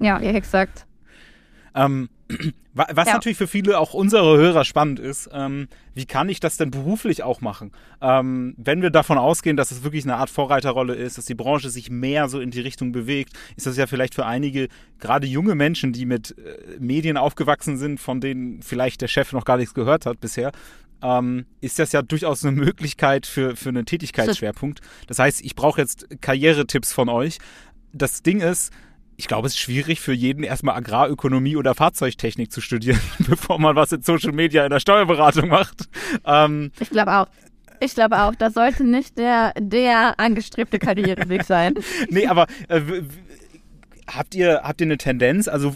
Ja, 0.00 0.18
exakt. 0.20 0.86
Ähm, 1.74 2.08
wa- 2.74 2.86
was 2.92 3.08
Ja. 3.08 3.14
natürlich 3.14 3.36
für 3.36 3.46
viele 3.46 3.78
auch 3.78 3.94
unsere 3.94 4.36
Hörer 4.38 4.64
spannend 4.64 4.98
ist, 5.00 5.28
ähm, 5.32 5.68
wie 5.94 6.06
kann 6.06 6.28
ich 6.28 6.40
das 6.40 6.56
denn 6.56 6.70
beruflich 6.70 7.22
auch 7.22 7.40
machen? 7.40 7.72
Ähm, 8.00 8.54
wenn 8.56 8.80
wir 8.82 8.90
davon 8.90 9.18
ausgehen, 9.18 9.56
dass 9.56 9.70
es 9.70 9.82
wirklich 9.84 10.04
eine 10.04 10.16
Art 10.16 10.30
Vorreiterrolle 10.30 10.94
ist, 10.94 11.18
dass 11.18 11.24
die 11.26 11.34
Branche 11.34 11.70
sich 11.70 11.90
mehr 11.90 12.28
so 12.28 12.40
in 12.40 12.50
die 12.50 12.60
Richtung 12.60 12.92
bewegt, 12.92 13.32
ist 13.56 13.66
das 13.66 13.76
ja 13.76 13.86
vielleicht 13.86 14.14
für 14.14 14.24
einige, 14.26 14.68
gerade 15.00 15.26
junge 15.26 15.54
Menschen, 15.54 15.92
die 15.92 16.06
mit 16.06 16.36
äh, 16.38 16.78
Medien 16.80 17.16
aufgewachsen 17.16 17.76
sind, 17.76 18.00
von 18.00 18.20
denen 18.20 18.62
vielleicht 18.62 19.00
der 19.02 19.08
Chef 19.08 19.32
noch 19.32 19.44
gar 19.44 19.56
nichts 19.56 19.74
gehört 19.74 20.06
hat 20.06 20.20
bisher, 20.20 20.52
ähm, 21.02 21.44
ist 21.60 21.78
das 21.78 21.92
ja 21.92 22.00
durchaus 22.02 22.44
eine 22.44 22.56
Möglichkeit 22.56 23.26
für, 23.26 23.56
für 23.56 23.68
einen 23.68 23.84
Tätigkeitsschwerpunkt. 23.84 24.80
Das 25.08 25.18
heißt, 25.18 25.44
ich 25.44 25.54
brauche 25.54 25.80
jetzt 25.80 26.06
Karrieretipps 26.22 26.92
von 26.92 27.08
euch. 27.10 27.38
Das 27.92 28.22
Ding 28.22 28.40
ist, 28.40 28.72
ich 29.16 29.28
glaube, 29.28 29.46
es 29.46 29.54
ist 29.54 29.60
schwierig 29.60 30.00
für 30.00 30.12
jeden 30.12 30.44
erstmal 30.44 30.76
Agrarökonomie 30.76 31.56
oder 31.56 31.74
Fahrzeugtechnik 31.74 32.50
zu 32.50 32.60
studieren, 32.60 33.00
bevor 33.28 33.58
man 33.58 33.76
was 33.76 33.92
in 33.92 34.02
Social 34.02 34.32
Media 34.32 34.64
in 34.64 34.70
der 34.70 34.80
Steuerberatung 34.80 35.48
macht. 35.48 35.88
Ähm, 36.24 36.72
Ich 36.80 36.90
glaube 36.90 37.12
auch. 37.12 37.26
Ich 37.80 37.94
glaube 37.94 38.22
auch, 38.22 38.34
das 38.34 38.54
sollte 38.54 38.84
nicht 38.84 39.18
der, 39.18 39.52
der 39.58 40.18
angestrebte 40.18 40.78
Karriereweg 40.78 41.42
sein. 41.46 41.74
nee, 42.08 42.26
aber 42.26 42.46
äh, 42.68 42.80
habt 44.06 44.34
ihr 44.34 44.62
habt 44.62 44.80
ihr 44.80 44.86
eine 44.86 44.96
Tendenz? 44.96 45.48
Also 45.48 45.74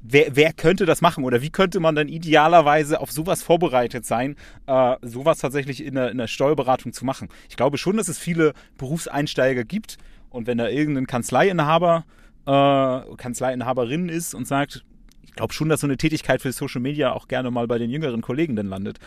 wer, 0.00 0.36
wer 0.36 0.52
könnte 0.52 0.86
das 0.86 1.00
machen 1.00 1.24
oder 1.24 1.42
wie 1.42 1.50
könnte 1.50 1.80
man 1.80 1.94
dann 1.94 2.08
idealerweise 2.08 3.00
auf 3.00 3.10
sowas 3.10 3.42
vorbereitet 3.42 4.06
sein, 4.06 4.36
äh, 4.66 4.96
sowas 5.02 5.38
tatsächlich 5.38 5.84
in 5.84 5.94
der, 5.94 6.10
in 6.10 6.18
der 6.18 6.28
Steuerberatung 6.28 6.92
zu 6.92 7.04
machen? 7.04 7.28
Ich 7.48 7.56
glaube 7.56 7.78
schon, 7.78 7.96
dass 7.96 8.08
es 8.08 8.18
viele 8.18 8.52
Berufseinsteiger 8.78 9.64
gibt 9.64 9.98
und 10.30 10.46
wenn 10.46 10.58
da 10.58 10.68
irgendein 10.68 11.06
Kanzleiinhaber, 11.06 12.04
äh, 12.46 13.16
Kanzleiinhaberin 13.16 14.08
ist 14.08 14.34
und 14.34 14.46
sagt, 14.46 14.84
ich 15.22 15.32
glaube 15.32 15.52
schon, 15.52 15.68
dass 15.68 15.80
so 15.80 15.86
eine 15.86 15.96
Tätigkeit 15.96 16.40
für 16.42 16.52
Social 16.52 16.80
Media 16.80 17.12
auch 17.12 17.28
gerne 17.28 17.50
mal 17.50 17.66
bei 17.66 17.78
den 17.78 17.90
jüngeren 17.90 18.20
Kollegen 18.22 18.56
dann 18.56 18.66
landet. 18.66 18.98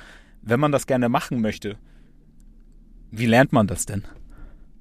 Wenn 0.41 0.59
man 0.59 0.71
das 0.71 0.87
gerne 0.87 1.09
machen 1.09 1.41
möchte, 1.41 1.77
wie 3.11 3.25
lernt 3.25 3.53
man 3.53 3.67
das 3.67 3.85
denn? 3.85 4.03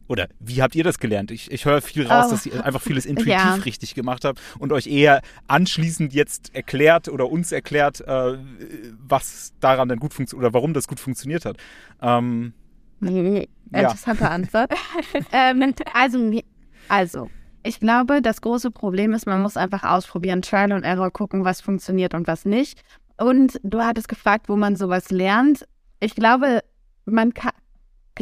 Oder 0.09 0.29
wie 0.38 0.62
habt 0.62 0.77
ihr 0.77 0.85
das 0.85 1.01
gelernt? 1.01 1.33
Ich, 1.33 1.51
ich 1.51 1.64
höre 1.64 1.81
viel 1.83 2.07
raus, 2.07 2.27
Oh. 2.29 2.31
dass 2.31 2.47
ihr 2.47 2.64
einfach 2.64 2.81
vieles 2.81 3.07
intuitiv 3.07 3.33
Ja. 3.33 3.55
richtig 3.55 3.95
gemacht 3.95 4.25
habt 4.25 4.40
und 4.59 4.73
euch 4.73 4.87
eher 4.87 5.21
anschließend 5.49 6.12
jetzt 6.14 6.55
erklärt 6.55 7.09
oder 7.09 7.29
uns 7.29 7.51
erklärt, 7.51 8.01
äh, 8.03 8.38
was 9.05 9.53
daran 9.61 9.88
denn 9.88 9.99
gut 9.99 10.14
funktioniert 10.14 10.45
oder 10.47 10.55
warum 10.55 10.75
das 10.75 10.87
gut 10.87 11.01
funktioniert 11.01 11.45
hat. 11.45 11.57
Ähm, 12.01 12.53
Interessante 13.01 14.31
Antwort. 14.31 14.73
ähm, 15.33 15.75
also, 15.92 16.40
also, 16.88 17.31
ich 17.66 17.81
glaube, 17.81 18.22
das 18.22 18.40
große 18.40 18.70
Problem 18.70 19.12
ist, 19.12 19.26
man 19.26 19.42
muss 19.42 19.57
einfach 19.57 19.83
ausprobieren, 19.85 20.42
Trial 20.42 20.72
and 20.72 20.85
Error 20.85 21.11
gucken, 21.11 21.44
was 21.44 21.61
funktioniert 21.61 22.14
und 22.14 22.26
was 22.26 22.44
nicht. 22.44 22.81
Und 23.18 23.59
du 23.62 23.83
hattest 23.83 24.09
gefragt, 24.09 24.48
wo 24.48 24.57
man 24.57 24.76
sowas 24.76 25.11
lernt. 25.11 25.66
Ich 26.00 26.14
glaube, 26.14 26.61
man 27.05 27.35
kann. 27.35 27.52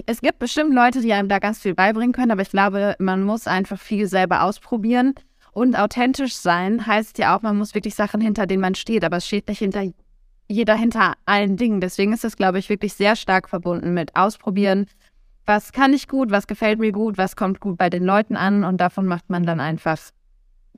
Es 0.07 0.20
gibt 0.20 0.40
bestimmt 0.40 0.74
Leute, 0.74 1.00
die 1.00 1.12
einem 1.12 1.28
da 1.28 1.38
ganz 1.38 1.61
viel 1.61 1.74
beibringen 1.74 2.12
können, 2.12 2.33
aber 2.33 2.42
ich 2.42 2.50
glaube, 2.50 2.96
man 2.98 3.22
muss 3.22 3.46
einfach 3.46 3.78
viel 3.78 4.09
selber 4.09 4.42
ausprobieren. 4.42 5.14
Und 5.52 5.78
authentisch 5.78 6.35
sein 6.35 6.85
heißt 6.85 7.18
ja 7.18 7.37
auch, 7.37 7.42
man 7.42 7.57
muss 7.57 7.74
wirklich 7.74 7.94
Sachen, 7.94 8.20
hinter 8.20 8.46
denen 8.46 8.61
man 8.61 8.74
steht, 8.74 9.04
aber 9.04 9.18
es 9.18 9.26
steht 9.26 9.46
nicht 9.46 9.61
hinter 9.61 9.85
jeder 10.48 10.74
hinter 10.74 11.14
allen 11.26 11.57
Dingen. 11.57 11.80
Deswegen 11.80 12.12
ist 12.12 12.24
es, 12.24 12.37
glaube 12.37 12.59
ich, 12.59 12.68
wirklich 12.68 12.94
sehr 12.94 13.16
stark 13.16 13.48
verbunden 13.48 13.94
mit 13.94 14.16
Ausprobieren. 14.16 14.87
Was 15.46 15.72
kann 15.72 15.92
ich 15.92 16.09
gut, 16.09 16.30
was 16.30 16.46
gefällt 16.46 16.78
mir 16.78 16.92
gut, 16.92 17.18
was 17.18 17.37
kommt 17.37 17.61
gut 17.61 17.76
bei 17.76 17.90
den 17.90 18.04
Leuten 18.04 18.37
an 18.37 18.64
und 18.64 18.80
davon 18.80 19.07
macht 19.07 19.28
man 19.28 19.44
dann 19.44 19.61
einfach 19.61 19.98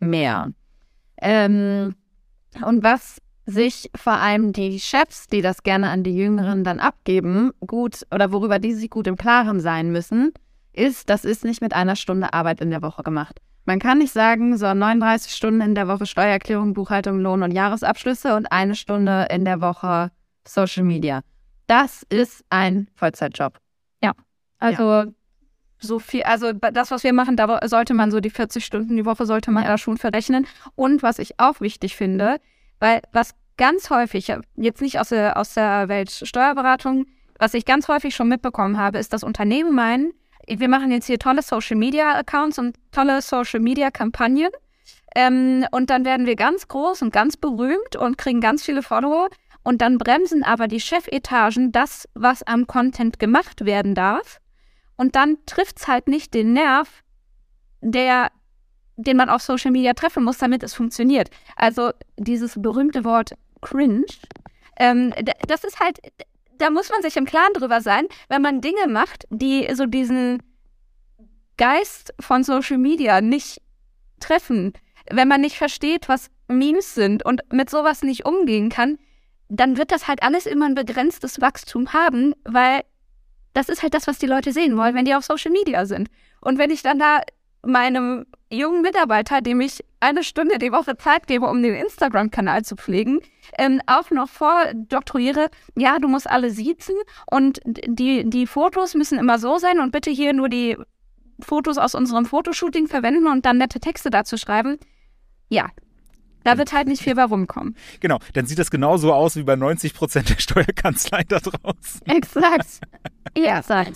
mehr. 0.00 0.52
Ähm, 1.22 1.94
und 2.64 2.82
was 2.82 3.20
sich 3.46 3.90
vor 3.94 4.14
allem 4.14 4.52
die 4.52 4.80
Chefs, 4.80 5.28
die 5.28 5.40
das 5.40 5.62
gerne 5.62 5.88
an 5.90 6.02
die 6.02 6.16
Jüngeren 6.16 6.64
dann 6.64 6.80
abgeben, 6.80 7.52
gut 7.60 8.04
oder 8.12 8.32
worüber 8.32 8.58
die 8.58 8.74
sich 8.74 8.90
gut 8.90 9.06
im 9.06 9.16
Klaren 9.16 9.60
sein 9.60 9.92
müssen, 9.92 10.32
ist, 10.72 11.08
das 11.08 11.24
ist 11.24 11.44
nicht 11.44 11.62
mit 11.62 11.72
einer 11.72 11.96
Stunde 11.96 12.32
Arbeit 12.32 12.60
in 12.60 12.70
der 12.70 12.82
Woche 12.82 13.02
gemacht. 13.02 13.40
Man 13.64 13.78
kann 13.78 13.98
nicht 13.98 14.12
sagen, 14.12 14.56
so 14.58 14.72
39 14.72 15.32
Stunden 15.32 15.60
in 15.60 15.74
der 15.74 15.88
Woche 15.88 16.06
Steuererklärung, 16.06 16.74
Buchhaltung, 16.74 17.20
Lohn 17.20 17.42
und 17.42 17.52
Jahresabschlüsse 17.52 18.36
und 18.36 18.46
eine 18.52 18.74
Stunde 18.74 19.26
in 19.30 19.44
der 19.44 19.60
Woche 19.60 20.10
Social 20.46 20.84
Media. 20.84 21.22
Das 21.66 22.04
ist 22.08 22.44
ein 22.50 22.88
Vollzeitjob. 22.94 23.58
Also 24.58 25.12
so 25.78 25.98
viel, 25.98 26.22
also 26.22 26.52
das, 26.52 26.90
was 26.90 27.04
wir 27.04 27.12
machen, 27.12 27.36
da 27.36 27.60
sollte 27.66 27.94
man 27.94 28.10
so 28.10 28.20
die 28.20 28.30
40 28.30 28.64
Stunden 28.64 28.96
die 28.96 29.04
Woche 29.04 29.26
sollte 29.26 29.50
man 29.50 29.64
da 29.64 29.78
schon 29.78 29.98
verrechnen. 29.98 30.46
Und 30.74 31.02
was 31.02 31.18
ich 31.18 31.38
auch 31.38 31.60
wichtig 31.60 31.96
finde, 31.96 32.40
weil 32.80 33.02
was 33.12 33.34
ganz 33.56 33.90
häufig, 33.90 34.32
jetzt 34.56 34.80
nicht 34.80 34.98
aus 34.98 35.10
der, 35.10 35.36
aus 35.36 35.54
der 35.54 35.88
Welt 35.88 36.10
Steuerberatung, 36.10 37.06
was 37.38 37.54
ich 37.54 37.64
ganz 37.64 37.88
häufig 37.88 38.14
schon 38.14 38.28
mitbekommen 38.28 38.78
habe, 38.78 38.98
ist, 38.98 39.12
dass 39.12 39.22
Unternehmen 39.22 39.74
meinen, 39.74 40.12
wir 40.46 40.68
machen 40.68 40.90
jetzt 40.90 41.06
hier 41.06 41.18
tolle 41.18 41.42
Social 41.42 41.76
Media 41.76 42.14
Accounts 42.14 42.58
und 42.58 42.76
tolle 42.92 43.20
Social 43.20 43.60
Media 43.60 43.90
Kampagnen. 43.90 44.50
Ähm, 45.14 45.66
und 45.72 45.90
dann 45.90 46.04
werden 46.04 46.26
wir 46.26 46.36
ganz 46.36 46.68
groß 46.68 47.02
und 47.02 47.12
ganz 47.12 47.36
berühmt 47.36 47.96
und 47.96 48.16
kriegen 48.16 48.40
ganz 48.40 48.64
viele 48.64 48.82
Follower. 48.82 49.28
Und 49.64 49.82
dann 49.82 49.98
bremsen 49.98 50.44
aber 50.44 50.68
die 50.68 50.80
Chefetagen 50.80 51.72
das, 51.72 52.08
was 52.14 52.44
am 52.44 52.66
Content 52.66 53.18
gemacht 53.18 53.64
werden 53.64 53.94
darf. 53.94 54.40
Und 54.96 55.14
dann 55.14 55.38
trifft's 55.46 55.88
halt 55.88 56.08
nicht 56.08 56.34
den 56.34 56.52
Nerv, 56.52 57.02
der, 57.80 58.30
den 58.96 59.16
man 59.16 59.28
auf 59.28 59.42
Social 59.42 59.70
Media 59.70 59.92
treffen 59.94 60.24
muss, 60.24 60.38
damit 60.38 60.62
es 60.62 60.74
funktioniert. 60.74 61.30
Also 61.54 61.90
dieses 62.16 62.60
berühmte 62.60 63.04
Wort 63.04 63.32
cringe, 63.60 64.06
ähm, 64.78 65.12
das 65.46 65.64
ist 65.64 65.80
halt, 65.80 65.98
da 66.58 66.70
muss 66.70 66.90
man 66.90 67.02
sich 67.02 67.16
im 67.16 67.24
Klaren 67.24 67.52
drüber 67.54 67.80
sein, 67.80 68.06
wenn 68.28 68.42
man 68.42 68.60
Dinge 68.60 68.88
macht, 68.88 69.26
die 69.30 69.68
so 69.74 69.86
diesen 69.86 70.42
Geist 71.56 72.14
von 72.20 72.42
Social 72.42 72.78
Media 72.78 73.20
nicht 73.20 73.60
treffen, 74.20 74.72
wenn 75.10 75.28
man 75.28 75.40
nicht 75.40 75.56
versteht, 75.56 76.08
was 76.08 76.30
Memes 76.48 76.94
sind 76.94 77.24
und 77.24 77.42
mit 77.52 77.70
sowas 77.70 78.02
nicht 78.02 78.24
umgehen 78.24 78.68
kann, 78.68 78.98
dann 79.48 79.76
wird 79.76 79.92
das 79.92 80.08
halt 80.08 80.22
alles 80.22 80.46
immer 80.46 80.66
ein 80.66 80.74
begrenztes 80.74 81.40
Wachstum 81.40 81.92
haben, 81.92 82.34
weil 82.44 82.82
das 83.56 83.70
ist 83.70 83.82
halt 83.82 83.94
das, 83.94 84.06
was 84.06 84.18
die 84.18 84.26
Leute 84.26 84.52
sehen 84.52 84.76
wollen, 84.76 84.94
wenn 84.94 85.06
die 85.06 85.14
auf 85.14 85.24
Social 85.24 85.50
Media 85.50 85.86
sind. 85.86 86.08
Und 86.40 86.58
wenn 86.58 86.70
ich 86.70 86.82
dann 86.82 86.98
da 86.98 87.20
meinem 87.62 88.26
jungen 88.52 88.82
Mitarbeiter, 88.82 89.40
dem 89.40 89.60
ich 89.60 89.82
eine 89.98 90.22
Stunde 90.22 90.58
die 90.58 90.72
Woche 90.72 90.96
Zeit 90.98 91.26
gebe, 91.26 91.46
um 91.46 91.62
den 91.62 91.74
Instagram-Kanal 91.74 92.64
zu 92.64 92.76
pflegen, 92.76 93.20
ähm, 93.58 93.80
auch 93.86 94.10
noch 94.10 94.28
vordoktoriere, 94.28 95.48
ja, 95.74 95.98
du 95.98 96.06
musst 96.06 96.28
alle 96.28 96.50
siezen 96.50 96.94
und 97.30 97.60
die, 97.64 98.28
die 98.28 98.46
Fotos 98.46 98.94
müssen 98.94 99.18
immer 99.18 99.38
so 99.38 99.58
sein 99.58 99.80
und 99.80 99.90
bitte 99.90 100.10
hier 100.10 100.34
nur 100.34 100.50
die 100.50 100.76
Fotos 101.40 101.78
aus 101.78 101.94
unserem 101.94 102.26
Fotoshooting 102.26 102.86
verwenden 102.88 103.26
und 103.26 103.46
dann 103.46 103.58
nette 103.58 103.80
Texte 103.80 104.10
dazu 104.10 104.36
schreiben. 104.36 104.78
Ja, 105.48 105.70
da 106.46 106.58
wird 106.58 106.72
halt 106.72 106.88
nicht 106.88 107.02
viel 107.02 107.14
bei 107.14 107.24
rumkommen. 107.24 107.76
genau, 108.00 108.18
dann 108.34 108.46
sieht 108.46 108.58
das 108.58 108.70
genauso 108.70 109.12
aus 109.12 109.36
wie 109.36 109.42
bei 109.42 109.56
90 109.56 109.94
Prozent 109.94 110.30
der 110.30 110.38
Steuerkanzleien 110.38 111.26
da 111.28 111.38
draußen. 111.40 112.06
Exakt. 112.06 112.80
ja, 113.36 113.62
sag. 113.62 113.88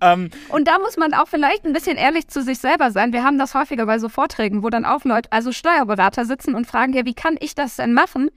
Ähm, 0.00 0.30
Und 0.48 0.66
da 0.68 0.78
muss 0.78 0.96
man 0.96 1.14
auch 1.14 1.28
vielleicht 1.28 1.64
ein 1.64 1.72
bisschen 1.72 1.96
ehrlich 1.96 2.28
zu 2.28 2.42
sich 2.42 2.58
selber 2.58 2.90
sein. 2.90 3.12
Wir 3.12 3.24
haben 3.24 3.38
das 3.38 3.54
häufiger 3.54 3.86
bei 3.86 3.98
so 3.98 4.08
Vorträgen, 4.08 4.62
wo 4.62 4.70
dann 4.70 4.84
auch 4.84 5.04
Leute, 5.04 5.30
also 5.30 5.52
Steuerberater 5.52 6.24
sitzen 6.24 6.54
und 6.54 6.66
fragen, 6.66 6.92
ja, 6.92 7.04
wie 7.04 7.14
kann 7.14 7.36
ich 7.40 7.54
das 7.54 7.76
denn 7.76 7.92
machen? 7.92 8.30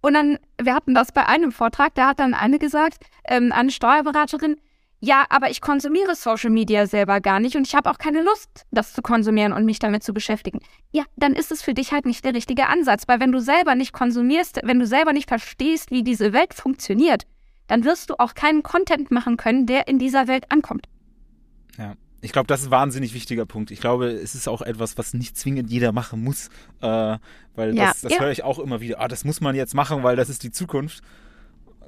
Und 0.00 0.14
dann, 0.14 0.38
wir 0.60 0.74
hatten 0.74 0.94
das 0.94 1.12
bei 1.12 1.26
einem 1.26 1.50
Vortrag, 1.50 1.94
da 1.94 2.08
hat 2.08 2.20
dann 2.20 2.34
eine 2.34 2.58
gesagt, 2.58 3.04
ähm, 3.26 3.52
eine 3.52 3.70
Steuerberaterin, 3.70 4.56
ja, 5.00 5.24
aber 5.28 5.50
ich 5.50 5.60
konsumiere 5.60 6.14
Social 6.14 6.50
Media 6.50 6.86
selber 6.86 7.20
gar 7.20 7.38
nicht 7.40 7.56
und 7.56 7.66
ich 7.66 7.74
habe 7.74 7.90
auch 7.90 7.98
keine 7.98 8.22
Lust, 8.22 8.66
das 8.70 8.92
zu 8.92 9.02
konsumieren 9.02 9.52
und 9.52 9.64
mich 9.64 9.78
damit 9.78 10.02
zu 10.02 10.12
beschäftigen. 10.12 10.60
Ja, 10.90 11.04
dann 11.16 11.34
ist 11.34 11.52
es 11.52 11.62
für 11.62 11.74
dich 11.74 11.92
halt 11.92 12.04
nicht 12.06 12.24
der 12.24 12.34
richtige 12.34 12.66
Ansatz, 12.68 13.04
weil 13.06 13.20
wenn 13.20 13.32
du 13.32 13.40
selber 13.40 13.74
nicht 13.74 13.92
konsumierst, 13.92 14.60
wenn 14.64 14.78
du 14.80 14.86
selber 14.86 15.12
nicht 15.12 15.28
verstehst, 15.28 15.90
wie 15.90 16.02
diese 16.02 16.32
Welt 16.32 16.54
funktioniert, 16.54 17.24
dann 17.68 17.84
wirst 17.84 18.10
du 18.10 18.14
auch 18.18 18.34
keinen 18.34 18.62
Content 18.62 19.10
machen 19.10 19.36
können, 19.36 19.66
der 19.66 19.88
in 19.88 19.98
dieser 19.98 20.26
Welt 20.26 20.50
ankommt. 20.50 20.86
Ja. 21.76 21.94
Ich 22.20 22.32
glaube, 22.32 22.48
das 22.48 22.62
ist 22.62 22.66
ein 22.66 22.70
wahnsinnig 22.72 23.14
wichtiger 23.14 23.46
Punkt. 23.46 23.70
Ich 23.70 23.80
glaube, 23.80 24.08
es 24.08 24.34
ist 24.34 24.48
auch 24.48 24.60
etwas, 24.62 24.98
was 24.98 25.14
nicht 25.14 25.36
zwingend 25.36 25.70
jeder 25.70 25.92
machen 25.92 26.24
muss. 26.24 26.48
Äh, 26.80 27.18
weil 27.54 27.76
Ja. 27.76 27.86
das, 27.90 28.00
das 28.00 28.14
Ja. 28.14 28.20
höre 28.20 28.32
ich 28.32 28.42
auch 28.42 28.58
immer 28.58 28.80
wieder. 28.80 28.98
Ah, 29.00 29.06
das 29.06 29.24
muss 29.24 29.40
man 29.40 29.54
jetzt 29.54 29.72
machen, 29.74 30.02
weil 30.02 30.16
das 30.16 30.28
ist 30.28 30.42
die 30.42 30.50
Zukunft. 30.50 31.00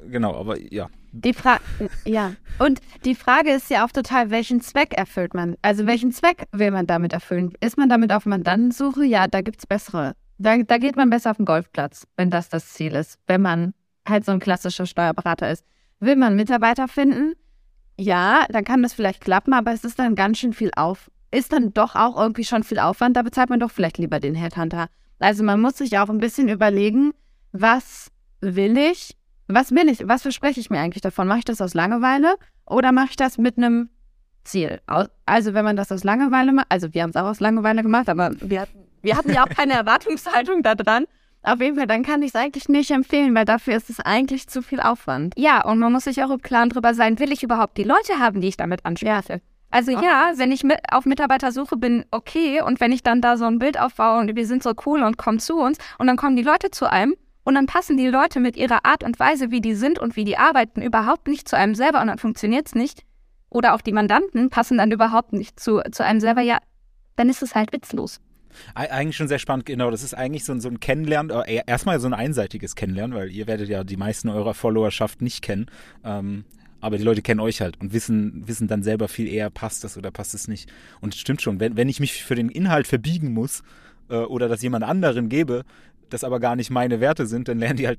Genau, 0.09 0.35
aber 0.35 0.59
ja. 0.59 0.89
Die 1.13 1.35
Frage, 1.35 1.63
ja. 2.05 2.35
Und 2.59 2.81
die 3.05 3.15
Frage 3.15 3.51
ist 3.51 3.69
ja 3.69 3.85
auch 3.85 3.91
total, 3.91 4.31
welchen 4.31 4.61
Zweck 4.61 4.95
erfüllt 4.95 5.35
man? 5.35 5.57
Also 5.63 5.87
welchen 5.87 6.13
Zweck 6.13 6.45
will 6.53 6.71
man 6.71 6.87
damit 6.87 7.13
erfüllen? 7.13 7.53
Ist 7.61 7.77
man 7.77 7.89
damit 7.89 8.13
auf 8.13 8.27
Mandantensuche? 8.27 9.05
Ja, 9.05 9.27
da 9.27 9.41
gibt 9.41 9.59
es 9.59 9.67
bessere. 9.67 10.15
Da, 10.39 10.57
da 10.59 10.79
geht 10.79 10.97
man 10.97 11.11
besser 11.11 11.33
auf 11.33 11.37
den 11.37 11.47
Golfplatz, 11.47 12.07
wenn 12.17 12.31
das 12.31 12.49
das 12.49 12.73
Ziel 12.73 12.95
ist. 12.95 13.19
Wenn 13.27 13.43
man 13.43 13.75
halt 14.09 14.25
so 14.25 14.33
ein 14.33 14.41
klassischer 14.41 14.87
Steuerberater 14.87 15.51
ist. 15.51 15.65
Will 15.99 16.17
man 16.17 16.37
Mitarbeiter 16.37 16.89
finden? 16.89 17.35
Ja, 17.99 18.47
dann 18.51 18.65
kann 18.65 18.83
das 18.83 18.95
vielleicht 18.95 19.21
klappen, 19.21 19.53
aber 19.53 19.73
es 19.73 19.85
ist 19.85 19.99
dann 19.99 20.15
ganz 20.15 20.39
schön 20.39 20.53
viel 20.53 20.71
auf. 20.77 21.11
Ist 21.31 21.53
dann 21.53 21.73
doch 21.75 21.95
auch 21.95 22.19
irgendwie 22.19 22.45
schon 22.45 22.63
viel 22.63 22.79
Aufwand, 22.79 23.17
da 23.17 23.23
bezahlt 23.23 23.51
man 23.51 23.61
doch 23.61 23.71
vielleicht 23.71 23.99
lieber 23.99 24.21
den 24.21 24.35
Headhunter. 24.35 24.89
Also 25.19 25.45
man 25.45 25.61
muss 25.61 25.77
sich 25.77 25.99
auch 25.99 26.09
ein 26.09 26.19
bisschen 26.19 26.49
überlegen, 26.49 27.13
was 27.53 28.11
will 28.41 28.79
ich? 28.79 29.17
Was 29.53 29.73
will 29.73 29.89
ich? 29.89 30.07
Was 30.07 30.23
verspreche 30.23 30.61
ich 30.61 30.71
mir 30.71 30.79
eigentlich 30.79 31.03
davon? 31.03 31.29
Mache 31.29 31.41
ich 31.41 31.45
das 31.45 31.61
aus 31.61 31.75
Langeweile 31.75 32.37
oder 32.67 32.93
mache 32.93 33.09
ich 33.11 33.17
das 33.17 33.39
mit 33.39 33.57
einem 33.57 33.91
Ziel? 34.45 34.81
Also 35.27 35.55
wenn 35.55 35.65
man 35.65 35.77
das 35.77 35.93
aus 35.93 36.05
Langeweile 36.05 36.53
macht, 36.53 36.67
also 36.69 36.93
wir 36.95 37.03
haben 37.03 37.11
es 37.11 37.17
auch 37.17 37.27
aus 37.27 37.41
Langeweile 37.41 37.83
gemacht, 37.83 38.09
aber 38.09 38.31
wir 38.41 38.63
hatten, 38.63 38.79
wir 39.03 39.17
hatten 39.17 39.33
ja 39.33 39.45
auch 39.45 39.49
keine 39.49 39.73
Erwartungshaltung 39.79 40.63
da 40.63 40.75
dran. 40.75 41.07
Auf 41.43 41.61
jeden 41.61 41.77
Fall, 41.77 41.87
dann 41.87 42.03
kann 42.03 42.23
ich 42.23 42.29
es 42.29 42.35
eigentlich 42.35 42.69
nicht 42.69 42.91
empfehlen, 42.91 43.35
weil 43.35 43.47
dafür 43.47 43.75
ist 43.75 43.89
es 43.89 43.99
eigentlich 43.99 44.47
zu 44.49 44.61
viel 44.61 44.81
Aufwand. 44.81 45.33
Ja, 45.39 45.65
und 45.65 45.79
man 45.79 45.91
muss 45.91 46.05
sich 46.05 46.23
auch 46.23 46.31
im 46.31 46.43
Klaren 46.43 46.69
drüber 46.69 46.93
sein, 46.93 47.19
will 47.19 47.33
ich 47.33 47.43
überhaupt 47.43 47.79
die 47.79 47.85
Leute 47.85 48.19
haben, 48.19 48.43
die 48.43 48.49
ich 48.49 48.59
damit 48.59 48.85
anspreche? 48.85 49.33
Ja. 49.33 49.41
Also 49.71 49.93
oh. 49.93 50.03
ja, 50.03 50.33
wenn 50.37 50.53
ich 50.53 50.65
mit 50.65 50.79
auf 50.91 51.07
Mitarbeitersuche 51.07 51.77
bin, 51.77 52.05
okay. 52.11 52.61
Und 52.61 52.81
wenn 52.81 52.93
ich 52.93 53.03
dann 53.03 53.23
da 53.23 53.37
so 53.37 53.47
ein 53.47 53.59
Bild 53.59 53.79
aufbaue 53.81 54.21
und 54.21 54.35
wir 54.35 54.47
sind 54.47 54.63
so 54.63 54.73
cool 54.85 55.03
und 55.03 55.17
kommen 55.17 55.39
zu 55.39 55.59
uns 55.59 55.79
und 55.99 56.09
dann 56.09 56.17
kommen 56.17 56.37
die 56.37 56.43
Leute 56.43 56.71
zu 56.71 56.91
einem 56.91 57.15
und 57.51 57.57
dann 57.57 57.67
passen 57.67 57.97
die 57.97 58.07
Leute 58.07 58.39
mit 58.39 58.57
ihrer 58.57 58.85
Art 58.85 59.03
und 59.03 59.19
Weise, 59.19 59.51
wie 59.51 59.61
die 59.61 59.75
sind 59.75 59.99
und 59.99 60.15
wie 60.15 60.25
die 60.25 60.39
arbeiten, 60.39 60.83
überhaupt 60.83 61.27
nicht 61.27 61.49
zu 61.49 61.57
einem 61.57 61.75
selber 61.75 62.01
und 62.01 62.07
dann 62.07 62.19
funktioniert 62.19 62.69
es 62.69 62.77
nicht. 62.77 63.03
Oder 63.49 63.75
auch 63.75 63.81
die 63.81 63.91
Mandanten 63.91 64.51
passen 64.51 64.79
dann 64.79 64.93
überhaupt 64.93 65.33
nicht 65.33 65.59
zu, 65.59 65.81
zu 65.91 66.05
einem 66.05 66.21
selber, 66.21 66.43
ja, 66.43 66.59
dann 67.17 67.29
ist 67.29 67.43
es 67.43 67.57
halt 67.57 67.73
witzlos. 67.73 68.21
Eigentlich 68.77 69.17
schon 69.17 69.27
sehr 69.27 69.41
spannend, 69.41 69.67
genau. 69.67 69.91
Das 69.91 70.05
ist 70.05 70.15
eigentlich 70.15 70.45
so 70.45 70.53
ein, 70.53 70.61
so 70.61 70.69
ein 70.69 70.79
Kennenlernen, 70.79 71.31
äh, 71.45 71.63
erstmal 71.67 71.99
so 71.99 72.07
ein 72.07 72.15
einseitiges 72.15 72.77
Kennenlernen, 72.77 73.17
weil 73.17 73.31
ihr 73.33 73.49
werdet 73.49 73.69
ja 73.69 73.83
die 73.83 73.97
meisten 73.97 74.29
eurer 74.29 74.55
Followerschaft 74.55 75.21
nicht 75.21 75.43
kennen. 75.43 75.67
Ähm, 76.05 76.45
aber 76.81 76.99
die 76.99 77.05
Leute 77.05 77.21
kennen 77.21 77.41
euch 77.41 77.61
halt 77.61 77.81
und 77.81 77.93
wissen, 77.93 78.47
wissen 78.47 78.69
dann 78.69 78.85
selber 78.85 79.09
viel 79.09 79.27
eher, 79.27 79.51
passt 79.51 79.83
das 79.83 79.99
oder 79.99 80.13
passt 80.13 80.35
es 80.35 80.47
nicht. 80.47 80.71
Und 81.01 81.15
es 81.15 81.21
stimmt 81.21 81.43
schon, 81.43 81.59
wenn, 81.59 81.77
wenn 81.77 81.89
ich 81.89 81.99
mich 81.99 82.23
für 82.23 82.37
den 82.37 82.49
Inhalt 82.49 82.87
verbiegen 82.87 83.35
muss 83.35 83.65
äh, 84.09 84.17
oder 84.17 84.49
das 84.49 84.63
jemand 84.63 84.85
anderen 84.85 85.29
gebe, 85.29 85.65
das 86.11 86.25
aber 86.25 86.41
gar 86.41 86.57
nicht 86.57 86.71
meine 86.71 87.01
Werte 87.01 87.27
sind, 87.27 87.49
dann 87.49 87.59
lernen 87.59 87.77
die 87.77 87.87
halt 87.87 87.99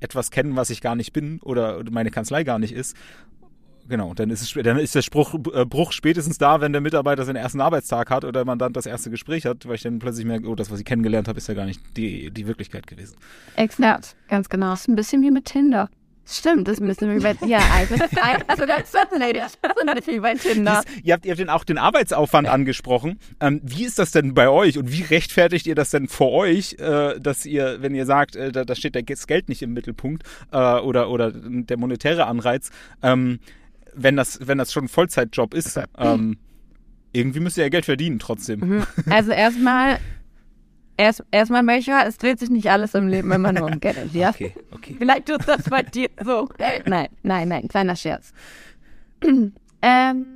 etwas 0.00 0.30
kennen, 0.30 0.56
was 0.56 0.70
ich 0.70 0.80
gar 0.80 0.94
nicht 0.94 1.12
bin 1.12 1.40
oder 1.40 1.82
meine 1.90 2.10
Kanzlei 2.10 2.44
gar 2.44 2.58
nicht 2.58 2.72
ist. 2.72 2.96
Genau, 3.88 4.14
dann 4.14 4.30
ist, 4.30 4.42
es, 4.42 4.64
dann 4.64 4.78
ist 4.78 4.94
der 4.96 5.02
Spruch, 5.02 5.34
äh, 5.54 5.64
Bruch 5.64 5.92
spätestens 5.92 6.38
da, 6.38 6.60
wenn 6.60 6.72
der 6.72 6.80
Mitarbeiter 6.80 7.24
seinen 7.24 7.36
ersten 7.36 7.60
Arbeitstag 7.60 8.10
hat 8.10 8.24
oder 8.24 8.44
man 8.44 8.58
dann 8.58 8.72
das 8.72 8.86
erste 8.86 9.10
Gespräch 9.10 9.46
hat, 9.46 9.66
weil 9.66 9.76
ich 9.76 9.82
dann 9.82 10.00
plötzlich 10.00 10.26
merke, 10.26 10.48
oh, 10.48 10.56
das, 10.56 10.72
was 10.72 10.80
ich 10.80 10.84
kennengelernt 10.84 11.28
habe, 11.28 11.38
ist 11.38 11.46
ja 11.46 11.54
gar 11.54 11.66
nicht 11.66 11.80
die, 11.96 12.30
die 12.32 12.48
Wirklichkeit 12.48 12.86
gewesen. 12.86 13.16
Exakt, 13.54 14.16
ganz 14.28 14.48
genau. 14.48 14.70
Das 14.70 14.80
ist 14.80 14.88
ein 14.88 14.96
bisschen 14.96 15.22
wie 15.22 15.30
mit 15.30 15.44
Tinder. 15.44 15.88
Stimmt, 16.28 16.66
das 16.66 16.80
müssen 16.80 17.08
wir 17.12 17.20
bei, 17.20 17.46
ja, 17.46 17.60
also, 17.72 17.94
also 18.48 18.66
das 18.66 18.92
ist 18.92 20.06
wie 20.08 20.18
bei 20.18 20.34
Tinder. 20.34 20.82
Ihr 21.04 21.14
habt, 21.14 21.24
ihr 21.24 21.30
habt 21.30 21.38
den, 21.40 21.48
auch 21.48 21.62
den 21.62 21.78
Arbeitsaufwand 21.78 22.48
angesprochen. 22.48 23.20
Ähm, 23.38 23.60
wie 23.62 23.84
ist 23.84 24.00
das 24.00 24.10
denn 24.10 24.34
bei 24.34 24.48
euch 24.48 24.76
und 24.76 24.90
wie 24.90 25.02
rechtfertigt 25.02 25.66
ihr 25.68 25.76
das 25.76 25.90
denn 25.90 26.08
vor 26.08 26.32
euch, 26.32 26.74
äh, 26.80 27.20
dass 27.20 27.46
ihr, 27.46 27.80
wenn 27.80 27.94
ihr 27.94 28.06
sagt, 28.06 28.34
äh, 28.34 28.50
da, 28.50 28.64
da, 28.64 28.74
steht 28.74 28.96
das 28.96 29.26
Geld 29.28 29.48
nicht 29.48 29.62
im 29.62 29.72
Mittelpunkt 29.72 30.24
äh, 30.50 30.56
oder, 30.56 31.10
oder 31.10 31.30
der 31.32 31.76
monetäre 31.76 32.26
Anreiz, 32.26 32.70
ähm, 33.02 33.38
wenn 33.94 34.16
das, 34.16 34.40
wenn 34.42 34.58
das 34.58 34.72
schon 34.72 34.86
ein 34.86 34.88
Vollzeitjob 34.88 35.54
ist, 35.54 35.80
ähm, 35.96 36.38
irgendwie 37.12 37.40
müsst 37.40 37.56
ihr 37.56 37.64
ja 37.64 37.70
Geld 37.70 37.84
verdienen 37.84 38.18
trotzdem. 38.18 38.60
Mhm. 38.60 38.86
Also 39.08 39.30
erstmal, 39.30 39.98
erst, 40.96 41.24
erstmal 41.30 41.62
Melchior, 41.62 42.04
es 42.06 42.18
dreht 42.18 42.38
sich 42.38 42.50
nicht 42.50 42.70
alles 42.70 42.94
im 42.94 43.08
Leben 43.08 43.30
immer 43.32 43.52
nur 43.52 43.66
um 43.66 43.80
Geld, 43.80 44.12
ja? 44.12 44.30
Okay, 44.30 44.52
okay. 44.72 44.96
Vielleicht 44.98 45.26
tut 45.26 45.46
das 45.46 45.68
bei 45.68 45.82
dir 45.82 46.08
so. 46.24 46.48
Nein, 46.58 47.08
nein, 47.22 47.48
nein, 47.48 47.68
kleiner 47.68 47.96
Scherz. 47.96 48.32
ähm, 49.82 50.26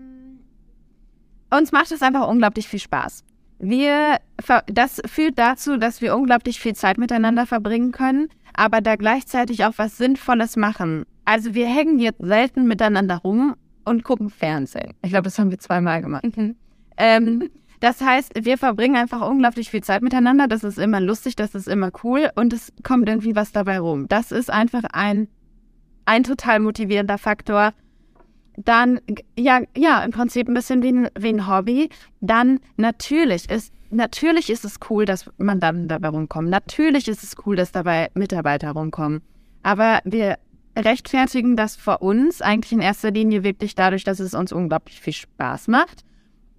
uns 1.51 1.73
macht 1.73 1.91
es 1.93 2.03
einfach 2.03 2.29
unglaublich 2.29 2.69
viel 2.69 2.81
Spaß. 2.81 3.25
Wir, 3.59 4.19
das 4.67 5.03
führt 5.05 5.39
dazu, 5.39 5.77
dass 5.77 6.01
wir 6.01 6.17
unglaublich 6.17 6.61
viel 6.61 6.75
Zeit 6.75 6.97
miteinander 6.97 7.45
verbringen 7.45 7.93
können, 7.93 8.29
aber 8.55 8.81
da 8.81 8.97
gleichzeitig 8.97 9.65
auch 9.65 9.75
was 9.77 9.99
Sinnvolles 9.99 10.57
machen. 10.57 11.05
Also 11.27 11.55
wir 11.55 11.67
hängen 11.67 11.99
jetzt 11.99 12.23
selten 12.23 12.67
miteinander 12.67 13.19
rum 13.19 13.55
und 13.85 14.03
gucken 14.03 14.31
Fernsehen. 14.31 14.95
Ich 15.03 15.11
glaube, 15.11 15.25
das 15.25 15.39
haben 15.39 15.51
wir 15.51 15.59
zweimal 15.59 16.01
gemacht. 16.01 16.25
Mhm. 16.37 16.57
Ähm, 16.97 17.51
das 17.81 18.03
heißt, 18.03 18.33
wir 18.45 18.59
verbringen 18.59 18.97
einfach 18.97 19.27
unglaublich 19.27 19.71
viel 19.71 19.83
Zeit 19.83 20.03
miteinander. 20.03 20.47
Das 20.47 20.65
ist 20.65 20.79
immer 20.79 21.01
lustig, 21.01 21.35
das 21.35 21.55
ist 21.55 21.67
immer 21.67 21.91
cool 22.05 22.31
und 22.35 22.53
es 22.53 22.73
kommt 22.83 23.09
irgendwie 23.09 23.35
was 23.35 23.53
dabei 23.53 23.81
rum. 23.81 24.07
Das 24.07 24.33
ist 24.33 24.51
einfach 24.51 24.83
ein, 24.93 25.29
ein 26.05 26.23
total 26.23 26.61
motivierender 26.61 27.17
Faktor. 27.17 27.73
Dann, 28.59 29.01
ja, 29.39 29.63
ja, 29.75 30.05
im 30.05 30.11
Prinzip 30.11 30.47
ein 30.47 30.55
bisschen 30.55 30.83
wie 30.83 30.93
ein, 30.93 31.09
wie 31.19 31.31
ein 31.31 31.49
Hobby. 31.49 31.89
Dann 32.21 32.61
natürlich 32.77 33.49
ist, 33.49 33.73
natürlich 33.89 34.51
ist 34.51 34.67
es 34.67 34.79
cool, 34.91 35.07
dass 35.07 35.31
Mandanten 35.39 35.89
dabei 35.89 36.09
rumkommen. 36.09 36.51
Natürlich 36.51 37.09
ist 37.09 37.23
es 37.23 37.35
cool, 37.47 37.57
dass 37.57 37.73
dabei 37.73 38.11
Mitarbeiter 38.13 38.73
rumkommen. 38.73 39.23
Aber 39.63 40.01
wir 40.05 40.37
rechtfertigen 40.77 41.57
das 41.57 41.77
vor 41.77 42.03
uns 42.03 42.43
eigentlich 42.43 42.73
in 42.73 42.81
erster 42.81 43.11
Linie 43.11 43.43
wirklich 43.43 43.75
dadurch, 43.75 44.05
dass 44.05 44.21
es 44.21 44.35
uns 44.35 44.53
unglaublich 44.53 45.01
viel 45.01 45.15
Spaß 45.15 45.69
macht 45.69 46.05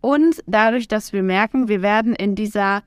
und 0.02 0.44
dadurch, 0.48 0.88
dass 0.88 1.14
wir 1.14 1.24
merken, 1.24 1.68
wir 1.68 1.82
werden 1.82 2.14
in 2.14 2.36
dieser 2.36 2.84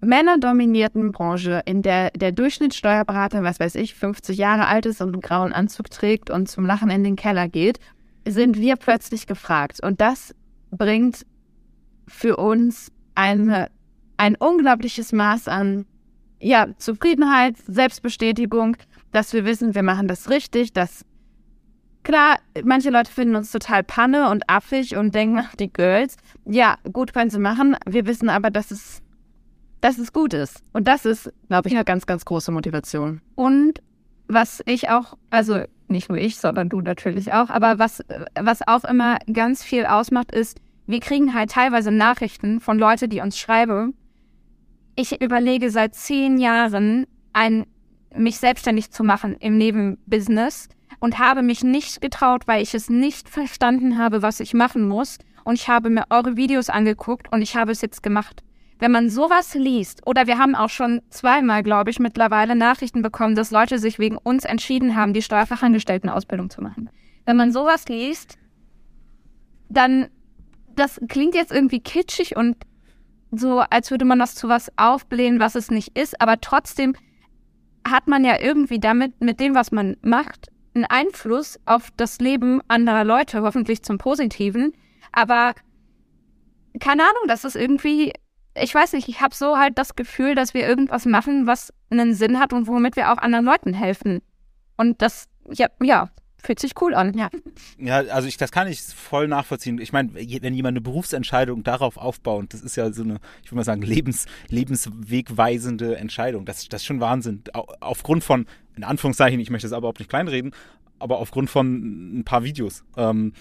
männerdominierten 0.00 1.12
Branche, 1.12 1.62
in 1.66 1.82
der 1.82 2.10
der 2.12 2.32
Durchschnittssteuerberater, 2.32 3.42
was 3.42 3.60
weiß 3.60 3.74
ich, 3.74 3.94
50 3.94 4.38
Jahre 4.38 4.66
alt 4.66 4.86
ist 4.86 5.00
und 5.00 5.12
einen 5.12 5.20
grauen 5.20 5.52
Anzug 5.52 5.90
trägt 5.90 6.30
und 6.30 6.48
zum 6.48 6.64
Lachen 6.66 6.90
in 6.90 7.04
den 7.04 7.16
Keller 7.16 7.48
geht, 7.48 7.78
sind 8.26 8.58
wir 8.58 8.76
plötzlich 8.76 9.26
gefragt. 9.26 9.82
Und 9.82 10.00
das 10.00 10.34
bringt 10.70 11.26
für 12.06 12.36
uns 12.36 12.92
eine, 13.14 13.70
ein 14.16 14.36
unglaubliches 14.36 15.12
Maß 15.12 15.48
an 15.48 15.86
ja, 16.40 16.68
Zufriedenheit, 16.78 17.56
Selbstbestätigung, 17.66 18.76
dass 19.12 19.32
wir 19.32 19.44
wissen, 19.44 19.74
wir 19.74 19.82
machen 19.82 20.06
das 20.06 20.30
richtig, 20.30 20.72
dass 20.72 21.04
Klar, 22.08 22.38
manche 22.64 22.88
Leute 22.88 23.12
finden 23.12 23.36
uns 23.36 23.52
total 23.52 23.84
panne 23.84 24.30
und 24.30 24.48
affig 24.48 24.96
und 24.96 25.14
denken, 25.14 25.46
die 25.60 25.70
Girls. 25.70 26.16
Ja, 26.46 26.78
gut 26.90 27.12
können 27.12 27.28
sie 27.28 27.38
machen. 27.38 27.76
Wir 27.84 28.06
wissen 28.06 28.30
aber, 28.30 28.50
dass 28.50 28.70
es, 28.70 29.02
dass 29.82 29.98
es 29.98 30.14
gut 30.14 30.32
ist. 30.32 30.62
Und 30.72 30.88
das 30.88 31.04
ist, 31.04 31.30
glaube 31.48 31.68
ich, 31.68 31.74
eine 31.74 31.84
ganz, 31.84 32.06
ganz 32.06 32.24
große 32.24 32.50
Motivation. 32.50 33.20
Und 33.34 33.82
was 34.26 34.62
ich 34.64 34.88
auch, 34.88 35.18
also 35.28 35.64
nicht 35.88 36.08
nur 36.08 36.16
ich, 36.16 36.38
sondern 36.38 36.70
du 36.70 36.80
natürlich 36.80 37.34
auch, 37.34 37.50
aber 37.50 37.78
was, 37.78 38.02
was 38.40 38.66
auch 38.66 38.84
immer 38.84 39.18
ganz 39.30 39.62
viel 39.62 39.84
ausmacht, 39.84 40.32
ist, 40.32 40.58
wir 40.86 41.00
kriegen 41.00 41.34
halt 41.34 41.50
teilweise 41.50 41.90
Nachrichten 41.90 42.60
von 42.60 42.78
Leuten, 42.78 43.10
die 43.10 43.20
uns 43.20 43.36
schreiben. 43.38 43.92
Ich 44.96 45.20
überlege 45.20 45.70
seit 45.70 45.94
zehn 45.94 46.38
Jahren, 46.38 47.06
ein, 47.34 47.66
mich 48.14 48.38
selbstständig 48.38 48.92
zu 48.92 49.04
machen 49.04 49.36
im 49.40 49.58
Nebenbusiness 49.58 50.70
und 51.00 51.18
habe 51.18 51.42
mich 51.42 51.62
nicht 51.62 52.00
getraut, 52.00 52.46
weil 52.46 52.62
ich 52.62 52.74
es 52.74 52.88
nicht 52.90 53.28
verstanden 53.28 53.98
habe, 53.98 54.22
was 54.22 54.40
ich 54.40 54.54
machen 54.54 54.88
muss. 54.88 55.18
Und 55.44 55.54
ich 55.54 55.68
habe 55.68 55.90
mir 55.90 56.04
eure 56.10 56.36
Videos 56.36 56.68
angeguckt 56.68 57.32
und 57.32 57.42
ich 57.42 57.56
habe 57.56 57.72
es 57.72 57.80
jetzt 57.80 58.02
gemacht. 58.02 58.42
Wenn 58.80 58.92
man 58.92 59.10
sowas 59.10 59.54
liest, 59.54 60.06
oder 60.06 60.26
wir 60.26 60.38
haben 60.38 60.54
auch 60.54 60.70
schon 60.70 61.02
zweimal, 61.10 61.62
glaube 61.62 61.90
ich, 61.90 61.98
mittlerweile 61.98 62.54
Nachrichten 62.54 63.02
bekommen, 63.02 63.34
dass 63.34 63.50
Leute 63.50 63.78
sich 63.78 63.98
wegen 63.98 64.16
uns 64.16 64.44
entschieden 64.44 64.94
haben, 64.94 65.14
die 65.14 65.22
Steuerfachangestelltenausbildung 65.22 66.50
zu 66.50 66.62
machen. 66.62 66.90
Wenn 67.26 67.36
man 67.36 67.52
sowas 67.52 67.88
liest, 67.88 68.38
dann, 69.68 70.08
das 70.76 71.00
klingt 71.08 71.34
jetzt 71.34 71.52
irgendwie 71.52 71.80
kitschig 71.80 72.36
und 72.36 72.56
so, 73.32 73.60
als 73.60 73.90
würde 73.90 74.04
man 74.04 74.18
das 74.18 74.34
zu 74.34 74.48
was 74.48 74.72
aufblähen, 74.76 75.40
was 75.40 75.54
es 75.54 75.70
nicht 75.70 75.98
ist, 75.98 76.20
aber 76.20 76.40
trotzdem 76.40 76.94
hat 77.86 78.06
man 78.06 78.24
ja 78.24 78.40
irgendwie 78.40 78.78
damit, 78.78 79.20
mit 79.20 79.40
dem, 79.40 79.54
was 79.54 79.72
man 79.72 79.96
macht, 80.02 80.48
einen 80.78 81.06
Einfluss 81.06 81.58
auf 81.66 81.90
das 81.96 82.18
Leben 82.18 82.60
anderer 82.68 83.04
Leute, 83.04 83.42
hoffentlich 83.42 83.82
zum 83.82 83.98
Positiven. 83.98 84.72
Aber 85.12 85.54
keine 86.80 87.02
Ahnung, 87.02 87.22
das 87.26 87.44
ist 87.44 87.56
irgendwie, 87.56 88.12
ich 88.54 88.74
weiß 88.74 88.92
nicht, 88.92 89.08
ich 89.08 89.20
habe 89.20 89.34
so 89.34 89.58
halt 89.58 89.78
das 89.78 89.96
Gefühl, 89.96 90.34
dass 90.34 90.54
wir 90.54 90.66
irgendwas 90.66 91.04
machen, 91.06 91.46
was 91.46 91.72
einen 91.90 92.14
Sinn 92.14 92.38
hat 92.38 92.52
und 92.52 92.66
womit 92.66 92.96
wir 92.96 93.12
auch 93.12 93.18
anderen 93.18 93.44
Leuten 93.44 93.74
helfen. 93.74 94.20
Und 94.76 95.02
das, 95.02 95.28
ja, 95.50 95.68
ja, 95.82 96.10
fühlt 96.42 96.60
sich 96.60 96.72
cool 96.80 96.94
an, 96.94 97.16
ja. 97.16 97.28
Ja, 97.78 97.96
also 97.98 98.28
ich, 98.28 98.36
das 98.36 98.52
kann 98.52 98.68
ich 98.68 98.80
voll 98.80 99.28
nachvollziehen. 99.28 99.78
Ich 99.78 99.92
meine, 99.92 100.14
wenn 100.14 100.54
jemand 100.54 100.72
eine 100.72 100.80
Berufsentscheidung 100.80 101.64
darauf 101.64 101.96
aufbaut, 101.96 102.46
das 102.50 102.62
ist 102.62 102.76
ja 102.76 102.92
so 102.92 103.02
eine, 103.02 103.18
ich 103.42 103.50
würde 103.50 103.56
mal 103.56 103.64
sagen, 103.64 103.82
Lebens, 103.82 104.26
lebenswegweisende 104.48 105.96
Entscheidung. 105.96 106.44
Das, 106.44 106.68
das 106.68 106.82
ist 106.82 106.86
schon 106.86 107.00
Wahnsinn. 107.00 107.42
Aufgrund 107.80 108.24
von, 108.24 108.46
in 108.76 108.84
Anführungszeichen, 108.84 109.40
ich 109.40 109.50
möchte 109.50 109.66
das 109.66 109.72
aber 109.72 109.80
überhaupt 109.80 109.98
nicht 109.98 110.10
kleinreden, 110.10 110.52
aber 110.98 111.18
aufgrund 111.18 111.50
von 111.50 112.18
ein 112.20 112.24
paar 112.24 112.44
Videos. 112.44 112.84
Ähm, 112.96 113.32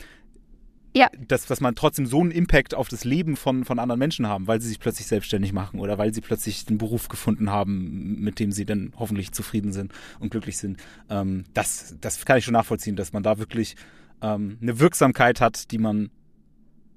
ja. 0.98 1.10
dass, 1.28 1.46
dass 1.46 1.62
man 1.62 1.76
trotzdem 1.76 2.06
so 2.06 2.22
einen 2.22 2.32
Impact 2.32 2.74
auf 2.74 2.88
das 2.88 3.04
Leben 3.04 3.36
von, 3.36 3.66
von 3.66 3.80
anderen 3.80 4.00
Menschen 4.00 4.28
haben, 4.28 4.48
weil 4.48 4.62
sie 4.62 4.68
sich 4.68 4.80
plötzlich 4.80 5.08
selbstständig 5.08 5.54
machen 5.54 5.80
oder 5.80 5.98
weil 5.98 6.14
sie 6.14 6.22
plötzlich 6.22 6.66
einen 6.68 6.78
Beruf 6.78 7.08
gefunden 7.08 7.52
haben, 7.52 8.20
mit 8.20 8.40
dem 8.40 8.52
sie 8.52 8.66
dann 8.66 8.94
hoffentlich 8.98 9.32
zufrieden 9.32 9.72
sind 9.72 9.94
und 10.20 10.32
glücklich 10.32 10.58
sind. 10.58 10.78
Ähm, 11.10 11.46
das, 11.54 11.96
das 12.02 12.26
kann 12.26 12.38
ich 12.38 12.46
schon 12.46 12.54
nachvollziehen, 12.54 12.96
dass 12.96 13.14
man 13.14 13.24
da 13.24 13.38
wirklich 13.38 13.76
ähm, 14.22 14.58
eine 14.62 14.80
Wirksamkeit 14.80 15.42
hat, 15.42 15.72
die 15.72 15.78
man, 15.78 16.10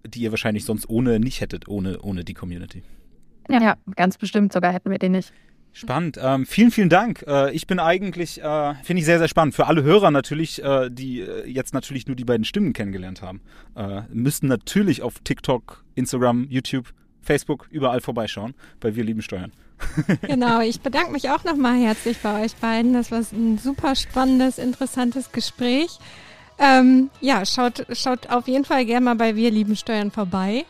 die 0.07 0.20
ihr 0.22 0.30
wahrscheinlich 0.30 0.64
sonst 0.64 0.88
ohne 0.88 1.20
nicht 1.20 1.40
hättet, 1.40 1.68
ohne, 1.68 2.01
ohne 2.01 2.24
die 2.24 2.34
Community. 2.34 2.82
Ja, 3.48 3.61
ja, 3.61 3.76
ganz 3.96 4.16
bestimmt 4.16 4.53
sogar 4.53 4.72
hätten 4.72 4.90
wir 4.90 4.98
den 4.98 5.12
nicht. 5.12 5.32
Spannend. 5.73 6.18
Ähm, 6.21 6.47
vielen, 6.47 6.71
vielen 6.71 6.89
Dank. 6.89 7.25
Äh, 7.27 7.53
ich 7.53 7.66
bin 7.66 7.79
eigentlich, 7.79 8.43
äh, 8.43 8.75
finde 8.83 9.01
ich 9.01 9.07
sehr, 9.07 9.18
sehr 9.18 9.29
spannend. 9.29 9.55
Für 9.55 9.66
alle 9.66 9.83
Hörer 9.83 10.11
natürlich, 10.11 10.62
äh, 10.62 10.91
die 10.91 11.21
äh, 11.21 11.49
jetzt 11.49 11.75
natürlich 11.75 12.07
nur 12.07 12.16
die 12.16 12.25
beiden 12.25 12.45
Stimmen 12.45 12.73
kennengelernt 12.73 13.23
haben, 13.23 13.41
äh, 13.77 14.03
müssten 14.12 14.49
natürlich 14.49 15.03
auf 15.03 15.21
TikTok, 15.23 15.85
Instagram, 15.95 16.47
YouTube, 16.51 16.93
Facebook 17.23 17.68
überall 17.71 18.01
vorbeischauen 18.01 18.55
bei 18.81 18.97
Wir 18.97 19.05
lieben 19.05 19.23
Steuern. 19.23 19.53
genau, 20.23 20.61
ich 20.61 20.81
bedanke 20.81 21.12
mich 21.12 21.31
auch 21.31 21.45
nochmal 21.45 21.81
herzlich 21.81 22.18
bei 22.18 22.45
euch 22.45 22.55
beiden. 22.57 22.93
Das 22.93 23.11
war 23.11 23.23
ein 23.33 23.59
super 23.59 23.95
spannendes, 23.95 24.59
interessantes 24.59 25.33
Gespräch. 25.33 25.99
Ähm, 26.59 27.11
ja, 27.21 27.47
schaut, 27.47 27.87
schaut 27.93 28.29
auf 28.29 28.47
jeden 28.47 28.64
Fall 28.64 28.85
gerne 28.85 29.05
mal 29.05 29.14
bei 29.14 29.37
Wir 29.37 29.51
lieben 29.51 29.77
Steuern 29.77 30.11
vorbei. 30.11 30.64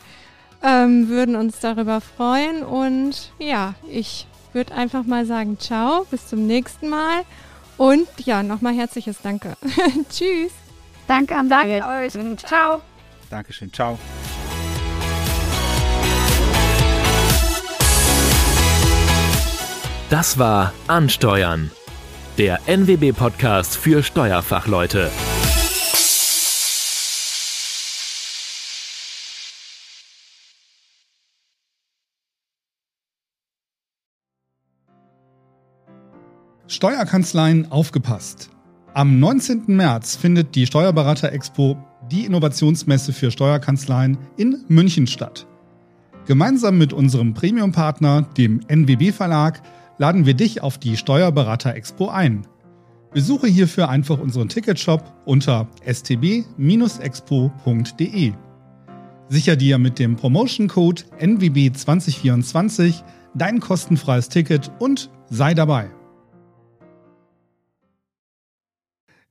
Ähm, 0.63 1.09
würden 1.09 1.37
uns 1.37 1.59
darüber 1.59 2.01
freuen 2.01 2.63
und 2.63 3.33
ja, 3.39 3.75
ich 3.91 4.27
würde 4.53 4.75
einfach 4.75 5.05
mal 5.05 5.27
sagen, 5.27 5.59
ciao, 5.59 6.07
bis 6.11 6.29
zum 6.29 6.47
nächsten 6.47 6.89
Mal. 6.89 7.23
Und 7.77 8.09
ja, 8.19 8.43
nochmal 8.43 8.75
herzliches 8.75 9.21
Danke. 9.23 9.57
Tschüss. 10.11 10.53
Danke 11.07 11.35
am 11.37 11.49
Dank 11.49 11.67
euch. 11.87 12.13
Ciao. 12.39 12.83
Dankeschön. 13.31 13.73
Ciao. 13.73 13.99
Das 20.11 20.39
war 20.39 20.73
Ansteuern, 20.89 21.71
der 22.37 22.59
NWB-Podcast 22.67 23.77
für 23.77 24.03
Steuerfachleute. 24.03 25.11
Steuerkanzleien 36.71 37.71
aufgepasst. 37.73 38.49
Am 38.95 39.19
19. 39.19 39.65
März 39.67 40.15
findet 40.15 40.55
die 40.55 40.67
Steuerberater 40.67 41.33
Expo, 41.33 41.77
die 42.13 42.25
Innovationsmesse 42.25 43.13
für 43.13 43.33
Steuerkanzleien, 43.33 44.19
in 44.37 44.65
München 44.69 45.09
statt. 45.09 45.49
Gemeinsam 46.27 46.79
mit 46.79 46.93
unserem 46.93 47.35
Premium-Partner, 47.35 48.23
dem 48.37 48.61
NWB 48.69 49.11
Verlag, 49.11 49.63
laden 49.99 50.27
wir 50.27 50.35
dich 50.35 50.63
auf 50.63 50.79
die 50.79 50.97
Steuerberater 50.97 51.75
Expo 51.75 52.09
ein. 52.09 52.47
Besuche 53.13 53.49
hierfür 53.49 53.89
einfach 53.89 54.21
unseren 54.21 54.49
Ticketshop 54.49 55.03
unter 55.25 55.67
stb-expo.de. 55.85 56.45
Sicher 59.29 59.57
dir 59.57 59.79
mit 59.79 59.99
dem 59.99 60.15
Promotion-Code 60.15 61.03
NWB2024 61.21 63.03
dein 63.35 63.59
kostenfreies 63.59 64.29
Ticket 64.29 64.71
und 64.79 65.11
sei 65.31 65.55
dabei. 65.55 65.91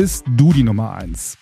bist 0.00 0.24
du 0.34 0.50
die 0.50 0.62
Nummer 0.62 0.94
eins. 0.94 1.36